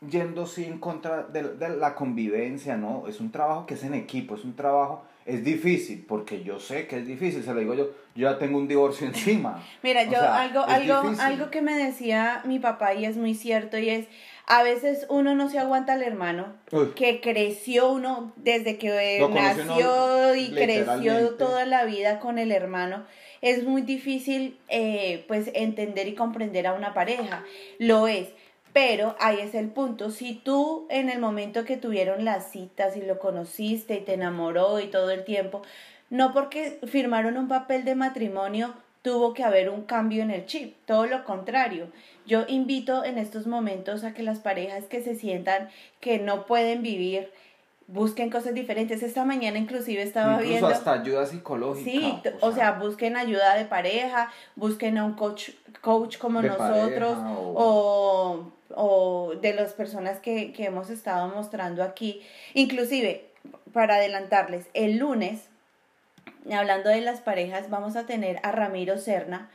yendo 0.09 0.47
sí 0.47 0.65
en 0.65 0.79
contra 0.79 1.25
de, 1.25 1.43
de 1.43 1.69
la 1.77 1.95
convivencia, 1.95 2.79
¿no? 2.79 3.07
Es 3.09 3.21
un 3.21 3.31
trabajo 3.31 3.67
que 3.67 3.75
es 3.75 3.85
en 3.85 3.93
equipo, 3.93 4.37
es 4.37 4.45
un 4.45 4.57
trabajo, 4.57 5.03
es 5.27 5.45
difícil, 5.45 6.03
porque 6.09 6.43
yo 6.45 6.59
sé 6.59 6.87
que 6.87 6.97
es 7.01 7.07
difícil, 7.07 7.45
se 7.45 7.53
lo 7.53 7.61
digo 7.61 7.75
yo, 7.75 7.91
yo 8.15 8.31
ya 8.31 8.39
tengo 8.39 8.57
un 8.57 8.67
divorcio 8.67 9.07
encima. 9.13 9.63
Mira, 9.83 10.01
O 10.01 10.05
yo 10.07 10.13
sea, 10.13 10.41
algo, 10.41 10.63
algo, 10.63 11.03
difícil. 11.03 11.21
algo 11.27 11.51
que 11.51 11.61
me 11.61 11.75
decía 11.75 12.41
mi 12.47 12.59
papá 12.59 12.95
y 12.95 13.05
es 13.05 13.19
muy 13.19 13.35
cierto 13.35 13.77
y 13.77 13.91
es, 13.91 14.07
a 14.47 14.63
veces 14.63 15.07
uno 15.09 15.35
no 15.35 15.49
se 15.49 15.59
aguanta 15.59 15.93
al 15.93 16.03
hermano, 16.03 16.55
Uy. 16.73 16.93
que 16.95 17.21
creció 17.21 17.91
uno 17.91 18.33
desde 18.37 18.77
que 18.77 19.17
eh, 19.17 19.21
Lo 19.21 19.29
nació 19.29 20.35
y 20.35 20.51
creció 20.51 21.35
toda 21.37 21.65
la 21.65 21.85
vida 21.85 22.19
con 22.19 22.39
el 22.39 22.53
hermano. 22.53 23.05
Es 23.41 23.65
muy 23.65 23.83
difícil, 23.83 24.59
eh, 24.69 25.25
pues, 25.29 25.51
entender 25.55 26.09
y 26.09 26.15
comprender 26.15 26.67
a 26.67 26.75
una 26.75 26.95
pareja. 26.95 27.45
Lo 27.79 28.09
es. 28.09 28.29
Pero 28.73 29.17
ahí 29.21 29.39
es 29.41 29.55
el 29.55 29.69
punto. 29.69 30.11
Si 30.11 30.35
tú 30.35 30.87
en 30.89 31.11
el 31.11 31.19
momento 31.19 31.65
que 31.65 31.77
tuvieron 31.77 32.25
las 32.25 32.51
citas 32.51 32.97
y 32.97 33.03
lo 33.03 33.19
conociste 33.19 33.97
y 33.97 34.01
te 34.01 34.15
enamoró 34.15 34.81
y 34.81 34.87
todo 34.87 35.11
el 35.11 35.25
tiempo, 35.25 35.63
no 36.09 36.33
porque 36.33 36.79
firmaron 36.87 37.37
un 37.37 37.49
papel 37.49 37.85
de 37.85 37.95
matrimonio 37.95 38.75
tuvo 39.03 39.35
que 39.35 39.43
haber 39.43 39.69
un 39.69 39.83
cambio 39.83 40.23
en 40.23 40.31
el 40.31 40.47
chip, 40.47 40.77
todo 40.87 41.07
lo 41.07 41.25
contrario. 41.25 41.89
Yo 42.25 42.45
invito 42.49 43.05
en 43.05 43.19
estos 43.19 43.47
momentos 43.47 44.05
a 44.05 44.15
que 44.15 44.23
las 44.23 44.39
parejas 44.39 44.85
que 44.85 45.03
se 45.03 45.17
sientan 45.17 45.69
que 46.01 46.19
no 46.19 46.47
pueden 46.47 46.83
vivir 46.83 47.31
busquen 47.89 48.31
cosas 48.31 48.55
diferentes. 48.55 49.03
Esta 49.03 49.25
mañana 49.25 49.59
inclusive 49.59 50.03
estaba 50.03 50.35
Incluso 50.35 50.49
viendo 50.49 50.69
hasta 50.69 50.93
ayuda 50.93 51.27
psicológica. 51.27 51.91
Sí, 51.91 52.23
o 52.41 52.53
sea, 52.53 52.73
busquen 52.73 53.17
ayuda 53.17 53.55
de 53.57 53.65
pareja, 53.65 54.33
busquen 54.57 54.99
a 54.99 55.05
un 55.05 55.15
coach, 55.15 55.51
coach 55.81 56.19
como 56.19 56.41
nosotros 56.41 57.19
pareja 57.19 57.35
o, 57.39 58.53
o 58.75 59.35
de 59.41 59.53
las 59.53 59.73
personas 59.73 60.21
que, 60.21 60.53
que 60.53 60.65
hemos 60.65 60.91
estado 60.91 61.29
mostrando 61.35 61.83
aquí. 61.83 62.23
Inclusive, 62.55 63.27
para 63.73 63.97
adelantarles, 63.97 64.69
el 64.75 64.99
lunes, 64.99 65.49
hablando 66.51 66.89
de 66.89 67.01
las 67.01 67.21
parejas, 67.21 67.71
vamos 67.71 67.97
a 67.97 68.07
tener 68.07 68.39
a 68.43 68.53
Ramiro 68.53 68.99
Serna 68.99 69.51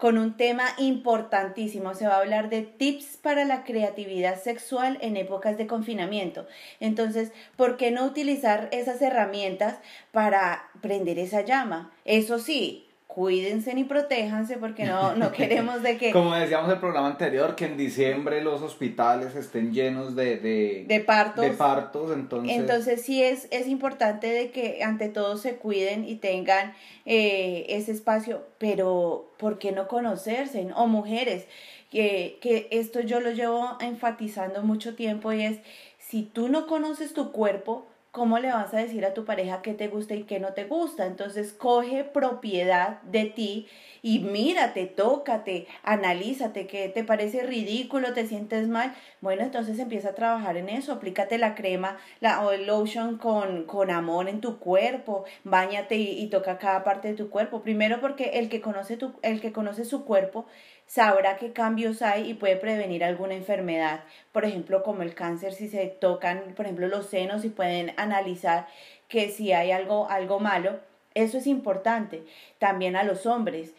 con 0.00 0.16
un 0.16 0.36
tema 0.36 0.64
importantísimo. 0.78 1.94
Se 1.94 2.06
va 2.06 2.14
a 2.14 2.20
hablar 2.20 2.48
de 2.48 2.62
tips 2.62 3.18
para 3.18 3.44
la 3.44 3.64
creatividad 3.64 4.40
sexual 4.40 4.98
en 5.02 5.16
épocas 5.16 5.58
de 5.58 5.66
confinamiento. 5.66 6.46
Entonces, 6.80 7.32
¿por 7.56 7.76
qué 7.76 7.90
no 7.90 8.06
utilizar 8.06 8.68
esas 8.72 9.02
herramientas 9.02 9.78
para 10.10 10.70
prender 10.80 11.18
esa 11.18 11.42
llama? 11.42 11.92
Eso 12.06 12.38
sí, 12.38 12.89
cuídense 13.14 13.72
y 13.76 13.84
protéjanse 13.84 14.56
porque 14.56 14.84
no, 14.84 15.16
no 15.16 15.32
queremos 15.32 15.82
de 15.82 15.98
que... 15.98 16.12
Como 16.12 16.34
decíamos 16.34 16.66
en 16.68 16.74
el 16.74 16.80
programa 16.80 17.08
anterior, 17.08 17.56
que 17.56 17.66
en 17.66 17.76
diciembre 17.76 18.42
los 18.42 18.62
hospitales 18.62 19.34
estén 19.34 19.72
llenos 19.72 20.14
de, 20.14 20.36
de, 20.36 20.84
De 20.86 21.00
partos. 21.00 21.44
de 21.44 21.50
partos, 21.50 22.12
entonces... 22.12 22.56
Entonces 22.56 23.02
sí 23.02 23.22
es, 23.22 23.48
es 23.50 23.66
importante 23.66 24.28
de 24.28 24.50
que 24.50 24.84
ante 24.84 25.08
todo 25.08 25.36
se 25.36 25.56
cuiden 25.56 26.08
y 26.08 26.16
tengan 26.16 26.72
eh, 27.04 27.66
ese 27.68 27.92
espacio, 27.92 28.46
pero 28.58 29.32
¿por 29.38 29.58
qué 29.58 29.72
no 29.72 29.88
conocerse? 29.88 30.68
O 30.76 30.86
mujeres, 30.86 31.46
que, 31.90 32.38
que 32.40 32.68
esto 32.70 33.00
yo 33.00 33.20
lo 33.20 33.32
llevo 33.32 33.76
enfatizando 33.80 34.62
mucho 34.62 34.94
tiempo 34.94 35.32
y 35.32 35.42
es, 35.42 35.58
si 35.98 36.22
tú 36.22 36.48
no 36.48 36.68
conoces 36.68 37.12
tu 37.12 37.32
cuerpo, 37.32 37.86
¿cómo 38.10 38.38
le 38.38 38.48
vas 38.52 38.74
a 38.74 38.78
decir 38.78 39.04
a 39.04 39.14
tu 39.14 39.24
pareja 39.24 39.62
qué 39.62 39.74
te 39.74 39.88
gusta 39.88 40.14
y 40.14 40.24
qué 40.24 40.40
no 40.40 40.52
te 40.54 40.64
gusta? 40.64 41.06
Entonces, 41.06 41.52
coge 41.52 42.04
propiedad 42.04 43.02
de 43.02 43.26
ti 43.26 43.68
y 44.02 44.20
mírate, 44.20 44.86
tócate, 44.86 45.66
analízate, 45.82 46.66
qué 46.66 46.88
te 46.88 47.04
parece 47.04 47.42
ridículo, 47.42 48.12
te 48.12 48.26
sientes 48.26 48.68
mal. 48.68 48.94
Bueno, 49.20 49.42
entonces 49.42 49.78
empieza 49.78 50.10
a 50.10 50.14
trabajar 50.14 50.56
en 50.56 50.68
eso, 50.68 50.92
aplícate 50.92 51.38
la 51.38 51.54
crema 51.54 51.98
la, 52.20 52.44
o 52.44 52.52
el 52.52 52.66
lotion 52.66 53.18
con, 53.18 53.64
con 53.64 53.90
amor 53.90 54.28
en 54.28 54.40
tu 54.40 54.58
cuerpo, 54.58 55.24
bañate 55.44 55.96
y, 55.96 56.26
toca 56.28 56.58
cada 56.58 56.84
parte 56.84 57.08
de 57.08 57.14
tu 57.14 57.30
cuerpo. 57.30 57.62
Primero 57.62 58.00
porque 58.00 58.38
el 58.38 58.48
que 58.48 58.60
conoce, 58.60 58.96
tu, 58.96 59.14
el 59.22 59.40
que 59.40 59.52
conoce 59.52 59.84
su 59.84 60.04
cuerpo 60.04 60.46
sabrá 60.86 61.36
qué 61.36 61.52
cambios 61.52 62.02
hay 62.02 62.30
y 62.30 62.34
puede 62.34 62.56
prevenir 62.56 63.04
alguna 63.04 63.34
enfermedad, 63.34 64.04
por 64.32 64.44
ejemplo, 64.44 64.82
como 64.82 65.02
el 65.02 65.14
cáncer, 65.14 65.52
si 65.52 65.68
se 65.68 65.86
tocan, 65.86 66.54
por 66.56 66.66
ejemplo, 66.66 66.88
los 66.88 67.06
senos 67.06 67.44
y 67.44 67.48
pueden 67.48 67.92
analizar 67.96 68.66
que 69.08 69.28
si 69.30 69.52
hay 69.52 69.70
algo, 69.72 70.08
algo 70.08 70.40
malo, 70.40 70.80
eso 71.14 71.38
es 71.38 71.46
importante. 71.46 72.24
También 72.58 72.96
a 72.96 73.04
los 73.04 73.26
hombres, 73.26 73.74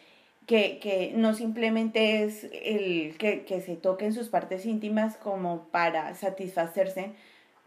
que, 0.46 0.78
que 0.78 1.12
no 1.14 1.34
simplemente 1.34 2.24
es 2.24 2.44
el 2.52 3.16
que, 3.18 3.44
que 3.44 3.60
se 3.60 3.76
toquen 3.76 4.12
sus 4.12 4.28
partes 4.28 4.66
íntimas 4.66 5.16
como 5.16 5.68
para 5.70 6.14
satisfacerse, 6.14 7.12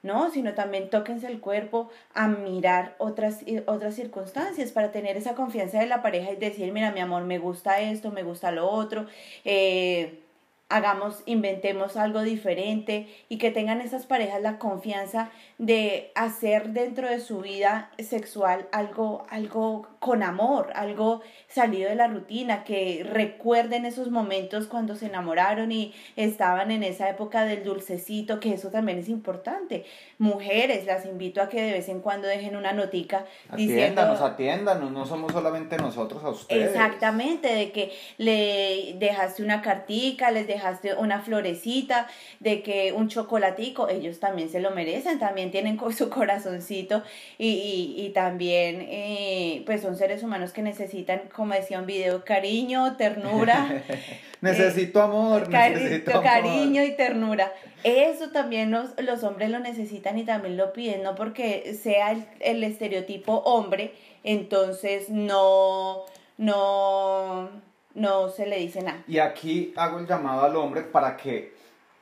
¿no? 0.03 0.30
Sino 0.30 0.53
también 0.53 0.89
tóquense 0.89 1.28
el 1.28 1.39
cuerpo 1.39 1.89
a 2.13 2.28
mirar 2.28 2.95
otras, 2.99 3.43
otras 3.65 3.95
circunstancias 3.95 4.71
para 4.71 4.91
tener 4.91 5.17
esa 5.17 5.36
confianza 5.36 5.80
de 5.80 5.88
la 5.88 6.01
pareja 6.01 6.32
y 6.32 6.36
decir, 6.36 6.71
mira, 6.71 6.91
mi 6.91 6.99
amor, 6.99 7.23
me 7.23 7.39
gusta 7.39 7.80
esto, 7.80 8.11
me 8.11 8.23
gusta 8.23 8.51
lo 8.51 8.69
otro, 8.69 9.07
eh, 9.45 10.24
hagamos, 10.68 11.22
inventemos 11.28 11.95
algo 11.95 12.22
diferente 12.24 13.07
y 13.30 13.38
que 13.38 13.51
tengan 13.51 13.82
esas 13.82 14.07
parejas 14.07 14.41
la 14.41 14.57
confianza 14.57 15.30
de 15.59 16.11
hacer 16.16 16.70
dentro 16.70 17.07
de 17.07 17.20
su 17.20 17.41
vida 17.41 17.91
sexual 17.99 18.68
algo, 18.72 19.28
algo 19.30 19.88
con 19.99 20.24
amor, 20.24 20.72
algo 20.76 21.22
salido 21.47 21.89
de 21.89 21.95
la 21.95 22.07
rutina, 22.07 22.63
que 22.63 23.07
recuerden 23.07 23.86
esos 23.86 24.09
momentos 24.09 24.66
cuando 24.66 24.95
se 24.95 25.05
enamoraron 25.05 25.72
y 25.72 25.93
estaban 26.16 26.72
en 26.72 26.82
esa 26.82 27.09
época 27.09 27.45
del 27.45 27.63
dulcecito, 27.63 28.39
que 28.39 28.53
eso 28.53 28.70
también 28.70 28.97
es 28.97 29.07
importante. 29.07 29.86
Mujeres, 30.18 30.86
las 30.86 31.05
invito 31.05 31.41
a 31.41 31.49
que 31.49 31.61
de 31.61 31.74
vez 31.74 31.89
en 31.89 32.01
cuando 32.01 32.28
dejen 32.28 32.55
una 32.55 32.74
notica 32.74 33.26
atiéndanos, 33.49 34.20
atiéndanos, 34.20 34.91
no 34.91 35.05
somos 35.05 35.32
solamente 35.32 35.78
nosotros 35.78 36.24
a 36.24 36.30
ustedes. 36.30 36.70
Exactamente, 36.70 37.53
de 37.53 37.72
que 37.72 37.93
le 38.18 38.95
dejaste 38.97 39.43
una 39.43 39.61
cartica, 39.61 40.32
les 40.32 40.47
dejaste 40.47 40.54
una 40.97 41.21
florecita, 41.21 42.07
de 42.39 42.61
que 42.61 42.93
un 42.93 43.07
chocolatico, 43.07 43.89
ellos 43.89 44.19
también 44.19 44.49
se 44.49 44.59
lo 44.59 44.71
merecen, 44.71 45.19
también 45.19 45.51
tienen 45.51 45.79
su 45.97 46.09
corazoncito 46.09 47.03
y, 47.37 47.47
y, 47.47 48.05
y 48.05 48.09
también 48.09 48.81
eh, 48.81 49.63
pues 49.65 49.81
son 49.81 49.95
seres 49.95 50.23
humanos 50.23 50.51
que 50.51 50.61
necesitan, 50.61 51.21
como 51.33 51.53
decía 51.53 51.79
un 51.79 51.85
video, 51.85 52.23
cariño, 52.23 52.95
ternura. 52.97 53.83
necesito 54.41 55.01
amor, 55.01 55.49
cari 55.49 55.75
necesito 55.75 56.11
amor. 56.11 56.23
cariño 56.23 56.83
y 56.83 56.95
ternura. 56.95 57.51
Eso 57.83 58.29
también 58.31 58.71
los, 58.71 58.99
los 59.01 59.23
hombres 59.23 59.49
lo 59.49 59.59
necesitan 59.59 60.17
y 60.17 60.23
también 60.23 60.57
lo 60.57 60.73
piden, 60.73 61.03
no 61.03 61.15
porque 61.15 61.73
sea 61.73 62.11
el, 62.11 62.25
el 62.39 62.63
estereotipo 62.63 63.33
hombre, 63.45 63.93
entonces 64.23 65.09
no, 65.09 66.05
no, 66.37 67.49
no 67.95 68.29
se 68.29 68.45
le 68.45 68.59
dice 68.59 68.83
nada. 68.83 69.03
Y 69.07 69.17
aquí 69.19 69.73
hago 69.75 69.99
el 69.99 70.07
llamado 70.07 70.43
al 70.43 70.55
hombre 70.55 70.81
para 70.81 71.17
que 71.17 71.55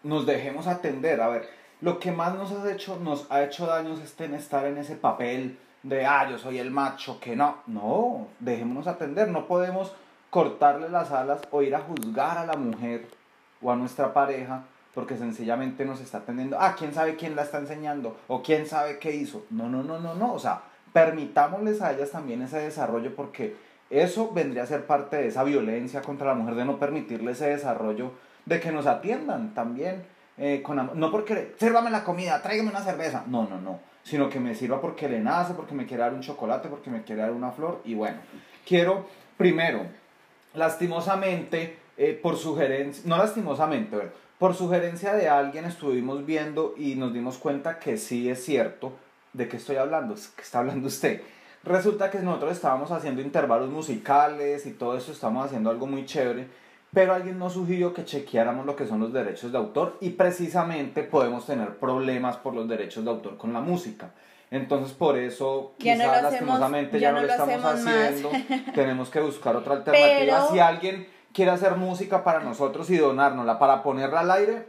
nos 0.03 0.25
dejemos 0.25 0.67
atender. 0.67 1.21
A 1.21 1.29
ver, 1.29 1.47
lo 1.81 1.99
que 1.99 2.11
más 2.11 2.35
nos 2.35 2.51
ha 2.51 2.71
hecho, 2.71 2.99
nos 2.99 3.31
ha 3.31 3.43
hecho 3.43 3.67
daños 3.67 3.99
es 3.99 4.19
en 4.19 4.33
estar 4.33 4.65
en 4.65 4.77
ese 4.77 4.95
papel 4.95 5.57
de, 5.83 6.05
ah, 6.05 6.29
yo 6.29 6.37
soy 6.37 6.59
el 6.59 6.71
macho, 6.71 7.19
que 7.19 7.35
no. 7.35 7.57
No, 7.67 8.27
dejémonos 8.39 8.87
atender. 8.87 9.29
No 9.29 9.47
podemos 9.47 9.93
cortarle 10.29 10.89
las 10.89 11.11
alas 11.11 11.41
o 11.51 11.61
ir 11.61 11.75
a 11.75 11.81
juzgar 11.81 12.37
a 12.37 12.45
la 12.45 12.55
mujer 12.55 13.07
o 13.61 13.71
a 13.71 13.75
nuestra 13.75 14.13
pareja 14.13 14.63
porque 14.93 15.17
sencillamente 15.17 15.85
nos 15.85 16.01
está 16.01 16.19
atendiendo. 16.19 16.57
Ah, 16.59 16.75
quién 16.77 16.93
sabe 16.93 17.15
quién 17.15 17.35
la 17.35 17.43
está 17.43 17.59
enseñando 17.59 18.17
o 18.27 18.41
quién 18.41 18.65
sabe 18.67 18.99
qué 18.99 19.15
hizo. 19.15 19.45
No, 19.49 19.69
no, 19.69 19.83
no, 19.83 19.99
no, 19.99 20.13
no. 20.15 20.33
O 20.33 20.39
sea, 20.39 20.61
permitámosles 20.91 21.81
a 21.81 21.93
ellas 21.93 22.11
también 22.11 22.41
ese 22.41 22.59
desarrollo 22.59 23.15
porque 23.15 23.55
eso 24.01 24.31
vendría 24.33 24.63
a 24.63 24.67
ser 24.67 24.85
parte 24.85 25.17
de 25.17 25.27
esa 25.27 25.43
violencia 25.43 26.01
contra 26.01 26.27
la 26.27 26.33
mujer, 26.33 26.55
de 26.55 26.65
no 26.65 26.79
permitirle 26.79 27.31
ese 27.31 27.49
desarrollo, 27.49 28.11
de 28.45 28.59
que 28.59 28.71
nos 28.71 28.87
atiendan 28.87 29.53
también. 29.53 30.03
Eh, 30.37 30.61
con. 30.63 30.99
No 30.99 31.11
porque, 31.11 31.53
sírvame 31.59 31.91
la 31.91 32.03
comida, 32.03 32.41
tráigame 32.41 32.69
una 32.69 32.81
cerveza. 32.81 33.23
No, 33.27 33.47
no, 33.47 33.61
no. 33.61 33.79
Sino 34.03 34.29
que 34.29 34.39
me 34.39 34.55
sirva 34.55 34.81
porque 34.81 35.07
le 35.07 35.19
nace, 35.19 35.53
porque 35.53 35.75
me 35.75 35.85
quiere 35.85 36.03
dar 36.03 36.13
un 36.13 36.21
chocolate, 36.21 36.69
porque 36.69 36.89
me 36.89 37.03
quiere 37.03 37.21
dar 37.21 37.31
una 37.31 37.51
flor. 37.51 37.81
Y 37.85 37.93
bueno, 37.93 38.17
quiero 38.65 39.05
primero, 39.37 39.85
lastimosamente, 40.53 41.77
eh, 41.97 42.19
por 42.21 42.37
sugerencia, 42.37 43.03
no 43.05 43.17
lastimosamente, 43.17 43.95
bueno, 43.95 44.11
por 44.39 44.55
sugerencia 44.55 45.13
de 45.13 45.29
alguien 45.29 45.65
estuvimos 45.65 46.25
viendo 46.25 46.73
y 46.77 46.95
nos 46.95 47.13
dimos 47.13 47.37
cuenta 47.37 47.79
que 47.79 47.97
sí 47.97 48.29
es 48.29 48.43
cierto. 48.43 48.93
¿De 49.31 49.47
qué 49.47 49.57
estoy 49.57 49.77
hablando? 49.77 50.15
¿Qué 50.15 50.41
está 50.41 50.59
hablando 50.59 50.87
usted? 50.87 51.21
Resulta 51.63 52.09
que 52.11 52.19
nosotros 52.19 52.51
estábamos 52.51 52.91
haciendo 52.91 53.21
intervalos 53.21 53.69
musicales 53.69 54.65
y 54.65 54.71
todo 54.71 54.97
eso, 54.97 55.11
estamos 55.11 55.45
haciendo 55.45 55.69
algo 55.69 55.87
muy 55.87 56.05
chévere, 56.05 56.47
pero 56.93 57.13
alguien 57.13 57.39
nos 57.39 57.53
sugirió 57.53 57.93
que 57.93 58.03
chequeáramos 58.03 58.65
lo 58.65 58.75
que 58.75 58.85
son 58.85 58.99
los 58.99 59.13
derechos 59.13 59.51
de 59.51 59.57
autor 59.57 59.97
y 60.01 60.09
precisamente 60.11 61.03
podemos 61.03 61.45
tener 61.45 61.77
problemas 61.77 62.35
por 62.37 62.53
los 62.53 62.67
derechos 62.67 63.05
de 63.05 63.11
autor 63.11 63.37
con 63.37 63.53
la 63.53 63.61
música. 63.61 64.11
Entonces 64.51 64.93
por 64.93 65.17
eso 65.17 65.73
Ya 65.79 65.95
no 65.95 66.03
quizás 66.03 66.17
hacemos- 66.17 66.31
lastimosamente 66.31 66.99
ya 66.99 67.07
ya, 67.07 67.11
no 67.11 67.15
no 67.15 67.21
lo 67.21 67.27
lo 67.27 67.33
estamos 67.33 67.63
más. 67.63 67.87
haciendo, 67.87 68.29
tenemos 68.75 69.09
que 69.09 69.21
buscar 69.21 69.55
otra 69.55 69.75
alternativa. 69.75 70.19
Pero- 70.19 70.51
Si 70.51 70.59
alguien 70.59 71.07
quiere 71.33 71.51
hacer 71.51 71.75
música 71.77 72.23
para 72.25 72.41
nosotros 72.41 72.89
y 72.89 72.97
donárnosla 72.97 73.57
para 73.57 73.81
ponerla 73.81 74.19
al 74.19 74.31
aire, 74.31 74.67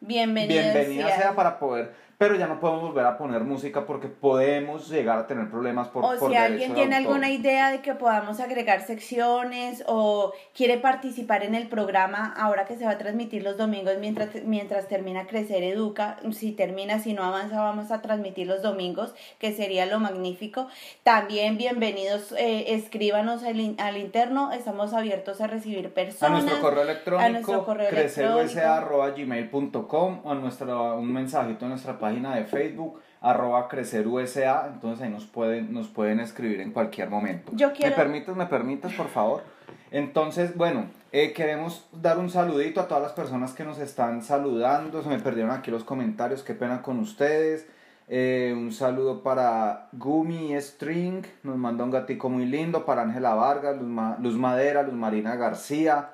Bienvenido 0.00 0.60
bienvenida 0.60 1.06
sea. 1.06 1.16
sea 1.16 1.34
para 1.36 1.58
poder, 1.60 1.94
pero 2.22 2.36
ya 2.36 2.46
no 2.46 2.60
podemos 2.60 2.82
volver 2.82 3.04
a 3.04 3.18
poner 3.18 3.42
música 3.42 3.84
porque 3.84 4.06
podemos 4.06 4.88
llegar 4.88 5.18
a 5.18 5.26
tener 5.26 5.50
problemas 5.50 5.88
por, 5.88 6.04
O 6.04 6.14
por 6.16 6.30
si 6.30 6.36
alguien 6.36 6.72
tiene 6.74 6.94
autor. 6.96 7.14
alguna 7.14 7.30
idea 7.30 7.72
de 7.72 7.80
que 7.80 7.94
podamos 7.94 8.38
agregar 8.38 8.80
secciones 8.86 9.82
o 9.88 10.32
quiere 10.54 10.78
participar 10.78 11.42
en 11.42 11.56
el 11.56 11.66
programa 11.66 12.32
ahora 12.38 12.64
que 12.64 12.76
se 12.76 12.84
va 12.84 12.92
a 12.92 12.98
transmitir 12.98 13.42
los 13.42 13.56
domingos 13.56 13.94
mientras, 13.98 14.28
mientras 14.44 14.86
termina 14.86 15.26
Crecer 15.26 15.64
Educa, 15.64 16.18
si 16.30 16.52
termina, 16.52 17.00
si 17.00 17.12
no 17.12 17.24
avanza, 17.24 17.60
vamos 17.60 17.90
a 17.90 18.00
transmitir 18.02 18.46
los 18.46 18.62
domingos, 18.62 19.12
que 19.40 19.52
sería 19.52 19.84
lo 19.86 19.98
magnífico. 19.98 20.68
También 21.02 21.58
bienvenidos, 21.58 22.30
eh, 22.38 22.66
escríbanos 22.74 23.42
al, 23.42 23.58
in- 23.58 23.80
al 23.80 23.96
interno, 23.96 24.52
estamos 24.52 24.94
abiertos 24.94 25.40
a 25.40 25.48
recibir 25.48 25.86
a 25.86 25.90
personas. 25.90 26.44
nuestro 26.44 26.62
correo 26.62 26.84
electrónico, 26.84 27.30
nuestro 27.32 27.64
correo 27.64 27.88
crecerusa.gmail.com 27.90 30.20
o 30.24 30.30
a 30.30 30.34
nuestra, 30.36 30.76
un 30.94 31.12
mensajito 31.12 31.64
en 31.64 31.70
nuestra 31.70 31.98
página 31.98 32.11
de 32.20 32.44
Facebook, 32.44 33.00
arroba 33.20 33.68
crecerusa, 33.68 34.66
entonces 34.72 35.02
ahí 35.04 35.10
nos 35.10 35.26
pueden, 35.26 35.72
nos 35.72 35.88
pueden 35.88 36.20
escribir 36.20 36.60
en 36.60 36.72
cualquier 36.72 37.08
momento. 37.08 37.52
Yo 37.54 37.72
quiero- 37.72 37.90
¿Me 37.90 37.96
permites, 37.96 38.36
me 38.36 38.46
permites, 38.46 38.92
por 38.94 39.08
favor? 39.08 39.42
Entonces, 39.90 40.56
bueno, 40.56 40.86
eh, 41.12 41.32
queremos 41.32 41.86
dar 41.92 42.18
un 42.18 42.30
saludito 42.30 42.80
a 42.80 42.88
todas 42.88 43.02
las 43.02 43.12
personas 43.12 43.52
que 43.52 43.64
nos 43.64 43.78
están 43.78 44.22
saludando, 44.22 45.02
se 45.02 45.08
me 45.08 45.18
perdieron 45.18 45.50
aquí 45.52 45.70
los 45.70 45.84
comentarios, 45.84 46.42
qué 46.42 46.54
pena 46.54 46.82
con 46.82 46.98
ustedes. 46.98 47.66
Eh, 48.08 48.52
un 48.56 48.72
saludo 48.72 49.22
para 49.22 49.88
Gumi 49.92 50.54
String, 50.60 51.22
nos 51.44 51.56
manda 51.56 51.84
un 51.84 51.90
gatico 51.90 52.28
muy 52.28 52.46
lindo, 52.46 52.84
para 52.84 53.02
Ángela 53.02 53.34
Vargas, 53.34 53.76
Luz, 53.76 53.86
Ma- 53.88 54.16
Luz 54.20 54.34
Madera, 54.34 54.82
Luz 54.82 54.94
Marina 54.94 55.36
García, 55.36 56.10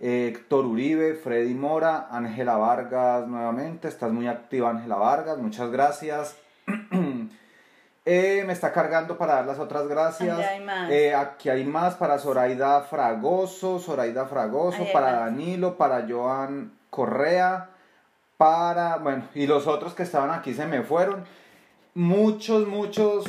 Héctor 0.00 0.64
Uribe, 0.64 1.14
Freddy 1.14 1.54
Mora, 1.54 2.08
Ángela 2.10 2.56
Vargas 2.56 3.28
nuevamente, 3.28 3.88
estás 3.88 4.10
muy 4.10 4.28
activa 4.28 4.70
Ángela 4.70 4.96
Vargas, 4.96 5.38
muchas 5.38 5.70
gracias. 5.70 6.36
Eh, 8.06 8.44
me 8.46 8.54
está 8.54 8.72
cargando 8.72 9.18
para 9.18 9.34
dar 9.34 9.46
las 9.46 9.58
otras 9.58 9.86
gracias. 9.86 10.38
Hay 10.38 10.60
más. 10.60 10.90
Eh, 10.90 11.14
aquí 11.14 11.50
hay 11.50 11.64
más 11.64 11.94
para 11.96 12.18
Zoraida 12.18 12.80
Fragoso, 12.80 13.78
Zoraida 13.78 14.24
Fragoso, 14.24 14.82
Ahí 14.82 14.92
para. 14.92 15.12
Danilo, 15.12 15.76
para 15.76 16.06
Joan 16.08 16.72
Correa, 16.88 17.68
para, 18.38 18.96
bueno, 18.96 19.28
y 19.34 19.46
los 19.46 19.66
otros 19.66 19.92
que 19.94 20.02
estaban 20.02 20.30
aquí 20.30 20.54
se 20.54 20.66
me 20.66 20.82
fueron. 20.82 21.24
Muchos, 21.94 22.66
muchos 22.66 23.26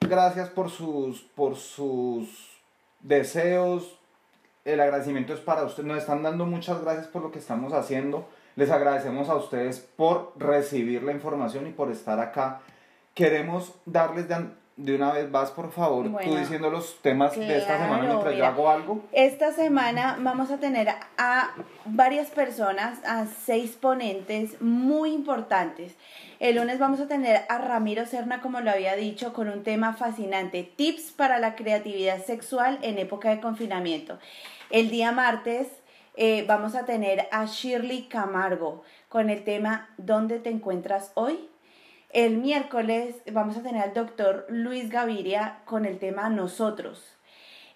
gracias 0.00 0.48
por 0.48 0.70
sus, 0.70 1.20
por 1.22 1.54
sus 1.54 2.60
deseos. 3.00 3.99
El 4.64 4.80
agradecimiento 4.80 5.32
es 5.32 5.40
para 5.40 5.64
ustedes. 5.64 5.86
Nos 5.86 5.98
están 5.98 6.22
dando 6.22 6.44
muchas 6.44 6.82
gracias 6.82 7.06
por 7.06 7.22
lo 7.22 7.30
que 7.30 7.38
estamos 7.38 7.72
haciendo. 7.72 8.28
Les 8.56 8.70
agradecemos 8.70 9.28
a 9.28 9.36
ustedes 9.36 9.80
por 9.80 10.32
recibir 10.36 11.02
la 11.02 11.12
información 11.12 11.66
y 11.66 11.72
por 11.72 11.90
estar 11.90 12.20
acá. 12.20 12.60
Queremos 13.14 13.74
darles 13.86 14.28
de 14.28 14.34
de 14.84 14.94
una 14.94 15.12
vez 15.12 15.30
vas, 15.30 15.50
por 15.50 15.70
favor, 15.70 16.10
tú 16.24 16.36
diciendo 16.36 16.70
los 16.70 17.00
temas 17.02 17.36
de 17.36 17.58
esta 17.58 17.78
semana 17.78 18.02
mientras 18.04 18.32
yo 18.32 18.36
mira. 18.36 18.48
hago 18.48 18.70
algo. 18.70 19.00
Esta 19.12 19.52
semana 19.52 20.16
vamos 20.20 20.50
a 20.50 20.56
tener 20.56 20.88
a 21.18 21.50
varias 21.84 22.28
personas, 22.28 22.98
a 23.04 23.26
seis 23.26 23.72
ponentes 23.72 24.60
muy 24.62 25.12
importantes. 25.12 25.94
El 26.38 26.56
lunes 26.56 26.78
vamos 26.78 27.00
a 27.00 27.08
tener 27.08 27.42
a 27.50 27.58
Ramiro 27.58 28.06
Serna, 28.06 28.40
como 28.40 28.60
lo 28.60 28.70
había 28.70 28.96
dicho, 28.96 29.34
con 29.34 29.50
un 29.50 29.62
tema 29.62 29.92
fascinante, 29.92 30.62
tips 30.76 31.12
para 31.12 31.38
la 31.38 31.54
creatividad 31.54 32.24
sexual 32.24 32.78
en 32.80 32.98
época 32.98 33.28
de 33.28 33.40
confinamiento. 33.40 34.18
El 34.70 34.88
día 34.88 35.12
martes 35.12 35.68
eh, 36.16 36.44
vamos 36.48 36.74
a 36.74 36.86
tener 36.86 37.28
a 37.32 37.44
Shirley 37.44 38.08
Camargo 38.08 38.82
con 39.10 39.28
el 39.28 39.44
tema 39.44 39.90
¿Dónde 39.98 40.38
te 40.38 40.48
encuentras 40.48 41.12
hoy? 41.14 41.49
El 42.12 42.38
miércoles 42.38 43.14
vamos 43.30 43.56
a 43.56 43.62
tener 43.62 43.84
al 43.84 43.94
doctor 43.94 44.44
Luis 44.48 44.90
Gaviria 44.90 45.60
con 45.64 45.84
el 45.84 46.00
tema 46.00 46.28
Nosotros. 46.28 47.04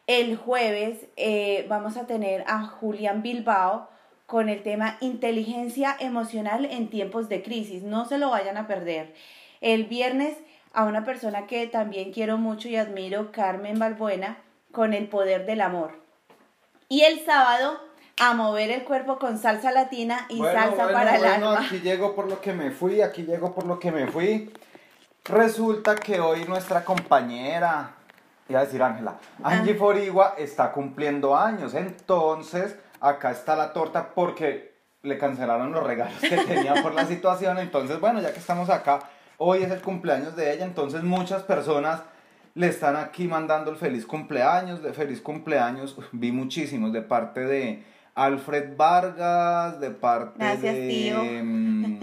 El 0.09 0.37
jueves 0.37 1.07
eh, 1.17 1.65
vamos 1.69 1.97
a 1.97 2.09
tener 2.09 2.43
a 2.49 2.65
Julián 2.67 3.23
Bilbao 3.23 3.89
con 4.27 4.49
el 4.49 4.65
tema 4.65 4.97
inteligencia 5.01 5.97
emocional 6.01 6.65
en 6.65 6.91
tiempos 6.91 7.29
de 7.29 7.45
crisis. 7.45 7.85
No 7.85 8.07
se 8.07 8.19
lo 8.19 8.31
vayan 8.31 8.57
a 8.57 8.67
perder. 8.67 9.15
El 9.61 9.85
viernes 9.85 10.37
a 10.73 10.83
una 10.83 11.05
persona 11.05 11.47
que 11.47 11.69
también 11.69 12.13
quiero 12.13 12.37
mucho 12.37 12.69
y 12.69 12.75
admiro, 12.75 13.31
Carmen 13.31 13.79
Balbuena, 13.79 14.39
con 14.73 14.95
el 14.95 15.07
poder 15.07 15.47
del 15.47 15.61
amor. 15.61 16.03
Y 16.89 17.03
el 17.03 17.25
sábado 17.25 17.81
a 18.21 18.35
mover 18.35 18.71
el 18.71 18.85
cuerpo 18.85 19.19
con 19.19 19.39
salsa 19.39 19.73
latina 19.73 20.27
y 20.29 20.39
Bueno, 20.39 20.59
salsa 20.61 20.85
bueno, 20.85 20.93
para 20.99 21.17
el 21.17 21.25
alma. 21.25 21.61
aquí 21.67 21.81
llego 21.81 22.15
por 22.15 22.29
lo 22.29 22.41
que 22.41 22.53
me 22.53 22.71
fui, 22.71 23.01
aquí 23.01 23.23
llego 23.25 23.55
por 23.55 23.67
lo 23.67 23.79
que 23.79 23.91
me 23.91 24.07
fui. 24.07 24.53
Resulta 25.25 25.97
que 25.97 26.21
hoy 26.21 26.45
nuestra 26.45 26.85
compañera, 26.85 27.91
iba 28.49 28.61
a 28.61 28.65
decir 28.65 28.83
Ángela, 28.83 29.17
Angie 29.43 29.73
Ah. 29.75 29.79
Forigua 29.79 30.35
está 30.39 30.71
cumpliendo 30.71 31.37
años. 31.37 31.75
Entonces, 31.75 32.77
acá 33.01 33.31
está 33.31 33.57
la 33.57 33.73
torta 33.73 34.11
porque 34.15 34.75
le 35.03 35.19
cancelaron 35.19 35.73
los 35.73 35.83
regalos 35.85 36.19
que 36.21 36.37
tenía 36.47 36.75
por 36.83 36.95
la 36.95 37.07
situación. 37.07 37.59
Entonces, 37.59 37.99
bueno, 38.01 38.21
ya 38.21 38.33
que 38.33 38.39
estamos 38.39 38.69
acá, 38.71 39.01
hoy 39.39 39.63
es 39.63 39.71
el 39.71 39.81
cumpleaños 39.81 40.37
de 40.37 40.53
ella. 40.53 40.65
Entonces, 40.67 41.03
muchas 41.03 41.43
personas 41.43 42.03
le 42.55 42.69
están 42.69 42.95
aquí 42.97 43.27
mandando 43.27 43.71
el 43.71 43.77
feliz 43.79 44.07
cumpleaños, 44.07 44.83
de 44.83 44.93
feliz 44.93 45.21
cumpleaños. 45.23 45.97
Vi 46.13 46.31
muchísimos 46.33 46.93
de 46.93 47.01
parte 47.03 47.41
de 47.41 47.83
Alfred 48.15 48.77
Vargas, 48.77 49.81
de 49.81 49.91
parte 49.91 50.39
Gracias, 50.39 50.75
de... 50.75 50.89
tío. 50.89 51.19
mm, 51.25 52.01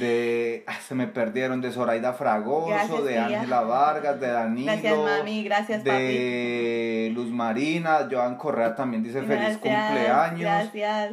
De, 0.00 0.64
ah, 0.66 0.78
se 0.80 0.94
me 0.96 1.06
perdieron, 1.06 1.60
de 1.60 1.70
Zoraida 1.70 2.12
Fragoso, 2.12 2.68
Gracias, 2.68 3.04
de. 3.04 3.18
Ángela 3.18 3.60
Vargas, 3.60 4.18
de 4.18 4.28
Danilo, 4.28 4.72
Gracias, 4.72 4.96
mami, 4.98 5.44
gracias, 5.44 5.84
de 5.84 7.12
Luz 7.14 7.30
Marina, 7.30 8.08
Joan 8.10 8.36
Correa 8.36 8.74
también 8.74 9.04
dice 9.04 9.22
feliz 9.22 9.58
cumpleaños. 9.58 10.40
Gracias. 10.40 11.12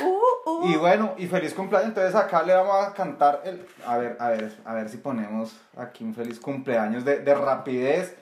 Uh, 0.00 0.50
uh. 0.50 0.68
Y 0.68 0.76
bueno, 0.76 1.14
y 1.16 1.26
feliz 1.26 1.54
cumpleaños. 1.54 1.88
Entonces 1.88 2.14
acá 2.14 2.42
le 2.42 2.54
vamos 2.54 2.86
a 2.86 2.92
cantar 2.92 3.42
el. 3.44 3.66
A 3.86 3.96
ver, 3.96 4.16
a 4.20 4.28
ver, 4.28 4.52
a 4.64 4.74
ver 4.74 4.88
si 4.88 4.98
ponemos 4.98 5.56
aquí 5.76 6.04
un 6.04 6.14
feliz 6.14 6.38
cumpleaños 6.38 7.04
de, 7.04 7.20
de 7.20 7.34
rapidez. 7.34 8.14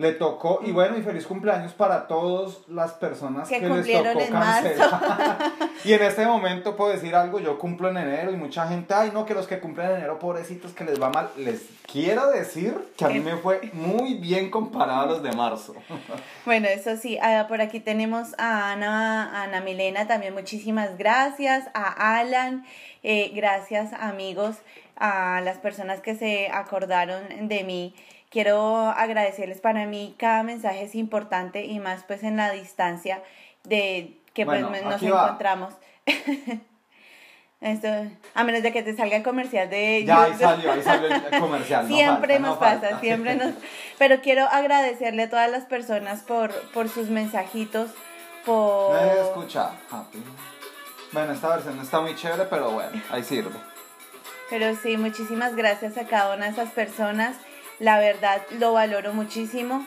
Le 0.00 0.12
tocó, 0.12 0.60
y 0.64 0.72
bueno, 0.72 0.96
y 0.96 1.02
feliz 1.02 1.26
cumpleaños 1.26 1.74
para 1.74 2.06
todas 2.06 2.66
las 2.68 2.92
personas 2.92 3.46
Que 3.46 3.56
que, 3.60 3.66
les 3.66 3.70
cumplieron 3.70 4.14
tocó 4.14 4.24
en 4.24 4.32
marzo. 4.32 4.62
cancelar. 4.78 5.38
y 5.84 5.92
en 5.92 6.02
este 6.02 6.24
momento 6.24 6.74
puedo 6.74 6.90
decir 6.90 7.14
algo, 7.14 7.38
yo 7.38 7.58
cumplo 7.58 7.90
en 7.90 7.98
enero 7.98 8.32
y 8.32 8.36
mucha 8.36 8.66
gente, 8.66 8.94
ay 8.94 9.10
no, 9.12 9.26
que 9.26 9.34
los 9.34 9.46
que 9.46 9.60
cumplen 9.60 9.90
en 9.90 9.96
enero, 9.96 10.18
pobrecitos, 10.18 10.72
que 10.72 10.84
les 10.84 10.98
va 10.98 11.10
mal. 11.10 11.28
Les 11.36 11.66
quiero 11.86 12.30
decir 12.30 12.78
que 12.96 13.04
a 13.04 13.08
mí 13.08 13.20
me 13.20 13.36
fue 13.36 13.60
muy 13.74 14.14
bien 14.14 14.50
comparado 14.50 15.02
a 15.02 15.06
los 15.06 15.22
de 15.22 15.32
marzo. 15.32 15.74
Bueno, 16.46 16.68
eso 16.68 16.96
sí, 16.96 17.18
ah, 17.20 17.44
por 17.46 17.60
aquí 17.60 17.78
tenemos 17.80 18.28
a 18.38 18.72
Ana, 18.72 19.30
a 19.36 19.42
Ana 19.42 19.60
Milena, 19.60 20.06
también 20.08 20.32
muchísimas 20.32 20.96
gracias, 20.96 21.68
a 21.74 22.18
Alan, 22.18 22.64
eh, 23.02 23.30
gracias 23.34 23.92
amigos, 23.92 24.56
a 24.96 25.42
las 25.42 25.58
personas 25.58 26.00
que 26.00 26.14
se 26.14 26.48
acordaron 26.48 27.48
de 27.48 27.64
mí. 27.64 27.94
Quiero 28.30 28.86
agradecerles 28.88 29.60
para 29.60 29.86
mí, 29.86 30.14
cada 30.18 30.42
mensaje 30.42 30.82
es 30.84 30.94
importante 30.94 31.64
y 31.64 31.78
más 31.80 32.04
pues 32.04 32.22
en 32.22 32.36
la 32.36 32.50
distancia 32.52 33.22
de 33.64 34.16
que 34.34 34.46
pues 34.46 34.62
Bueno, 34.62 34.84
nos 34.84 34.94
aquí 34.96 35.10
va. 35.10 35.24
encontramos. 35.24 35.74
Esto, 37.60 37.88
a 38.34 38.44
menos 38.44 38.62
de 38.62 38.72
que 38.72 38.82
te 38.82 38.96
salga 38.96 39.16
el 39.18 39.22
comercial 39.22 39.68
de 39.68 40.02
ya, 40.06 40.22
ahí 40.22 40.32
salió, 40.38 40.72
ahí 40.72 40.82
salió 40.82 41.08
el 41.08 41.22
comercial. 41.40 41.86
no 41.86 41.94
siempre 41.94 42.34
falta, 42.34 42.38
nos 42.38 42.54
no 42.54 42.58
pasa, 42.58 42.80
falta. 42.80 43.00
siempre 43.00 43.34
nos... 43.34 43.52
Pero 43.98 44.22
quiero 44.22 44.46
agradecerle 44.46 45.24
a 45.24 45.30
todas 45.30 45.50
las 45.50 45.64
personas 45.66 46.22
por, 46.22 46.52
por 46.70 46.88
sus 46.88 47.10
mensajitos, 47.10 47.90
por... 48.46 48.94
No 48.94 48.98
he 49.12 49.20
escuchado. 49.20 49.72
Happy. 49.90 50.22
Bueno, 51.12 51.32
esta 51.34 51.48
versión 51.48 51.76
no 51.76 51.82
está 51.82 52.00
muy 52.00 52.14
chévere, 52.16 52.44
pero 52.44 52.70
bueno, 52.70 52.92
ahí 53.10 53.22
sirve. 53.22 53.50
Pero 54.48 54.74
sí, 54.76 54.96
muchísimas 54.96 55.54
gracias 55.54 55.98
a 55.98 56.06
cada 56.06 56.34
una 56.34 56.46
de 56.46 56.52
esas 56.52 56.70
personas. 56.70 57.36
La 57.80 57.98
verdad, 57.98 58.42
lo 58.58 58.72
valoro 58.72 59.12
muchísimo 59.12 59.84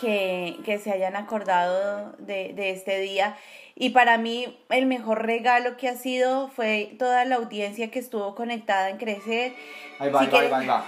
que, 0.00 0.56
que 0.64 0.78
se 0.78 0.90
hayan 0.92 1.16
acordado 1.16 2.12
de, 2.18 2.52
de 2.54 2.70
este 2.70 2.98
día. 3.00 3.36
Y 3.74 3.90
para 3.90 4.16
mí, 4.18 4.56
el 4.70 4.86
mejor 4.86 5.26
regalo 5.26 5.76
que 5.76 5.88
ha 5.88 5.96
sido 5.96 6.48
fue 6.48 6.94
toda 6.98 7.24
la 7.24 7.34
audiencia 7.36 7.90
que 7.90 7.98
estuvo 7.98 8.34
conectada 8.36 8.88
en 8.90 8.98
Crecer. 8.98 9.52
Ahí 9.98 10.10
va, 10.10 10.20
ahí 10.20 10.28
va, 10.28 10.40
ahí 10.40 10.48
va, 10.48 10.58
ahí 10.58 10.66
va. 10.66 10.84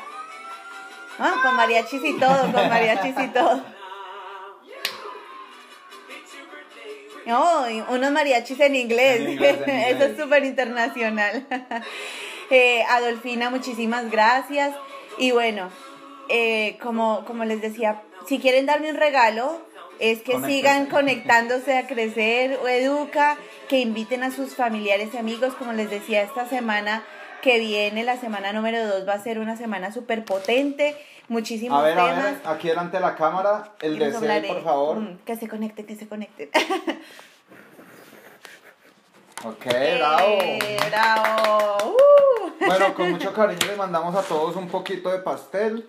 Ah, 1.18 1.34
con 1.42 1.56
mariachis 1.56 2.04
y 2.04 2.18
todo, 2.18 2.52
con 2.52 2.68
mariachis 2.68 3.14
y 3.18 3.28
todo. 3.28 3.62
No, 7.26 7.68
y 7.68 7.80
unos 7.88 8.12
mariachis 8.12 8.60
en 8.60 8.76
inglés. 8.76 9.20
En 9.20 9.30
inglés, 9.30 9.58
en 9.66 9.70
Eso 9.80 9.90
inglés. 9.90 10.10
es 10.12 10.18
súper 10.22 10.44
internacional. 10.44 11.46
Eh, 12.48 12.84
Adolfina, 12.84 13.50
muchísimas 13.50 14.08
gracias. 14.08 14.72
Y 15.18 15.32
bueno, 15.32 15.68
eh, 16.28 16.78
como, 16.82 17.24
como 17.24 17.44
les 17.44 17.60
decía, 17.60 18.02
si 18.26 18.38
quieren 18.38 18.66
darme 18.66 18.90
un 18.90 18.96
regalo, 18.96 19.60
es 19.98 20.20
que 20.22 20.38
sigan 20.44 20.86
conectándose 20.86 21.78
a 21.78 21.86
crecer 21.86 22.58
o 22.62 22.68
educa, 22.68 23.36
que 23.68 23.80
inviten 23.80 24.22
a 24.22 24.30
sus 24.30 24.54
familiares 24.54 25.10
y 25.14 25.16
amigos. 25.16 25.54
Como 25.54 25.72
les 25.72 25.88
decía, 25.90 26.22
esta 26.22 26.46
semana 26.48 27.02
que 27.42 27.58
viene, 27.58 28.04
la 28.04 28.16
semana 28.16 28.52
número 28.52 28.86
2, 28.86 29.08
va 29.08 29.14
a 29.14 29.22
ser 29.22 29.38
una 29.38 29.56
semana 29.56 29.92
súper 29.92 30.24
potente. 30.24 30.96
Muchísimos 31.28 31.80
A 31.80 31.82
ver, 31.82 31.98
a 31.98 32.06
temas. 32.06 32.24
ver, 32.24 32.40
aquí 32.44 32.68
delante 32.68 32.98
de 32.98 33.02
la 33.02 33.16
cámara, 33.16 33.72
el 33.80 33.98
deseo, 33.98 34.18
hablaré. 34.18 34.48
por 34.48 34.62
favor. 34.62 34.96
Mm, 34.98 35.18
que 35.24 35.36
se 35.36 35.48
conecten, 35.48 35.86
que 35.86 35.96
se 35.96 36.08
conecten. 36.08 36.50
Ok, 39.44 39.66
bravo. 39.66 40.26
Eh, 40.28 40.78
bravo. 40.88 41.76
Uh. 41.90 42.64
Bueno, 42.66 42.94
con 42.94 43.10
mucho 43.12 43.32
cariño 43.32 43.66
les 43.66 43.76
mandamos 43.76 44.14
a 44.16 44.22
todos 44.22 44.56
un 44.56 44.66
poquito 44.68 45.10
de 45.10 45.18
pastel. 45.18 45.86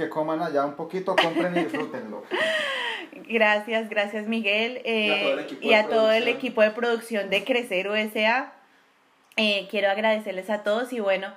Que 0.00 0.08
coman 0.08 0.40
allá 0.40 0.64
un 0.64 0.76
poquito, 0.76 1.14
compren 1.14 1.54
y 1.58 1.64
disfrútenlo. 1.64 2.24
Gracias, 3.28 3.90
gracias 3.90 4.26
Miguel 4.26 4.80
eh, 4.84 5.46
Y 5.60 5.74
a 5.74 5.88
todo 5.88 6.10
el 6.10 6.26
equipo 6.26 6.62
de 6.62 6.70
producción. 6.70 7.26
equipo 7.26 7.30
de 7.30 7.30
producción 7.30 7.30
de 7.30 7.44
Crecer 7.44 7.88
USA. 7.88 8.52
Eh, 9.36 9.68
quiero 9.70 9.90
agradecerles 9.90 10.48
a 10.48 10.62
todos 10.62 10.94
y 10.94 11.00
bueno, 11.00 11.34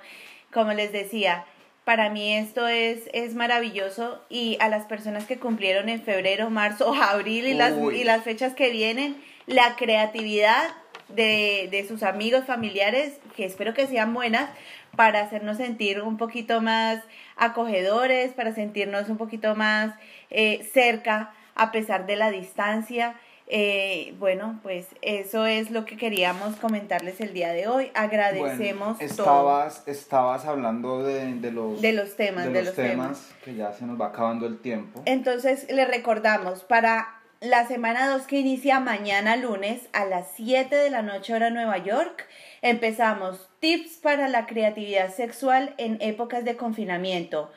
como 0.50 0.72
les 0.72 0.92
decía, 0.92 1.44
para 1.84 2.08
mí 2.08 2.34
esto 2.34 2.66
es, 2.66 3.02
es 3.12 3.34
maravilloso 3.34 4.24
y 4.30 4.56
a 4.60 4.70
las 4.70 4.86
personas 4.86 5.26
que 5.26 5.38
cumplieron 5.38 5.90
en 5.90 6.02
febrero, 6.02 6.48
marzo, 6.48 6.94
abril 7.02 7.46
y 7.46 7.52
las, 7.52 7.74
y 7.92 8.02
las 8.02 8.24
fechas 8.24 8.54
que 8.54 8.70
vienen, 8.70 9.22
la 9.46 9.76
creatividad 9.76 10.64
de, 11.08 11.68
de 11.70 11.86
sus 11.86 12.02
amigos, 12.02 12.46
familiares, 12.46 13.18
que 13.36 13.44
espero 13.44 13.74
que 13.74 13.86
sean 13.86 14.14
buenas, 14.14 14.48
para 14.96 15.20
hacernos 15.20 15.56
sentir 15.56 16.00
un 16.00 16.16
poquito 16.16 16.60
más 16.60 17.02
acogedores, 17.36 18.32
para 18.32 18.54
sentirnos 18.54 19.08
un 19.08 19.16
poquito 19.16 19.54
más 19.54 19.94
eh, 20.30 20.68
cerca 20.72 21.32
a 21.54 21.72
pesar 21.72 22.06
de 22.06 22.16
la 22.16 22.30
distancia. 22.30 23.14
Eh, 23.46 24.14
bueno, 24.18 24.58
pues 24.62 24.86
eso 25.02 25.44
es 25.44 25.70
lo 25.70 25.84
que 25.84 25.98
queríamos 25.98 26.56
comentarles 26.56 27.20
el 27.20 27.34
día 27.34 27.52
de 27.52 27.68
hoy. 27.68 27.90
Agradecemos 27.94 28.96
Bueno, 28.98 29.14
todo 29.14 29.26
estabas, 29.26 29.82
estabas 29.86 30.46
hablando 30.46 31.02
de, 31.02 31.34
de 31.34 31.50
los, 31.50 31.80
de 31.82 31.92
los 31.92 32.16
temas, 32.16 32.46
de 32.46 32.52
de, 32.52 32.58
los 32.60 32.66
los 32.66 32.74
temas, 32.74 33.34
que 33.44 33.54
ya 33.54 33.72
se 33.72 33.84
nos 33.84 34.00
va 34.00 34.06
acabando 34.06 34.46
el 34.46 34.60
tiempo. 34.60 35.02
Entonces, 35.04 35.70
le 35.70 35.84
recordamos, 35.84 36.64
para 36.64 37.20
la 37.44 37.66
semana 37.66 38.08
2 38.08 38.22
que 38.26 38.38
inicia 38.38 38.80
mañana 38.80 39.36
lunes 39.36 39.82
a 39.92 40.06
las 40.06 40.28
7 40.36 40.74
de 40.74 40.88
la 40.88 41.02
noche 41.02 41.34
hora 41.34 41.50
Nueva 41.50 41.76
York, 41.76 42.26
empezamos 42.64 43.50
tips 43.60 43.98
para 43.98 44.26
la 44.26 44.46
creatividad 44.46 45.14
sexual 45.14 45.74
en 45.76 45.98
épocas 46.00 46.46
de 46.46 46.56
confinamiento. 46.56 47.52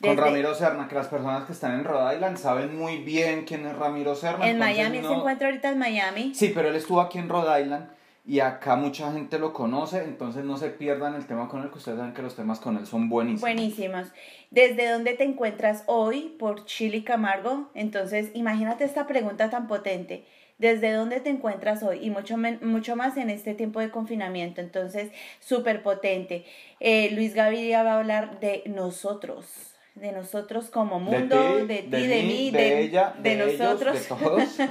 Con 0.00 0.16
Ramiro 0.16 0.54
Serna, 0.54 0.88
que 0.88 0.94
las 0.94 1.08
personas 1.08 1.44
que 1.44 1.52
están 1.52 1.72
en 1.72 1.84
Rhode 1.84 2.16
Island 2.16 2.36
saben 2.36 2.76
muy 2.76 2.98
bien 2.98 3.44
quién 3.46 3.66
es 3.66 3.74
Ramiro 3.74 4.14
Serna. 4.14 4.46
En 4.48 4.58
Miami, 4.58 5.00
se 5.00 5.12
encuentra 5.12 5.48
ahorita 5.48 5.70
en 5.70 5.78
Miami. 5.78 6.34
Sí, 6.34 6.52
pero 6.54 6.68
él 6.68 6.76
estuvo 6.76 7.00
aquí 7.00 7.18
en 7.18 7.30
Rhode 7.30 7.62
Island 7.62 7.88
y 8.26 8.40
acá 8.40 8.76
mucha 8.76 9.10
gente 9.12 9.38
lo 9.38 9.54
conoce, 9.54 10.04
entonces 10.04 10.44
no 10.44 10.58
se 10.58 10.68
pierdan 10.68 11.14
el 11.14 11.26
tema 11.26 11.48
con 11.48 11.62
él, 11.62 11.70
que 11.70 11.78
ustedes 11.78 11.96
saben 11.96 12.12
que 12.12 12.20
los 12.20 12.36
temas 12.36 12.60
con 12.60 12.76
él 12.76 12.86
son 12.86 13.08
buenísimos. 13.08 13.40
Buenísimos. 13.40 14.08
¿Desde 14.50 14.90
dónde 14.90 15.14
te 15.14 15.24
encuentras 15.24 15.84
hoy? 15.86 16.36
Por 16.38 16.66
Chili 16.66 17.04
Camargo. 17.04 17.70
Entonces, 17.74 18.30
imagínate 18.34 18.84
esta 18.84 19.06
pregunta 19.06 19.48
tan 19.48 19.66
potente. 19.66 20.26
¿Desde 20.62 20.92
dónde 20.92 21.18
te 21.18 21.28
encuentras 21.28 21.82
hoy? 21.82 21.98
Y 22.02 22.10
mucho, 22.10 22.36
mucho 22.38 22.94
más 22.94 23.16
en 23.16 23.30
este 23.30 23.52
tiempo 23.54 23.80
de 23.80 23.90
confinamiento. 23.90 24.60
Entonces, 24.60 25.10
súper 25.40 25.82
potente. 25.82 26.44
Eh, 26.78 27.10
Luis 27.10 27.34
Gaviria 27.34 27.82
va 27.82 27.94
a 27.94 27.98
hablar 27.98 28.38
de 28.38 28.62
nosotros. 28.66 29.74
De 29.96 30.12
nosotros 30.12 30.70
como 30.70 31.00
mundo, 31.00 31.66
de 31.66 31.78
ti, 31.78 32.06
de, 32.06 32.22
mí, 32.22 32.52
de, 32.52 32.80
ella, 32.80 33.12
de, 33.18 33.34
nosotros. 33.34 34.06
todos. 34.06 34.56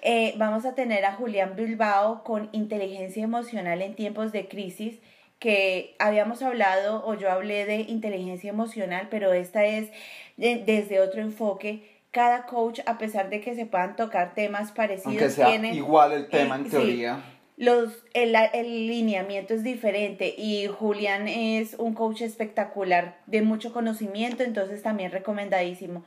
Eh, 0.00 0.34
vamos 0.36 0.64
a 0.64 0.76
tener 0.76 1.04
a 1.04 1.14
Julián 1.14 1.56
Bilbao 1.56 2.22
con 2.22 2.48
inteligencia 2.52 3.24
emocional 3.24 3.82
en 3.82 3.96
tiempos 3.96 4.30
de 4.30 4.46
crisis 4.46 5.00
que 5.40 5.96
habíamos 5.98 6.40
hablado 6.40 7.04
o 7.04 7.14
yo 7.14 7.32
hablé 7.32 7.66
de 7.66 7.80
inteligencia 7.80 8.50
emocional, 8.50 9.08
pero 9.10 9.32
esta 9.32 9.64
es 9.64 9.90
desde 10.36 11.00
otro 11.00 11.20
enfoque. 11.20 11.97
Cada 12.10 12.46
coach, 12.46 12.80
a 12.86 12.98
pesar 12.98 13.30
de 13.30 13.40
que 13.40 13.54
se 13.54 13.66
puedan 13.66 13.96
tocar 13.96 14.34
temas 14.34 14.72
parecidos, 14.72 15.34
tiene 15.34 15.74
igual 15.74 16.12
el 16.12 16.28
tema 16.28 16.56
en 16.56 16.70
teoría. 16.70 17.22
los, 17.56 17.92
el, 18.14 18.34
el 18.54 18.86
lineamiento 18.86 19.52
es 19.54 19.62
diferente 19.62 20.34
y 20.36 20.66
Julián 20.68 21.28
es 21.28 21.74
un 21.74 21.94
coach 21.94 22.22
espectacular 22.22 23.18
de 23.26 23.42
mucho 23.42 23.72
conocimiento, 23.72 24.42
entonces 24.42 24.82
también 24.82 25.12
recomendadísimo. 25.12 26.04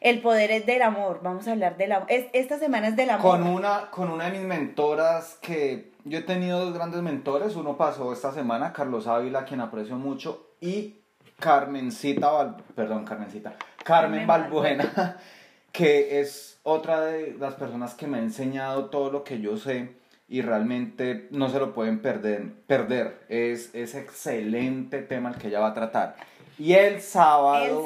El 0.00 0.20
poder 0.20 0.50
es 0.50 0.66
del 0.66 0.82
amor. 0.82 1.20
Vamos 1.22 1.48
a 1.48 1.52
hablar 1.52 1.78
del 1.78 1.92
amor. 1.92 2.08
esta 2.10 2.58
semana 2.58 2.88
es 2.88 2.96
del 2.96 3.08
amor. 3.08 3.38
Con 3.38 3.46
una, 3.46 3.90
con 3.90 4.10
una 4.10 4.26
de 4.26 4.32
mis 4.32 4.46
mentoras 4.46 5.38
que 5.40 5.92
yo 6.04 6.18
he 6.18 6.22
tenido 6.22 6.62
dos 6.62 6.74
grandes 6.74 7.00
mentores. 7.00 7.56
Uno 7.56 7.78
pasó 7.78 8.12
esta 8.12 8.30
semana, 8.32 8.72
Carlos 8.74 9.06
Ávila, 9.06 9.46
quien 9.46 9.60
aprecio 9.60 9.96
mucho, 9.96 10.50
y 10.60 10.96
Carmencita, 11.38 12.56
perdón, 12.74 13.04
Carmencita, 13.04 13.54
Carmen, 13.82 14.26
Balbuena, 14.26 15.16
que 15.74 16.20
es 16.20 16.60
otra 16.62 17.00
de 17.00 17.34
las 17.38 17.54
personas 17.54 17.94
que 17.94 18.06
me 18.06 18.18
ha 18.18 18.20
enseñado 18.20 18.86
todo 18.90 19.10
lo 19.10 19.24
que 19.24 19.40
yo 19.40 19.56
sé 19.56 19.88
y 20.28 20.40
realmente 20.40 21.26
no 21.32 21.50
se 21.50 21.58
lo 21.58 21.74
pueden 21.74 22.00
perder. 22.00 22.52
perder. 22.68 23.24
Es, 23.28 23.74
es 23.74 23.96
excelente 23.96 25.00
tema 25.00 25.30
el 25.30 25.36
que 25.36 25.48
ella 25.48 25.58
va 25.58 25.70
a 25.70 25.74
tratar. 25.74 26.14
Y 26.60 26.74
el 26.74 27.00
sábado, 27.00 27.80
el 27.80 27.84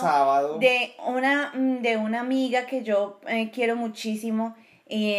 sábado, 0.00 0.58
de 0.58 0.92
una 1.06 1.52
de 1.54 1.96
una 1.96 2.18
amiga 2.20 2.66
que 2.66 2.82
yo 2.82 3.20
eh, 3.28 3.52
quiero 3.54 3.76
muchísimo 3.76 4.56
y, 4.88 5.12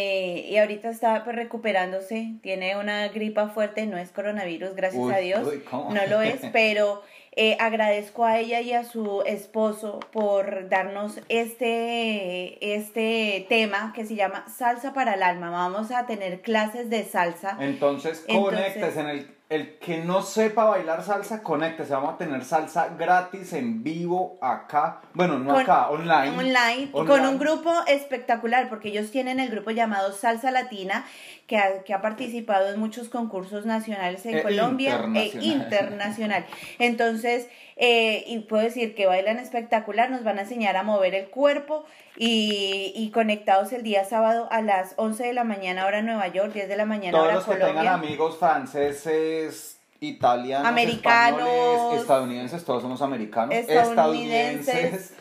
y 0.50 0.58
ahorita 0.58 0.90
está 0.90 1.24
pues, 1.24 1.38
recuperándose, 1.38 2.34
tiene 2.44 2.76
una 2.76 3.08
gripa 3.08 3.48
fuerte, 3.48 3.86
no 3.86 3.98
es 3.98 4.12
coronavirus, 4.12 4.76
gracias 4.76 5.10
a 5.10 5.18
Dios, 5.20 5.48
no 5.72 6.08
lo 6.10 6.22
es, 6.22 6.42
pero 6.52 7.02
eh, 7.34 7.56
agradezco 7.60 8.26
a 8.26 8.40
ella 8.40 8.60
y 8.60 8.74
a 8.74 8.84
su 8.84 9.24
esposo 9.26 10.00
por 10.12 10.68
darnos 10.68 11.20
este, 11.30 12.76
este 12.76 13.46
tema 13.48 13.94
que 13.96 14.06
se 14.06 14.16
llama 14.16 14.46
Salsa 14.50 14.94
para 14.94 15.14
el 15.14 15.24
Alma. 15.24 15.50
Vamos 15.50 15.92
a 15.92 16.06
tener 16.06 16.42
clases 16.42 16.90
de 16.90 17.06
salsa. 17.06 17.58
Entonces, 17.60 18.26
conectes 18.28 18.98
en 18.98 19.08
el 19.08 19.42
el 19.52 19.80
que 19.80 19.98
no 19.98 20.22
sepa 20.22 20.64
bailar 20.64 21.04
salsa, 21.04 21.44
conéctese. 21.44 21.92
Vamos 21.92 22.14
a 22.14 22.18
tener 22.18 22.42
salsa 22.46 22.88
gratis 22.98 23.52
en 23.52 23.84
vivo 23.84 24.38
acá. 24.42 25.02
Bueno, 25.14 25.40
no 25.40 25.60
acá, 25.60 25.90
online. 25.90 26.30
online. 26.30 26.92
Con 26.94 27.26
un 27.26 27.38
grupo 27.38 27.70
espectacular, 27.86 28.70
porque 28.70 28.88
ellos 28.88 29.12
tienen 29.12 29.42
el 29.42 29.50
grupo 29.50 29.72
llamado 29.72 30.14
Salsa 30.14 30.52
Latina, 30.52 31.06
que 31.52 31.58
ha, 31.58 31.84
que 31.84 31.94
ha 31.94 32.02
participado 32.02 32.74
en 32.74 32.80
muchos 32.80 33.10
concursos 33.10 33.66
nacionales 33.66 34.26
en 34.26 34.38
E 34.38 34.42
Colombia 34.42 34.92
internacional. 34.96 35.44
e 35.44 35.46
internacional. 35.48 36.46
Entonces, 36.80 37.50
eh, 37.76 38.24
y 38.26 38.40
puedo 38.40 38.64
decir 38.64 38.96
que 38.96 39.06
bailan 39.06 39.38
espectacular, 39.38 40.10
nos 40.10 40.24
van 40.24 40.38
a 40.40 40.44
enseñar 40.44 40.78
a 40.78 40.84
mover 40.84 41.14
el 41.14 41.28
cuerpo 41.30 41.84
y, 42.16 42.94
y 42.96 43.12
conectados 43.12 43.74
el 43.74 43.84
día 43.84 44.06
sábado 44.06 44.48
a 44.50 44.62
las 44.62 44.94
11 44.96 45.26
de 45.26 45.34
la 45.34 45.44
mañana 45.44 45.86
hora 45.86 46.02
Nueva 46.02 46.30
York, 46.30 46.54
10 46.54 46.70
de 46.70 46.78
la 46.78 46.86
mañana 46.86 47.12
Todos 47.18 47.26
hora 47.26 47.36
los 47.36 47.44
que 47.44 47.52
Colombia. 47.52 47.82
tengan 47.82 47.96
amigos 47.96 48.38
franceses, 48.40 49.78
italianos, 50.00 50.70
Americanos. 50.70 51.42
españoles, 51.42 52.02
estadounidenses, 52.02 52.64
todos 52.64 52.82
somos 52.82 53.02
americanos, 53.02 53.54
Estadounidenses. 53.56 54.68
estadounidenses. 54.70 55.14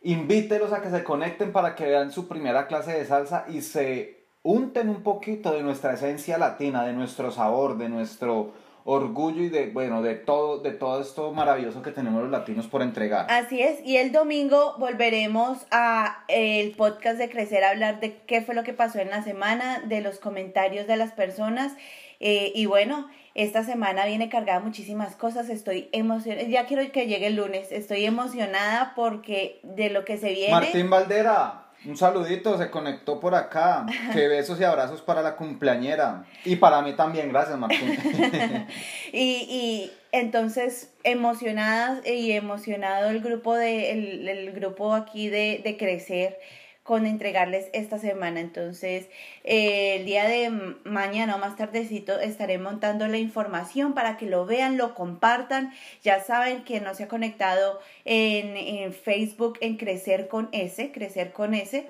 Invítelos 0.00 0.72
a 0.72 0.80
que 0.80 0.88
se 0.88 1.04
conecten 1.04 1.52
para 1.52 1.74
que 1.74 1.84
vean 1.84 2.10
su 2.12 2.28
primera 2.28 2.66
clase 2.66 2.92
de 2.92 3.04
salsa 3.04 3.44
y 3.48 3.60
se 3.60 4.15
unten 4.46 4.88
un 4.88 5.02
poquito 5.02 5.52
de 5.52 5.62
nuestra 5.62 5.94
esencia 5.94 6.38
latina, 6.38 6.84
de 6.86 6.92
nuestro 6.92 7.32
sabor, 7.32 7.78
de 7.78 7.88
nuestro 7.88 8.52
orgullo 8.84 9.42
y 9.42 9.48
de 9.48 9.66
bueno, 9.70 10.00
de 10.00 10.14
todo 10.14 10.58
de 10.58 10.70
todo 10.70 11.02
esto 11.02 11.32
maravilloso 11.32 11.82
que 11.82 11.90
tenemos 11.90 12.22
los 12.22 12.30
latinos 12.30 12.68
por 12.68 12.82
entregar. 12.82 13.26
Así 13.28 13.60
es, 13.60 13.84
y 13.84 13.96
el 13.96 14.12
domingo 14.12 14.76
volveremos 14.78 15.66
a 15.72 16.24
el 16.28 16.70
podcast 16.76 17.18
de 17.18 17.28
Crecer 17.28 17.64
a 17.64 17.70
hablar 17.70 17.98
de 17.98 18.18
qué 18.28 18.42
fue 18.42 18.54
lo 18.54 18.62
que 18.62 18.72
pasó 18.72 19.00
en 19.00 19.10
la 19.10 19.24
semana, 19.24 19.80
de 19.80 20.00
los 20.00 20.20
comentarios 20.20 20.86
de 20.86 20.96
las 20.96 21.10
personas. 21.10 21.72
eh, 22.20 22.52
y 22.54 22.66
bueno, 22.66 23.08
esta 23.34 23.64
semana 23.64 24.06
viene 24.06 24.30
cargada 24.30 24.60
muchísimas 24.60 25.14
cosas. 25.16 25.50
Estoy 25.50 25.90
emocionada. 25.92 26.48
Ya 26.48 26.64
quiero 26.64 26.90
que 26.90 27.06
llegue 27.06 27.26
el 27.26 27.36
lunes. 27.36 27.70
Estoy 27.70 28.06
emocionada 28.06 28.94
porque 28.96 29.60
de 29.62 29.90
lo 29.90 30.06
que 30.06 30.16
se 30.16 30.30
viene. 30.32 30.52
Martín 30.52 30.88
Valdera, 30.88 31.65
un 31.86 31.96
saludito, 31.96 32.58
se 32.58 32.70
conectó 32.70 33.20
por 33.20 33.34
acá. 33.34 33.86
Que 34.12 34.28
besos 34.28 34.60
y 34.60 34.64
abrazos 34.64 35.02
para 35.02 35.22
la 35.22 35.36
cumpleañera. 35.36 36.24
Y 36.44 36.56
para 36.56 36.82
mí 36.82 36.94
también, 36.94 37.30
gracias 37.30 37.58
Martín. 37.58 37.98
y, 39.12 39.18
y 39.20 39.92
entonces 40.12 40.92
emocionadas 41.04 42.06
y 42.06 42.32
emocionado 42.32 43.10
el 43.10 43.20
grupo 43.20 43.54
de 43.54 43.92
el, 43.92 44.28
el 44.28 44.52
grupo 44.52 44.94
aquí 44.94 45.28
de, 45.28 45.60
de 45.62 45.76
crecer 45.76 46.38
con 46.86 47.04
entregarles 47.04 47.68
esta 47.72 47.98
semana. 47.98 48.40
Entonces 48.40 49.06
eh, 49.44 49.96
el 49.96 50.06
día 50.06 50.26
de 50.26 50.50
mañana 50.84 51.36
o 51.36 51.38
más 51.38 51.56
tardecito 51.56 52.18
estaré 52.18 52.58
montando 52.58 53.08
la 53.08 53.18
información 53.18 53.92
para 53.92 54.16
que 54.16 54.26
lo 54.26 54.46
vean 54.46 54.78
lo 54.78 54.94
compartan. 54.94 55.72
Ya 56.02 56.22
saben 56.22 56.64
que 56.64 56.80
no 56.80 56.94
se 56.94 57.04
ha 57.04 57.08
conectado 57.08 57.80
en, 58.04 58.56
en 58.56 58.92
Facebook 58.94 59.58
en 59.60 59.76
crecer 59.76 60.28
con 60.28 60.48
S 60.52 60.92
crecer 60.92 61.32
con 61.32 61.52
S 61.52 61.86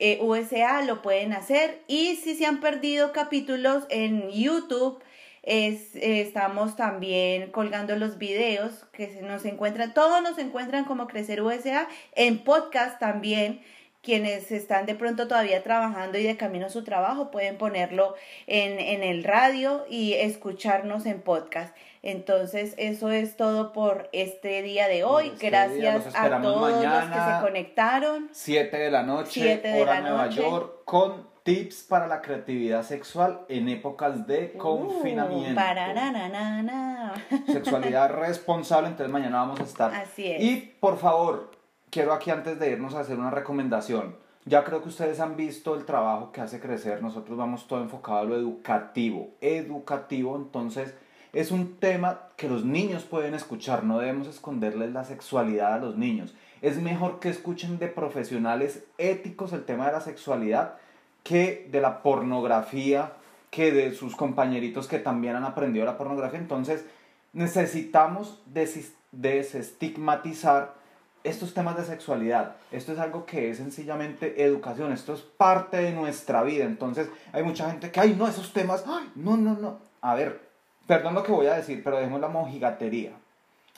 eh, 0.00 0.18
USA 0.22 0.82
lo 0.82 1.02
pueden 1.02 1.32
hacer. 1.32 1.82
Y 1.86 2.16
si 2.16 2.34
se 2.34 2.46
han 2.46 2.60
perdido 2.60 3.12
capítulos 3.12 3.84
en 3.90 4.30
YouTube 4.30 5.00
es, 5.42 5.94
estamos 5.94 6.76
también 6.76 7.50
colgando 7.50 7.96
los 7.96 8.18
videos 8.18 8.86
que 8.92 9.08
se 9.08 9.22
nos 9.22 9.44
encuentran, 9.44 9.94
todos 9.94 10.22
nos 10.22 10.38
encuentran 10.38 10.84
como 10.84 11.06
Crecer 11.06 11.42
USA, 11.42 11.88
en 12.14 12.44
podcast 12.44 12.98
también, 12.98 13.60
quienes 14.02 14.50
están 14.50 14.86
de 14.86 14.94
pronto 14.94 15.28
todavía 15.28 15.62
trabajando 15.62 16.18
y 16.18 16.22
de 16.22 16.36
camino 16.36 16.66
a 16.66 16.70
su 16.70 16.84
trabajo 16.84 17.30
pueden 17.30 17.58
ponerlo 17.58 18.14
en, 18.46 18.78
en 18.80 19.02
el 19.02 19.24
radio 19.24 19.84
y 19.88 20.14
escucharnos 20.14 21.04
en 21.06 21.20
podcast. 21.20 21.76
Entonces, 22.02 22.74
eso 22.78 23.10
es 23.10 23.36
todo 23.36 23.72
por 23.72 24.08
este 24.12 24.62
día 24.62 24.88
de 24.88 25.04
hoy. 25.04 25.28
Este 25.34 25.50
Gracias 25.50 26.06
a 26.14 26.40
todos 26.40 26.70
los 26.70 26.80
que 26.80 26.86
mañana. 26.86 27.36
se 27.38 27.44
conectaron. 27.44 28.28
7 28.32 28.76
de 28.78 28.90
la 28.90 29.02
noche, 29.02 29.30
Siete 29.32 29.68
de 29.68 29.82
hora 29.82 29.94
la 29.96 30.00
Nueva 30.00 30.26
noche. 30.26 30.40
York, 30.40 30.72
con 30.86 31.28
tips 31.42 31.82
para 31.82 32.06
la 32.06 32.22
creatividad 32.22 32.82
sexual 32.84 33.40
en 33.48 33.68
épocas 33.68 34.26
de 34.26 34.52
confinamiento. 34.54 35.52
Uh, 35.52 35.54
pararararana. 35.54 37.12
Sexualidad 37.46 38.10
responsable, 38.12 38.88
entonces 38.88 39.12
mañana 39.12 39.38
vamos 39.38 39.60
a 39.60 39.64
estar. 39.64 39.94
Así 39.94 40.26
es. 40.30 40.42
Y 40.42 40.56
por 40.80 40.98
favor, 40.98 41.50
quiero 41.90 42.12
aquí 42.12 42.30
antes 42.30 42.58
de 42.58 42.70
irnos 42.70 42.94
a 42.94 43.00
hacer 43.00 43.18
una 43.18 43.30
recomendación. 43.30 44.14
Ya 44.46 44.64
creo 44.64 44.82
que 44.82 44.88
ustedes 44.88 45.20
han 45.20 45.36
visto 45.36 45.74
el 45.74 45.84
trabajo 45.84 46.32
que 46.32 46.40
hace 46.40 46.60
crecer. 46.60 47.02
Nosotros 47.02 47.36
vamos 47.36 47.68
todo 47.68 47.82
enfocado 47.82 48.20
a 48.20 48.24
lo 48.24 48.36
educativo. 48.36 49.28
Educativo, 49.40 50.36
entonces 50.36 50.94
es 51.32 51.50
un 51.50 51.76
tema 51.76 52.20
que 52.36 52.48
los 52.48 52.64
niños 52.64 53.04
pueden 53.04 53.34
escuchar. 53.34 53.84
No 53.84 53.98
debemos 53.98 54.28
esconderles 54.28 54.92
la 54.92 55.04
sexualidad 55.04 55.74
a 55.74 55.78
los 55.78 55.96
niños. 55.96 56.34
Es 56.62 56.80
mejor 56.80 57.20
que 57.20 57.28
escuchen 57.28 57.78
de 57.78 57.88
profesionales 57.88 58.84
éticos 58.98 59.52
el 59.52 59.64
tema 59.64 59.86
de 59.86 59.92
la 59.92 60.00
sexualidad 60.00 60.74
que 61.22 61.68
de 61.70 61.80
la 61.80 62.02
pornografía, 62.02 63.12
que 63.50 63.72
de 63.72 63.94
sus 63.94 64.16
compañeritos 64.16 64.88
que 64.88 64.98
también 64.98 65.36
han 65.36 65.44
aprendido 65.44 65.84
la 65.84 65.98
pornografía. 65.98 66.38
Entonces 66.38 66.86
necesitamos 67.32 68.42
desestigmatizar 68.46 70.79
estos 71.24 71.54
temas 71.54 71.76
de 71.76 71.84
sexualidad. 71.84 72.56
Esto 72.70 72.92
es 72.92 72.98
algo 72.98 73.26
que 73.26 73.50
es 73.50 73.58
sencillamente 73.58 74.42
educación, 74.44 74.92
esto 74.92 75.14
es 75.14 75.20
parte 75.20 75.76
de 75.76 75.92
nuestra 75.92 76.42
vida. 76.42 76.64
Entonces 76.64 77.08
hay 77.32 77.42
mucha 77.42 77.70
gente 77.70 77.90
que, 77.90 78.00
ay, 78.00 78.14
no, 78.16 78.26
esos 78.26 78.52
temas, 78.52 78.84
ay, 78.86 79.10
no, 79.14 79.36
no, 79.36 79.54
no. 79.54 79.78
A 80.00 80.14
ver, 80.14 80.40
perdón 80.86 81.14
lo 81.14 81.22
que 81.22 81.32
voy 81.32 81.46
a 81.46 81.54
decir, 81.54 81.82
pero 81.84 81.96
dejemos 81.96 82.20
la 82.20 82.28
mojigatería. 82.28 83.12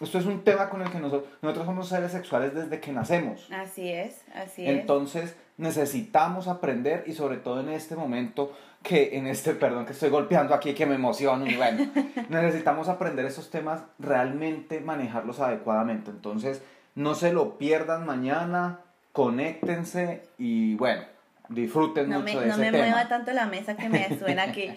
Esto 0.00 0.18
es 0.18 0.26
un 0.26 0.42
tema 0.42 0.68
con 0.68 0.82
el 0.82 0.90
que 0.90 0.98
nosotros, 0.98 1.30
nosotros 1.42 1.66
somos 1.66 1.88
seres 1.88 2.10
sexuales 2.10 2.54
desde 2.54 2.80
que 2.80 2.92
nacemos. 2.92 3.48
Así 3.52 3.88
es, 3.88 4.22
así 4.34 4.66
Entonces 4.66 5.36
necesitamos 5.58 6.48
aprender 6.48 7.04
y 7.06 7.12
sobre 7.12 7.36
todo 7.36 7.60
en 7.60 7.68
este 7.68 7.94
momento 7.94 8.52
que 8.82 9.16
en 9.16 9.28
este, 9.28 9.54
perdón 9.54 9.86
que 9.86 9.92
estoy 9.92 10.10
golpeando 10.10 10.54
aquí, 10.54 10.74
que 10.74 10.86
me 10.86 10.96
emociono 10.96 11.46
y 11.46 11.56
bueno, 11.56 11.88
necesitamos 12.28 12.88
aprender 12.88 13.26
esos 13.26 13.50
temas, 13.50 13.82
realmente 14.00 14.80
manejarlos 14.80 15.38
adecuadamente. 15.38 16.10
Entonces 16.10 16.62
no 16.94 17.14
se 17.14 17.32
lo 17.32 17.58
pierdan 17.58 18.06
mañana, 18.06 18.80
conéctense 19.12 20.22
y 20.38 20.74
bueno, 20.76 21.02
disfruten 21.48 22.08
no 22.08 22.20
mucho 22.20 22.34
me, 22.34 22.40
de 22.40 22.46
no 22.46 22.52
ese 22.52 22.60
me 22.60 22.70
tema. 22.70 22.84
mueva 22.84 23.08
tanto 23.08 23.32
la 23.32 23.46
mesa 23.46 23.76
que 23.76 23.88
me 23.88 24.08
suena 24.18 24.44
aquí. 24.44 24.70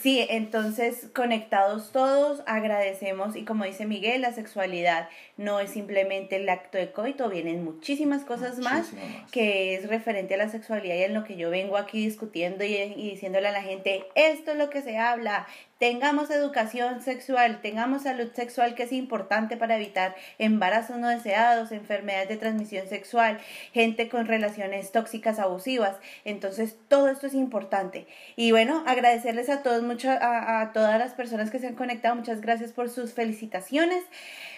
Sí, 0.00 0.26
entonces 0.30 1.08
conectados 1.14 1.92
todos, 1.92 2.42
agradecemos 2.46 3.36
y 3.36 3.44
como 3.44 3.64
dice 3.64 3.84
Miguel, 3.84 4.22
la 4.22 4.32
sexualidad 4.32 5.10
no 5.36 5.60
es 5.60 5.68
simplemente 5.72 6.36
el 6.36 6.48
acto 6.48 6.78
de 6.78 6.90
coito, 6.90 7.28
vienen 7.28 7.62
muchísimas 7.64 8.24
cosas 8.24 8.58
más. 8.60 8.92
que 9.30 9.74
es 9.74 9.86
referente 9.90 10.34
a 10.34 10.38
la 10.38 10.48
sexualidad 10.48 10.94
y 10.94 11.02
en 11.02 11.12
lo 11.12 11.24
que 11.24 11.36
yo 11.36 11.50
vengo 11.50 11.76
aquí 11.76 12.02
discutiendo 12.02 12.64
y, 12.64 12.74
y 12.76 13.10
diciéndole 13.10 13.48
a 13.48 13.52
la 13.52 13.62
gente, 13.62 14.06
esto 14.14 14.52
es 14.52 14.56
lo 14.56 14.70
que 14.70 14.80
se 14.80 14.96
habla, 14.96 15.46
tengamos 15.78 16.30
educación 16.30 17.02
sexual, 17.02 17.60
tengamos 17.60 18.02
salud 18.02 18.30
sexual 18.32 18.74
que 18.74 18.84
es 18.84 18.92
importante 18.92 19.56
para 19.56 19.76
evitar 19.76 20.14
embarazos 20.38 20.98
no 20.98 21.08
deseados, 21.08 21.72
enfermedades 21.72 22.28
de 22.28 22.36
transmisión 22.36 22.86
sexual, 22.88 23.38
gente 23.72 24.08
con 24.08 24.26
relaciones 24.26 24.92
tóxicas 24.92 25.38
abusivas. 25.38 25.96
Entonces, 26.24 26.76
todo 26.88 27.08
esto 27.08 27.26
es 27.26 27.34
importante. 27.34 28.06
Y 28.36 28.52
bueno, 28.52 28.84
agradecerles 28.86 29.50
a 29.50 29.62
todos 29.62 29.82
mucho 29.82 30.10
a, 30.10 30.70
todas 30.72 30.98
las 30.98 31.12
personas 31.12 31.50
que 31.50 31.58
se 31.58 31.66
han 31.66 31.74
conectado, 31.74 32.14
muchas 32.14 32.40
gracias 32.40 32.72
por 32.72 32.88
sus 32.88 33.12
felicitaciones. 33.12 34.04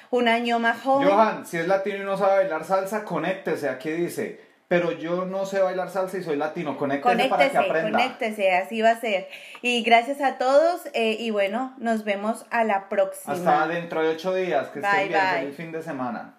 Un 0.09 0.29
año 0.29 0.61
más 0.61 0.83
joven. 0.83 1.09
Johan, 1.09 1.47
si 1.47 1.57
es 1.57 1.67
latino 1.67 1.97
y 1.97 2.05
no 2.05 2.17
sabe 2.17 2.43
bailar 2.43 2.65
salsa, 2.65 3.05
conéctese. 3.05 3.69
Aquí 3.69 3.91
dice, 3.91 4.46
pero 4.69 4.93
yo 4.93 5.25
no 5.25 5.47
sé 5.47 5.61
bailar 5.61 5.91
salsa 5.91 6.19
y 6.19 6.23
soy 6.23 6.37
latino. 6.37 6.77
Conéctese, 6.77 7.15
para 7.15 7.23
que 7.25 7.29
Conéctese, 7.29 7.59
aprenda. 7.59 7.99
conéctese, 7.99 8.53
así 8.57 8.83
va 8.83 8.91
a 8.91 9.01
ser. 9.01 9.29
Y 9.63 9.83
gracias 9.83 10.21
a 10.21 10.39
todos 10.39 10.83
eh, 10.93 11.17
y 11.19 11.31
bueno, 11.31 11.75
nos 11.79 12.05
vemos 12.05 12.47
a 12.51 12.65
la 12.65 12.89
próxima. 12.89 13.35
Hasta 13.35 13.69
dentro 13.69 14.03
de 14.03 14.11
ocho 14.11 14.35
días. 14.35 14.69
Que 14.69 14.81
Bye, 14.81 14.91
estén 14.91 15.09
bien. 15.09 15.23
Feliz 15.41 15.57
fin 15.57 15.73
de 15.73 15.83
semana. 15.83 16.36